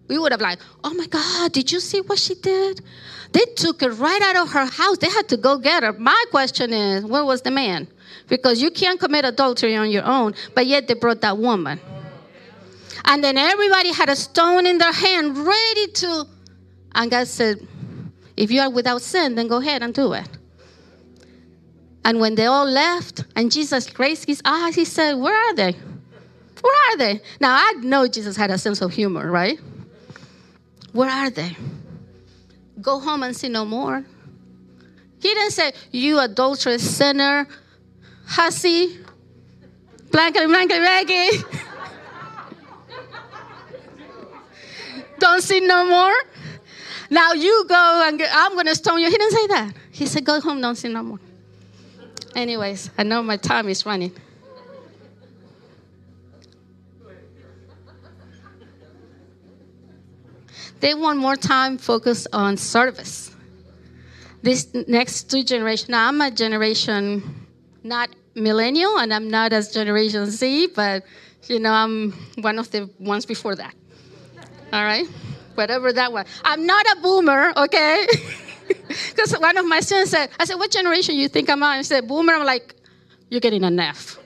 We 0.10 0.20
would 0.20 0.34
have 0.34 0.42
like, 0.42 0.60
oh 0.84 0.94
my 0.94 1.08
God, 1.08 1.54
did 1.54 1.72
you 1.72 1.80
see 1.80 2.02
what 2.02 2.20
she 2.20 2.36
did? 2.36 2.82
They 3.32 3.46
took 3.56 3.80
her 3.80 3.92
right 3.92 4.22
out 4.24 4.36
of 4.36 4.52
her 4.52 4.66
house. 4.66 4.98
They 4.98 5.10
had 5.10 5.30
to 5.30 5.38
go 5.38 5.58
get 5.58 5.84
her. 5.84 5.94
My 5.94 6.22
question 6.32 6.74
is, 6.74 7.06
where 7.06 7.24
was 7.24 7.44
the 7.44 7.52
man? 7.52 7.88
Because 8.28 8.62
you 8.62 8.72
can't 8.72 9.00
commit 9.00 9.24
adultery 9.24 9.78
on 9.78 9.90
your 9.90 10.04
own, 10.04 10.34
but 10.54 10.66
yet 10.66 10.90
they 10.90 10.96
brought 10.96 11.22
that 11.22 11.38
woman. 11.38 11.80
And 13.06 13.24
then 13.24 13.38
everybody 13.38 13.94
had 13.94 14.10
a 14.10 14.18
stone 14.18 14.66
in 14.66 14.80
their 14.80 14.92
hand 14.92 15.38
ready 15.38 15.88
to. 15.94 16.28
And 16.96 17.12
God 17.12 17.28
said, 17.28 17.66
if 18.40 18.52
you 18.52 18.62
are 18.62 18.70
without 18.70 19.02
sin, 19.02 19.36
then 19.36 19.50
go 19.50 19.58
ahead 19.58 19.84
and 19.84 19.94
do 19.94 20.14
it. 20.14 20.30
And 22.06 22.22
when 22.22 22.36
they 22.36 22.46
all 22.46 22.66
left, 22.66 23.26
and 23.36 23.52
Jesus 23.52 24.00
raised 24.00 24.26
his 24.26 24.42
eyes, 24.46 24.76
he 24.76 24.86
said, 24.86 25.16
Where 25.16 25.36
are 25.36 25.54
they? 25.54 25.74
Where 26.62 26.94
are 26.94 26.98
they? 26.98 27.22
Now, 27.42 27.54
I 27.54 27.74
know 27.82 28.08
Jesus 28.08 28.38
had 28.38 28.50
a 28.50 28.58
sense 28.58 28.82
of 28.82 28.94
humor, 28.94 29.30
right? 29.30 29.60
Where 30.94 31.10
are 31.10 31.30
they? 31.30 31.58
Go 32.82 33.00
home 33.00 33.24
and 33.24 33.36
sin 33.36 33.52
no 33.52 33.66
more. 33.66 34.06
He 35.22 35.28
didn't 35.28 35.52
say, 35.52 35.74
You 35.92 36.20
adulterous 36.20 36.96
sinner, 36.96 37.46
hussy, 38.26 39.00
blanket, 40.12 40.48
blanket, 40.48 40.80
raggy. 40.80 41.30
Don't 45.20 45.44
sin 45.44 45.68
no 45.68 45.86
more. 45.86 46.16
Now 47.10 47.34
you 47.34 47.66
go 47.68 48.04
and 48.06 48.18
get, 48.18 48.30
I'm 48.34 48.54
going 48.54 48.68
to 48.68 48.76
stone 48.76 49.00
you. 49.00 49.10
He 49.10 49.18
didn't 49.18 49.32
say 49.32 49.48
that. 49.48 49.74
He 49.92 50.06
said, 50.06 50.26
Go 50.26 50.40
home, 50.40 50.62
don't 50.62 50.76
sin 50.76 50.94
no 50.94 51.04
more. 51.04 51.20
Anyways, 52.36 52.92
I 52.98 53.04
know 53.04 53.24
my 53.24 53.38
time 53.38 53.68
is 53.70 53.86
running. 53.86 54.14
They 60.80 60.94
want 60.94 61.20
more 61.20 61.36
time 61.36 61.78
focused 61.78 62.28
on 62.32 62.56
service. 62.56 63.36
This 64.42 64.74
next 64.88 65.30
two 65.30 65.44
generations, 65.44 65.90
now 65.90 66.08
I'm 66.08 66.22
a 66.22 66.32
generation 66.32 67.48
not 67.84 68.10
millennial 68.36 68.98
and 69.00 69.14
I'm 69.14 69.30
not 69.30 69.54
as 69.54 69.72
Generation 69.74 70.30
Z, 70.30 70.68
but 70.76 71.04
you 71.48 71.60
know, 71.60 71.72
I'm 71.72 72.12
one 72.42 72.60
of 72.60 72.72
the 72.72 72.90
ones 73.00 73.26
before 73.26 73.56
that. 73.56 73.74
All 74.72 74.84
right? 74.84 75.08
Whatever 75.60 75.92
that 75.92 76.14
was. 76.14 76.26
I'm 76.46 76.66
not 76.66 76.86
a 76.86 77.02
boomer, 77.02 77.52
okay? 77.58 78.08
Because 78.88 79.34
one 79.34 79.58
of 79.58 79.66
my 79.68 79.82
students 79.82 80.12
said, 80.12 80.30
I 80.40 80.46
said, 80.46 80.56
what 80.56 80.72
generation 80.72 81.16
you 81.16 81.28
think 81.28 81.50
I'm 81.50 81.62
on? 81.62 81.78
He 81.78 81.84
said, 81.84 82.08
boomer. 82.08 82.34
I'm 82.34 82.46
like, 82.46 82.76
you're 83.30 83.42
getting 83.42 83.66
an 83.66 83.78
F. 83.78 84.18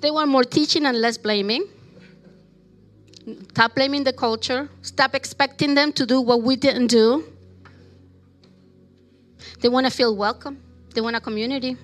they 0.00 0.10
want 0.10 0.30
more 0.30 0.42
teaching 0.42 0.86
and 0.86 0.98
less 0.98 1.18
blaming. 1.18 1.66
Stop 3.50 3.74
blaming 3.74 4.04
the 4.04 4.12
culture. 4.14 4.70
Stop 4.80 5.14
expecting 5.14 5.74
them 5.74 5.92
to 5.92 6.06
do 6.06 6.22
what 6.22 6.42
we 6.42 6.56
didn't 6.56 6.86
do. 6.86 7.24
They 9.60 9.68
want 9.68 9.84
to 9.84 9.92
feel 9.92 10.16
welcome. 10.16 10.62
They 10.94 11.02
want 11.02 11.14
a 11.14 11.20
community. 11.20 11.76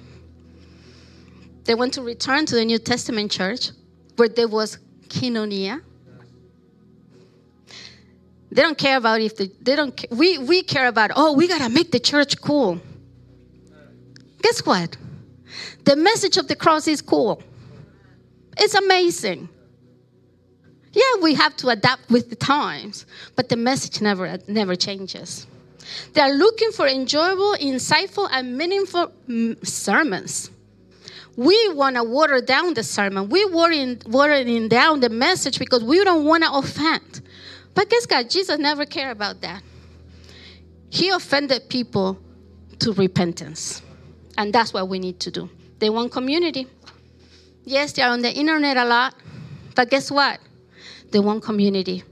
They 1.64 1.74
want 1.74 1.92
to 1.94 2.02
return 2.02 2.46
to 2.46 2.54
the 2.54 2.64
New 2.64 2.78
Testament 2.78 3.30
church 3.30 3.72
where 4.16 4.30
there 4.30 4.48
was 4.48 4.78
koinonia. 5.10 5.82
They 8.52 8.62
don't 8.62 8.78
care 8.78 8.96
about 8.96 9.20
if 9.20 9.36
the, 9.36 9.50
they 9.60 9.76
don't. 9.76 10.04
We 10.10 10.38
we 10.38 10.62
care 10.62 10.88
about. 10.88 11.10
Oh, 11.14 11.34
we 11.34 11.46
gotta 11.46 11.68
make 11.68 11.92
the 11.92 12.00
church 12.00 12.40
cool. 12.40 12.80
Guess 14.42 14.66
what? 14.66 14.96
The 15.84 15.96
message 15.96 16.36
of 16.36 16.48
the 16.48 16.56
cross 16.56 16.88
is 16.88 17.02
cool. 17.02 17.42
It's 18.58 18.74
amazing. 18.74 19.48
Yeah, 20.92 21.22
we 21.22 21.34
have 21.34 21.56
to 21.58 21.68
adapt 21.68 22.10
with 22.10 22.30
the 22.30 22.36
times, 22.36 23.06
but 23.36 23.48
the 23.48 23.56
message 23.56 24.00
never 24.00 24.38
never 24.48 24.74
changes. 24.74 25.46
They 26.12 26.20
are 26.20 26.32
looking 26.32 26.72
for 26.72 26.86
enjoyable, 26.86 27.54
insightful, 27.60 28.28
and 28.30 28.56
meaningful 28.56 29.12
mm, 29.28 29.64
sermons. 29.66 30.50
We 31.40 31.72
want 31.72 31.96
to 31.96 32.04
water 32.04 32.42
down 32.42 32.74
the 32.74 32.82
sermon. 32.82 33.30
We 33.30 33.46
watering, 33.46 34.02
watering 34.04 34.68
down 34.68 35.00
the 35.00 35.08
message 35.08 35.58
because 35.58 35.82
we 35.82 36.04
don't 36.04 36.26
want 36.26 36.44
to 36.44 36.52
offend. 36.52 37.22
But 37.72 37.88
guess 37.88 38.04
what? 38.10 38.28
Jesus 38.28 38.58
never 38.58 38.84
cared 38.84 39.12
about 39.16 39.40
that. 39.40 39.62
He 40.90 41.08
offended 41.08 41.70
people 41.70 42.18
to 42.80 42.92
repentance. 42.92 43.80
And 44.36 44.52
that's 44.52 44.74
what 44.74 44.90
we 44.90 44.98
need 44.98 45.18
to 45.20 45.30
do. 45.30 45.48
They 45.78 45.88
want 45.88 46.12
community. 46.12 46.66
Yes, 47.64 47.92
they 47.92 48.02
are 48.02 48.10
on 48.10 48.20
the 48.20 48.30
internet 48.30 48.76
a 48.76 48.84
lot. 48.84 49.14
But 49.74 49.88
guess 49.88 50.10
what? 50.10 50.40
They 51.10 51.20
want 51.20 51.42
community. 51.42 52.04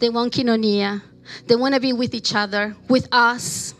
They 0.00 0.08
want 0.08 0.32
koinonia. 0.32 1.02
They 1.46 1.54
want 1.54 1.74
to 1.74 1.80
be 1.80 1.92
with 1.92 2.14
each 2.16 2.34
other, 2.34 2.74
with 2.88 3.06
us. 3.12 3.76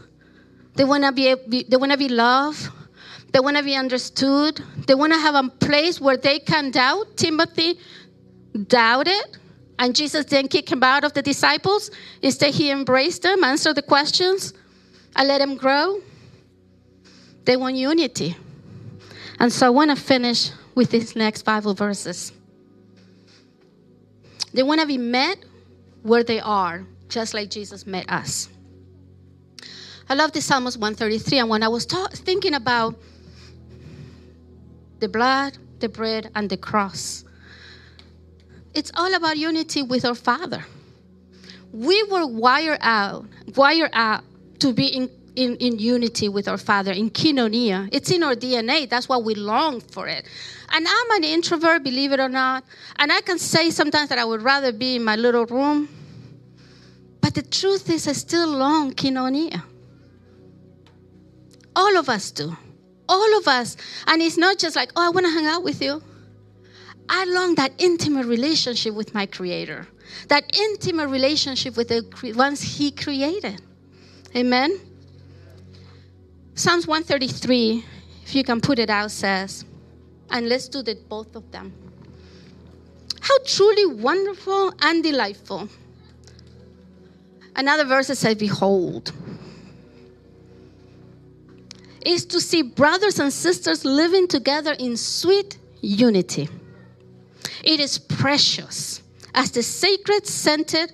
They 0.76 0.84
want 0.84 1.02
to 1.02 1.10
be, 1.10 1.64
they 1.64 1.76
want 1.76 1.90
to 1.90 1.98
be 1.98 2.08
loved. 2.08 2.70
They 3.32 3.40
want 3.40 3.56
to 3.56 3.62
be 3.62 3.74
understood. 3.74 4.62
They 4.86 4.94
want 4.94 5.12
to 5.12 5.18
have 5.18 5.34
a 5.34 5.48
place 5.48 6.00
where 6.00 6.16
they 6.16 6.38
can 6.38 6.70
doubt. 6.70 7.16
Timothy 7.16 7.78
doubted, 8.66 9.38
and 9.78 9.96
Jesus 9.96 10.26
didn't 10.26 10.50
kick 10.50 10.70
him 10.70 10.82
out 10.82 11.04
of 11.04 11.14
the 11.14 11.22
disciples. 11.22 11.90
Instead, 12.20 12.54
he 12.54 12.70
embraced 12.70 13.22
them, 13.22 13.42
answered 13.42 13.76
the 13.76 13.82
questions, 13.82 14.52
and 15.16 15.28
let 15.28 15.38
them 15.38 15.56
grow. 15.56 16.00
They 17.44 17.56
want 17.56 17.76
unity. 17.76 18.36
And 19.40 19.52
so 19.52 19.66
I 19.66 19.70
want 19.70 19.90
to 19.90 19.96
finish 19.96 20.50
with 20.74 20.90
these 20.90 21.16
next 21.16 21.42
Bible 21.42 21.74
verses. 21.74 22.32
They 24.52 24.62
want 24.62 24.80
to 24.82 24.86
be 24.86 24.98
met 24.98 25.38
where 26.02 26.22
they 26.22 26.40
are, 26.40 26.86
just 27.08 27.32
like 27.32 27.50
Jesus 27.50 27.86
met 27.86 28.10
us. 28.10 28.48
I 30.08 30.14
love 30.14 30.32
the 30.32 30.42
Psalms 30.42 30.76
133, 30.76 31.38
and 31.38 31.48
when 31.48 31.62
I 31.62 31.68
was 31.68 31.86
ta- 31.86 32.08
thinking 32.12 32.54
about 32.54 32.96
the 35.02 35.08
blood, 35.08 35.58
the 35.80 35.88
bread, 35.88 36.30
and 36.36 36.48
the 36.48 36.56
cross, 36.56 37.24
it's 38.72 38.92
all 38.94 39.12
about 39.14 39.36
unity 39.36 39.82
with 39.82 40.04
our 40.04 40.14
Father. 40.14 40.64
We 41.72 42.04
were 42.04 42.24
wired 42.24 42.78
out, 42.80 43.26
wired 43.56 43.90
out 43.92 44.22
to 44.60 44.72
be 44.72 44.86
in, 44.86 45.10
in, 45.34 45.56
in 45.56 45.80
unity 45.80 46.28
with 46.28 46.46
our 46.46 46.56
Father, 46.56 46.92
in 46.92 47.10
koinonia. 47.10 47.88
It's 47.90 48.12
in 48.12 48.22
our 48.22 48.36
DNA. 48.36 48.88
That's 48.88 49.08
why 49.08 49.16
we 49.16 49.34
long 49.34 49.80
for 49.80 50.06
it. 50.06 50.24
And 50.70 50.86
I'm 50.88 51.10
an 51.16 51.24
introvert, 51.24 51.82
believe 51.82 52.12
it 52.12 52.20
or 52.20 52.28
not. 52.28 52.62
And 52.96 53.10
I 53.10 53.22
can 53.22 53.40
say 53.40 53.70
sometimes 53.70 54.08
that 54.10 54.18
I 54.18 54.24
would 54.24 54.42
rather 54.42 54.70
be 54.70 54.96
in 54.96 55.04
my 55.04 55.16
little 55.16 55.46
room. 55.46 55.88
But 57.20 57.34
the 57.34 57.42
truth 57.42 57.90
is, 57.90 58.06
I 58.06 58.12
still 58.12 58.46
long 58.46 58.92
koinonia. 58.94 59.64
All 61.74 61.96
of 61.96 62.08
us 62.08 62.30
do. 62.30 62.56
All 63.12 63.38
of 63.38 63.46
us. 63.46 63.76
And 64.06 64.22
it's 64.22 64.38
not 64.38 64.58
just 64.58 64.74
like, 64.74 64.90
oh, 64.96 65.06
I 65.06 65.10
want 65.10 65.26
to 65.26 65.32
hang 65.32 65.44
out 65.44 65.62
with 65.62 65.82
you. 65.82 66.02
I 67.10 67.26
long 67.26 67.54
that 67.56 67.72
intimate 67.76 68.26
relationship 68.26 68.94
with 68.94 69.12
my 69.12 69.26
Creator, 69.26 69.86
that 70.28 70.56
intimate 70.56 71.08
relationship 71.08 71.76
with 71.76 71.88
the 71.88 72.32
ones 72.34 72.62
He 72.62 72.90
created. 72.90 73.60
Amen. 74.34 74.80
Psalms 76.54 76.86
133, 76.86 77.84
if 78.24 78.34
you 78.34 78.42
can 78.44 78.62
put 78.62 78.78
it 78.78 78.88
out, 78.88 79.10
says, 79.10 79.66
and 80.30 80.48
let's 80.48 80.68
do 80.68 80.82
the 80.82 80.94
both 81.08 81.36
of 81.36 81.50
them. 81.50 81.72
How 83.20 83.36
truly 83.44 83.84
wonderful 83.86 84.72
and 84.80 85.02
delightful. 85.02 85.68
Another 87.54 87.84
verse 87.84 88.06
says, 88.06 88.34
Behold, 88.36 89.12
is 92.06 92.24
to 92.26 92.40
see 92.40 92.62
brothers 92.62 93.18
and 93.18 93.32
sisters 93.32 93.84
living 93.84 94.28
together 94.28 94.74
in 94.78 94.96
sweet 94.96 95.58
unity. 95.80 96.48
It 97.64 97.80
is 97.80 97.98
precious 97.98 99.02
as 99.34 99.50
the 99.50 99.62
sacred 99.62 100.26
scented 100.26 100.92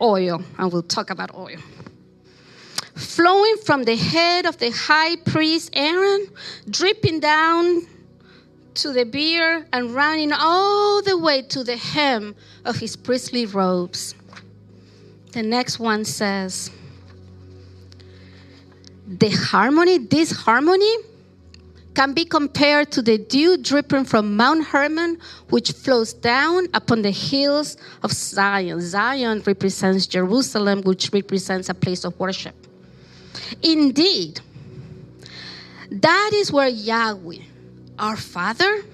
oil, 0.00 0.42
and 0.58 0.72
we'll 0.72 0.82
talk 0.82 1.10
about 1.10 1.34
oil. 1.34 1.58
flowing 3.00 3.56
from 3.64 3.84
the 3.84 3.96
head 3.96 4.46
of 4.46 4.58
the 4.58 4.70
high 4.70 5.16
priest 5.16 5.70
Aaron, 5.72 6.26
dripping 6.68 7.20
down 7.20 7.86
to 8.74 8.92
the 8.92 9.04
beard 9.04 9.66
and 9.72 9.94
running 9.94 10.32
all 10.32 11.02
the 11.02 11.16
way 11.18 11.42
to 11.42 11.64
the 11.64 11.76
hem 11.76 12.34
of 12.64 12.76
his 12.76 12.96
priestly 12.96 13.46
robes. 13.46 14.14
The 15.32 15.42
next 15.42 15.78
one 15.78 16.04
says, 16.04 16.70
The 19.10 19.30
harmony, 19.30 19.98
this 19.98 20.30
harmony, 20.30 20.94
can 21.94 22.14
be 22.14 22.24
compared 22.24 22.92
to 22.92 23.02
the 23.02 23.18
dew 23.18 23.56
dripping 23.56 24.04
from 24.04 24.36
Mount 24.36 24.64
Hermon, 24.66 25.18
which 25.48 25.72
flows 25.72 26.12
down 26.12 26.68
upon 26.74 27.02
the 27.02 27.10
hills 27.10 27.76
of 28.04 28.12
Zion. 28.12 28.80
Zion 28.80 29.42
represents 29.44 30.06
Jerusalem, 30.06 30.82
which 30.82 31.10
represents 31.12 31.68
a 31.68 31.74
place 31.74 32.04
of 32.04 32.18
worship. 32.20 32.54
Indeed, 33.62 34.40
that 35.90 36.30
is 36.32 36.52
where 36.52 36.68
Yahweh, 36.68 37.42
our 37.98 38.16
Father, 38.16 38.84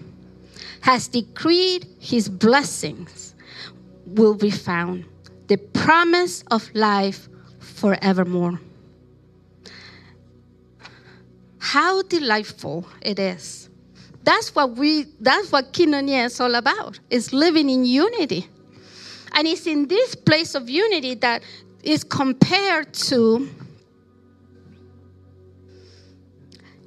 has 0.80 1.08
decreed 1.08 1.86
his 2.00 2.30
blessings 2.30 3.34
will 4.06 4.34
be 4.34 4.50
found, 4.50 5.04
the 5.48 5.58
promise 5.58 6.42
of 6.50 6.74
life 6.74 7.28
forevermore. 7.58 8.58
How 11.66 12.02
delightful 12.02 12.86
it 13.02 13.18
is. 13.18 13.68
That's 14.22 14.54
what 14.54 14.76
we 14.76 15.06
that's 15.18 15.50
what 15.50 15.72
Koinonia 15.72 16.26
is 16.26 16.38
all 16.38 16.54
about. 16.54 17.00
It's 17.10 17.32
living 17.32 17.68
in 17.68 17.84
unity. 17.84 18.46
And 19.32 19.48
it's 19.48 19.66
in 19.66 19.88
this 19.88 20.14
place 20.14 20.54
of 20.54 20.70
unity 20.70 21.16
that 21.16 21.42
is 21.82 22.04
compared 22.04 22.94
to 23.10 23.48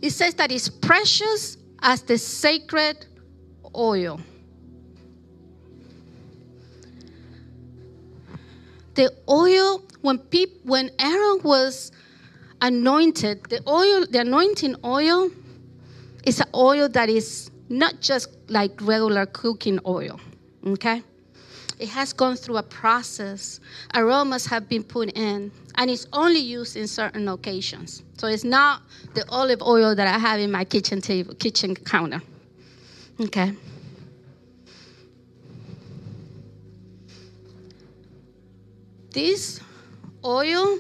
it 0.02 0.12
says 0.12 0.36
that 0.36 0.50
it's 0.50 0.70
precious 0.70 1.58
as 1.82 2.02
the 2.04 2.18
sacred 2.18 3.06
oil. 3.76 4.22
The 8.96 9.14
oil, 9.28 9.84
when, 10.00 10.20
peop, 10.20 10.62
when 10.64 10.90
Aaron 11.00 11.42
was 11.44 11.92
anointed, 12.62 13.44
the 13.50 13.62
oil, 13.68 14.06
the 14.10 14.20
anointing 14.22 14.76
oil 14.84 15.32
is 16.26 16.40
an 16.40 16.48
oil 16.54 16.90
that 16.90 17.10
is 17.10 17.52
not 17.70 18.02
just 18.02 18.30
like 18.48 18.72
regular 18.82 19.26
cooking 19.26 19.80
oil, 19.86 20.20
okay? 20.68 21.04
It 21.80 21.88
has 21.90 22.12
gone 22.12 22.36
through 22.36 22.58
a 22.58 22.64
process. 22.64 23.62
Aromas 23.96 24.46
have 24.48 24.68
been 24.68 24.84
put 24.84 25.18
in, 25.18 25.52
and 25.76 25.90
it's 25.90 26.08
only 26.12 26.40
used 26.40 26.76
in 26.76 26.88
certain 26.88 27.30
occasions. 27.30 28.04
So 28.18 28.28
it's 28.28 28.44
not 28.44 28.82
the 29.14 29.24
olive 29.30 29.62
oil 29.62 29.96
that 29.96 30.08
I 30.08 30.20
have 30.20 30.42
in 30.42 30.52
my 30.52 30.66
kitchen 30.66 31.00
table, 31.00 31.36
kitchen 31.36 31.76
counter. 31.76 32.22
Okay. 33.22 33.54
This 39.12 39.62
oil 40.24 40.80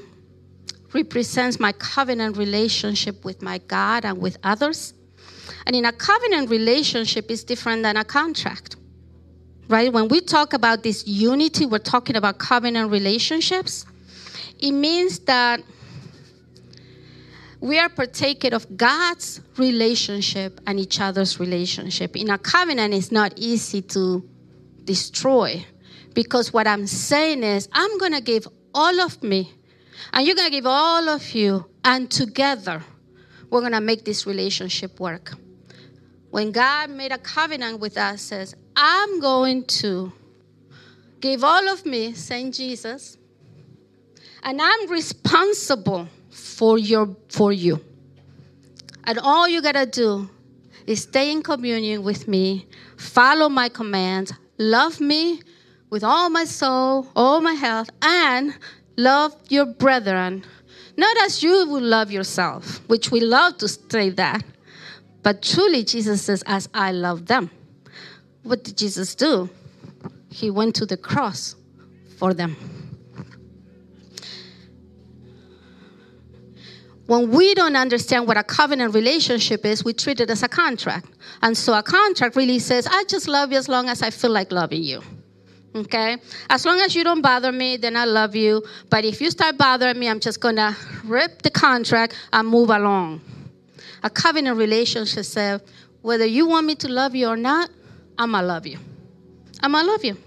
represents 0.93 1.59
my 1.59 1.71
covenant 1.73 2.37
relationship 2.37 3.23
with 3.23 3.41
my 3.41 3.59
God 3.59 4.05
and 4.05 4.19
with 4.19 4.37
others. 4.43 4.93
And 5.65 5.75
in 5.75 5.85
a 5.85 5.91
covenant 5.91 6.49
relationship 6.49 7.29
is 7.29 7.43
different 7.43 7.83
than 7.83 7.97
a 7.97 8.03
contract. 8.03 8.75
Right? 9.67 9.93
When 9.93 10.07
we 10.07 10.21
talk 10.21 10.53
about 10.53 10.81
this 10.81 11.07
unity, 11.07 11.65
we're 11.65 11.77
talking 11.77 12.15
about 12.15 12.39
covenant 12.39 12.89
relationships. 12.91 13.85
It 14.59 14.71
means 14.71 15.19
that 15.19 15.61
we 17.61 17.77
are 17.77 17.89
partaking 17.89 18.53
of 18.53 18.77
God's 18.77 19.41
relationship 19.57 20.59
and 20.65 20.79
each 20.79 20.99
other's 20.99 21.39
relationship. 21.39 22.15
In 22.15 22.29
a 22.29 22.37
covenant, 22.37 22.93
it's 22.93 23.11
not 23.11 23.33
easy 23.37 23.81
to 23.83 24.27
destroy 24.85 25.65
because 26.13 26.51
what 26.51 26.67
I'm 26.67 26.87
saying 26.87 27.43
is, 27.43 27.69
I'm 27.71 27.97
going 27.97 28.13
to 28.13 28.21
give 28.21 28.47
all 28.73 28.99
of 29.01 29.21
me 29.21 29.53
and 30.13 30.25
you're 30.25 30.35
going 30.35 30.47
to 30.47 30.51
give 30.51 30.65
all 30.65 31.09
of 31.09 31.31
you, 31.31 31.65
and 31.83 32.09
together 32.09 32.83
we're 33.49 33.61
going 33.61 33.73
to 33.73 33.81
make 33.81 34.05
this 34.05 34.25
relationship 34.25 34.99
work. 34.99 35.33
When 36.29 36.51
God 36.51 36.91
made 36.91 37.11
a 37.11 37.17
covenant 37.17 37.79
with 37.79 37.97
us, 37.97 38.21
says, 38.21 38.55
I'm 38.75 39.19
going 39.19 39.65
to 39.65 40.11
give 41.19 41.43
all 41.43 41.67
of 41.69 41.85
me, 41.85 42.13
Saint 42.13 42.53
Jesus, 42.53 43.17
and 44.43 44.61
I'm 44.61 44.89
responsible 44.89 46.07
for 46.29 46.77
your 46.77 47.15
for 47.29 47.51
you. 47.51 47.81
And 49.03 49.19
all 49.19 49.47
you 49.47 49.61
gotta 49.61 49.85
do 49.85 50.29
is 50.85 51.03
stay 51.03 51.31
in 51.31 51.41
communion 51.41 52.03
with 52.03 52.27
me, 52.27 52.67
follow 52.97 53.49
my 53.49 53.69
commands, 53.69 54.31
love 54.57 55.01
me 55.01 55.41
with 55.89 56.03
all 56.03 56.29
my 56.29 56.45
soul, 56.45 57.07
all 57.15 57.41
my 57.41 57.53
health, 57.53 57.89
and 58.01 58.55
Love 58.99 59.33
your 59.47 59.65
brethren, 59.65 60.43
not 60.97 61.15
as 61.19 61.41
you 61.41 61.65
would 61.69 61.83
love 61.83 62.11
yourself, 62.11 62.81
which 62.89 63.11
we 63.11 63.21
love 63.21 63.57
to 63.57 63.65
say 63.69 64.09
that, 64.09 64.43
but 65.23 65.41
truly 65.41 65.85
Jesus 65.85 66.21
says, 66.23 66.43
as 66.45 66.67
I 66.73 66.91
love 66.91 67.25
them. 67.27 67.49
What 68.43 68.65
did 68.65 68.77
Jesus 68.77 69.15
do? 69.15 69.49
He 70.29 70.51
went 70.51 70.75
to 70.75 70.85
the 70.85 70.97
cross 70.97 71.55
for 72.17 72.33
them. 72.33 72.57
When 77.05 77.31
we 77.31 77.53
don't 77.53 77.77
understand 77.77 78.27
what 78.27 78.35
a 78.35 78.43
covenant 78.43 78.93
relationship 78.93 79.65
is, 79.65 79.85
we 79.85 79.93
treat 79.93 80.19
it 80.19 80.29
as 80.29 80.43
a 80.43 80.49
contract. 80.49 81.07
And 81.41 81.57
so 81.57 81.73
a 81.73 81.81
contract 81.81 82.35
really 82.35 82.59
says, 82.59 82.85
I 82.85 83.05
just 83.05 83.29
love 83.29 83.53
you 83.53 83.59
as 83.59 83.69
long 83.69 83.87
as 83.87 84.01
I 84.01 84.09
feel 84.09 84.31
like 84.31 84.51
loving 84.51 84.83
you. 84.83 85.01
Okay? 85.75 86.17
As 86.49 86.65
long 86.65 86.79
as 86.81 86.95
you 86.95 87.03
don't 87.03 87.21
bother 87.21 87.51
me, 87.51 87.77
then 87.77 87.95
I 87.95 88.05
love 88.05 88.35
you. 88.35 88.63
But 88.89 89.05
if 89.05 89.21
you 89.21 89.29
start 89.29 89.57
bothering 89.57 89.99
me, 89.99 90.09
I'm 90.09 90.19
just 90.19 90.39
going 90.39 90.55
to 90.55 90.75
rip 91.05 91.41
the 91.41 91.51
contract 91.51 92.15
and 92.33 92.47
move 92.47 92.69
along. 92.69 93.21
A 94.03 94.09
covenant 94.09 94.57
relationship 94.57 95.25
says, 95.25 95.61
whether 96.01 96.25
you 96.25 96.47
want 96.47 96.65
me 96.65 96.75
to 96.75 96.87
love 96.87 97.15
you 97.15 97.27
or 97.27 97.37
not, 97.37 97.69
I'm 98.17 98.31
going 98.31 98.43
to 98.43 98.47
love 98.47 98.65
you. 98.65 98.79
I'm 99.61 99.73
going 99.73 99.85
to 99.85 99.91
love 99.91 100.05
you. 100.05 100.17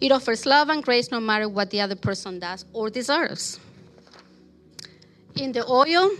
It 0.00 0.12
offers 0.12 0.44
love 0.44 0.68
and 0.68 0.82
grace 0.82 1.10
no 1.10 1.20
matter 1.20 1.48
what 1.48 1.70
the 1.70 1.80
other 1.80 1.96
person 1.96 2.38
does 2.38 2.64
or 2.72 2.90
deserves. 2.90 3.60
In 5.36 5.52
the 5.52 5.66
oil, 5.66 6.10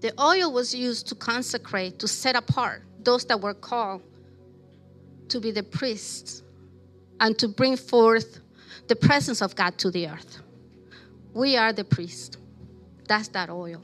the 0.00 0.12
oil 0.20 0.52
was 0.52 0.74
used 0.74 1.08
to 1.08 1.14
consecrate, 1.14 1.98
to 1.98 2.08
set 2.08 2.36
apart 2.36 2.82
those 3.02 3.24
that 3.26 3.40
were 3.40 3.54
called 3.54 4.02
to 5.30 5.40
be 5.40 5.50
the 5.50 5.62
priests 5.62 6.42
and 7.20 7.38
to 7.38 7.48
bring 7.48 7.76
forth 7.76 8.40
the 8.88 8.96
presence 8.96 9.42
of 9.42 9.54
God 9.54 9.78
to 9.78 9.90
the 9.90 10.08
earth. 10.08 10.40
We 11.32 11.56
are 11.56 11.72
the 11.72 11.84
priest. 11.84 12.38
That's 13.08 13.28
that 13.28 13.50
oil. 13.50 13.82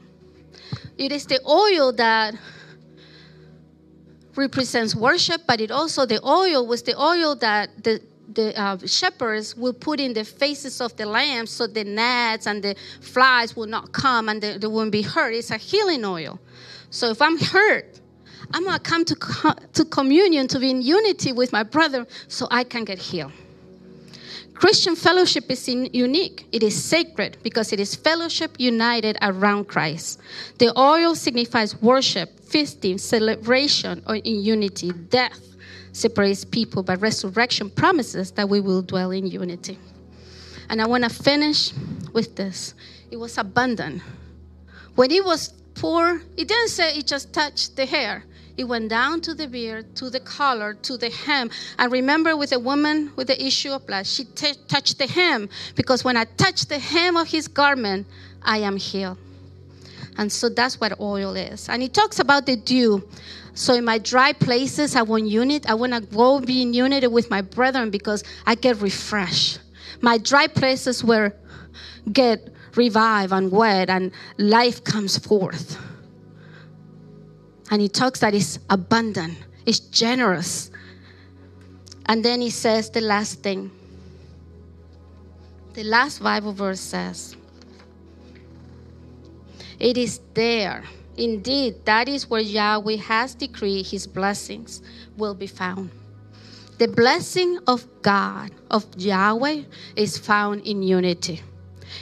It 0.97 1.11
is 1.11 1.25
the 1.25 1.39
oil 1.47 1.91
that 1.93 2.35
represents 4.35 4.95
worship, 4.95 5.41
but 5.47 5.61
it 5.61 5.71
also 5.71 6.05
the 6.05 6.23
oil 6.25 6.65
was 6.67 6.83
the 6.83 6.99
oil 6.99 7.35
that 7.35 7.83
the 7.83 8.01
the 8.33 8.59
uh, 8.59 8.77
shepherds 8.85 9.55
will 9.55 9.73
put 9.73 9.99
in 9.99 10.13
the 10.13 10.23
faces 10.23 10.81
of 10.81 10.95
the 10.97 11.05
lambs 11.05 11.49
so 11.49 11.65
the 11.65 11.83
gnats 11.83 12.45
and 12.45 12.61
the 12.61 12.75
flies 13.01 13.55
will 13.55 13.67
not 13.67 13.91
come 13.93 14.29
and 14.29 14.41
they, 14.41 14.57
they 14.57 14.67
won't 14.67 14.91
be 14.91 15.01
hurt. 15.01 15.33
It's 15.33 15.49
a 15.49 15.57
healing 15.57 16.03
oil. 16.03 16.39
So 16.89 17.09
if 17.09 17.21
I'm 17.21 17.39
hurt, 17.39 17.99
I'm 18.53 18.63
going 18.63 18.77
to 18.77 18.83
come 18.83 19.05
to, 19.05 19.55
to 19.73 19.85
communion 19.85 20.47
to 20.49 20.59
be 20.59 20.71
in 20.71 20.81
unity 20.81 21.33
with 21.33 21.51
my 21.51 21.63
brother 21.63 22.07
so 22.27 22.47
I 22.49 22.63
can 22.63 22.85
get 22.85 22.97
healed. 22.97 23.31
Christian 24.53 24.95
fellowship 24.95 25.51
is 25.51 25.67
in, 25.67 25.85
unique. 25.93 26.47
It 26.51 26.63
is 26.63 26.81
sacred 26.81 27.37
because 27.43 27.71
it 27.73 27.79
is 27.79 27.93
fellowship 27.95 28.55
united 28.57 29.17
around 29.21 29.67
Christ. 29.67 30.19
The 30.57 30.77
oil 30.79 31.13
signifies 31.13 31.79
worship, 31.79 32.39
feasting, 32.39 32.97
celebration, 32.97 34.01
or 34.07 34.15
in 34.15 34.41
unity. 34.41 34.91
Death 35.09 35.39
separates 35.91 36.43
people, 36.43 36.81
but 36.81 36.99
resurrection 37.01 37.69
promises 37.69 38.31
that 38.31 38.49
we 38.49 38.59
will 38.59 38.81
dwell 38.81 39.11
in 39.11 39.27
unity. 39.27 39.77
And 40.69 40.81
I 40.81 40.87
want 40.87 41.03
to 41.03 41.09
finish 41.09 41.71
with 42.13 42.35
this. 42.35 42.73
It 43.11 43.17
was 43.17 43.37
abundant. 43.37 44.01
When 44.95 45.11
it 45.11 45.23
was 45.23 45.49
poor, 45.75 46.19
it 46.35 46.47
didn't 46.47 46.69
say 46.69 46.97
it 46.97 47.05
just 47.05 47.31
touched 47.31 47.75
the 47.75 47.85
hair. 47.85 48.23
It 48.57 48.63
went 48.63 48.89
down 48.89 49.21
to 49.21 49.35
the 49.35 49.47
beard, 49.47 49.95
to 49.97 50.09
the 50.09 50.19
collar, 50.19 50.73
to 50.73 50.97
the 50.97 51.09
hem. 51.11 51.51
And 51.77 51.91
remember 51.91 52.35
with 52.35 52.49
the 52.49 52.59
woman 52.59 53.11
with 53.15 53.27
the 53.27 53.43
issue 53.43 53.71
of 53.71 53.85
blood, 53.85 54.07
she 54.07 54.25
t- 54.25 54.55
touched 54.67 54.97
the 54.97 55.05
hem 55.05 55.47
because 55.75 56.03
when 56.03 56.17
I 56.17 56.25
touch 56.25 56.65
the 56.65 56.79
hem 56.79 57.15
of 57.15 57.27
his 57.27 57.47
garment, 57.47 58.07
I 58.41 58.57
am 58.57 58.77
healed. 58.77 59.19
And 60.17 60.31
so 60.31 60.49
that's 60.49 60.79
what 60.81 60.99
oil 60.99 61.35
is. 61.35 61.69
And 61.69 61.83
he 61.83 61.89
talks 61.89 62.17
about 62.17 62.47
the 62.47 62.55
dew. 62.55 63.07
So 63.53 63.75
in 63.75 63.85
my 63.85 63.99
dry 63.99 64.33
places, 64.33 64.95
I 64.95 65.03
want 65.03 65.27
unit. 65.27 65.69
I 65.69 65.75
want 65.75 65.93
to 65.93 66.01
go 66.01 66.39
be 66.39 66.63
in 66.63 66.73
unity 66.73 67.07
with 67.07 67.29
my 67.29 67.41
brethren 67.41 67.91
because 67.91 68.23
I 68.45 68.55
get 68.55 68.81
refreshed. 68.81 69.59
My 70.01 70.17
dry 70.17 70.47
places 70.47 71.03
where 71.03 71.35
get 72.11 72.49
revived 72.75 73.33
and 73.33 73.51
wet 73.51 73.89
and 73.89 74.11
life 74.37 74.83
comes 74.83 75.17
forth. 75.17 75.77
And 77.69 77.81
he 77.81 77.89
talks 77.89 78.19
that 78.21 78.33
it's 78.33 78.59
abundant, 78.69 79.37
it's 79.65 79.79
generous. 79.79 80.71
And 82.05 82.23
then 82.23 82.39
he 82.39 82.49
says 82.49 82.89
the 82.89 83.01
last 83.01 83.43
thing. 83.43 83.71
The 85.73 85.83
last 85.83 86.23
Bible 86.23 86.53
verse 86.53 86.79
says, 86.79 87.35
It 89.79 89.97
is 89.97 90.19
there. 90.33 90.83
Indeed, 91.17 91.83
that 91.85 92.07
is 92.07 92.29
where 92.29 92.41
Yahweh 92.41 92.97
has 92.97 93.33
decreed 93.33 93.87
his 93.87 94.05
blessings 94.07 94.81
will 95.17 95.33
be 95.33 95.47
found. 95.47 95.89
The 96.77 96.87
blessing 96.87 97.57
of 97.65 97.87
God, 98.03 98.51
of 98.69 98.85
Yahweh, 98.97 99.63
is 99.95 100.17
found 100.19 100.61
in 100.61 100.83
unity. 100.83 101.41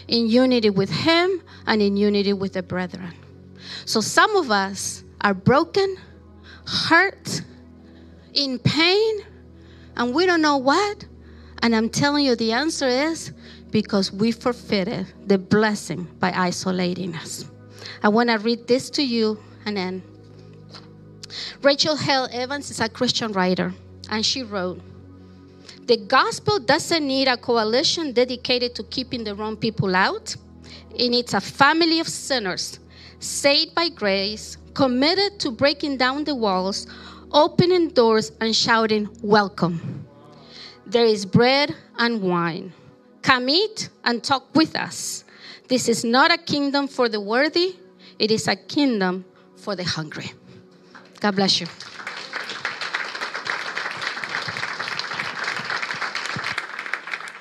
In 0.09 0.27
unity 0.27 0.69
with 0.69 0.89
Him 0.89 1.41
and 1.65 1.81
in 1.81 1.95
unity 1.95 2.33
with 2.33 2.53
the 2.53 2.63
brethren. 2.63 3.13
So 3.85 4.01
some 4.01 4.35
of 4.35 4.51
us 4.51 5.04
are 5.25 5.33
broken, 5.33 5.97
hurt, 6.67 7.41
in 8.35 8.59
pain, 8.59 9.21
and 9.97 10.13
we 10.13 10.27
don't 10.27 10.41
know 10.41 10.57
what. 10.57 11.03
And 11.63 11.75
I'm 11.75 11.89
telling 11.89 12.25
you, 12.25 12.35
the 12.35 12.51
answer 12.51 12.85
is 12.85 13.33
because 13.71 14.11
we 14.11 14.31
forfeited 14.31 15.07
the 15.25 15.39
blessing 15.39 16.03
by 16.19 16.31
isolating 16.31 17.15
us. 17.15 17.49
I 18.03 18.09
want 18.09 18.29
to 18.29 18.37
read 18.37 18.67
this 18.67 18.91
to 18.91 19.03
you 19.03 19.39
and 19.65 19.75
then. 19.75 20.03
Rachel 21.63 21.95
Held 21.95 22.29
Evans 22.31 22.69
is 22.69 22.79
a 22.79 22.87
Christian 22.87 23.31
writer, 23.31 23.73
and 24.11 24.23
she 24.23 24.43
wrote 24.43 24.79
The 25.87 25.97
gospel 25.97 26.59
doesn't 26.59 27.05
need 27.05 27.27
a 27.27 27.35
coalition 27.35 28.11
dedicated 28.11 28.75
to 28.75 28.83
keeping 28.83 29.23
the 29.23 29.33
wrong 29.33 29.57
people 29.57 29.95
out. 29.95 30.35
It 30.91 31.09
needs 31.09 31.33
a 31.33 31.41
family 31.41 31.99
of 31.99 32.07
sinners 32.07 32.79
saved 33.19 33.73
by 33.73 33.89
grace, 33.89 34.57
committed 34.75 35.39
to 35.39 35.49
breaking 35.49 35.97
down 35.97 36.25
the 36.25 36.35
walls, 36.35 36.85
opening 37.31 37.87
doors, 37.89 38.31
and 38.41 38.55
shouting, 38.55 39.09
Welcome. 39.23 40.05
There 40.85 41.05
is 41.05 41.25
bread 41.25 41.73
and 41.97 42.21
wine. 42.21 42.73
Come 43.23 43.49
eat 43.49 43.89
and 44.03 44.23
talk 44.23 44.53
with 44.53 44.75
us. 44.75 45.23
This 45.67 45.89
is 45.89 46.05
not 46.05 46.31
a 46.31 46.37
kingdom 46.37 46.87
for 46.87 47.09
the 47.09 47.19
worthy, 47.19 47.75
it 48.19 48.29
is 48.29 48.47
a 48.47 48.55
kingdom 48.55 49.25
for 49.55 49.75
the 49.75 49.83
hungry. 49.83 50.31
God 51.21 51.35
bless 51.35 51.59
you. 51.59 51.65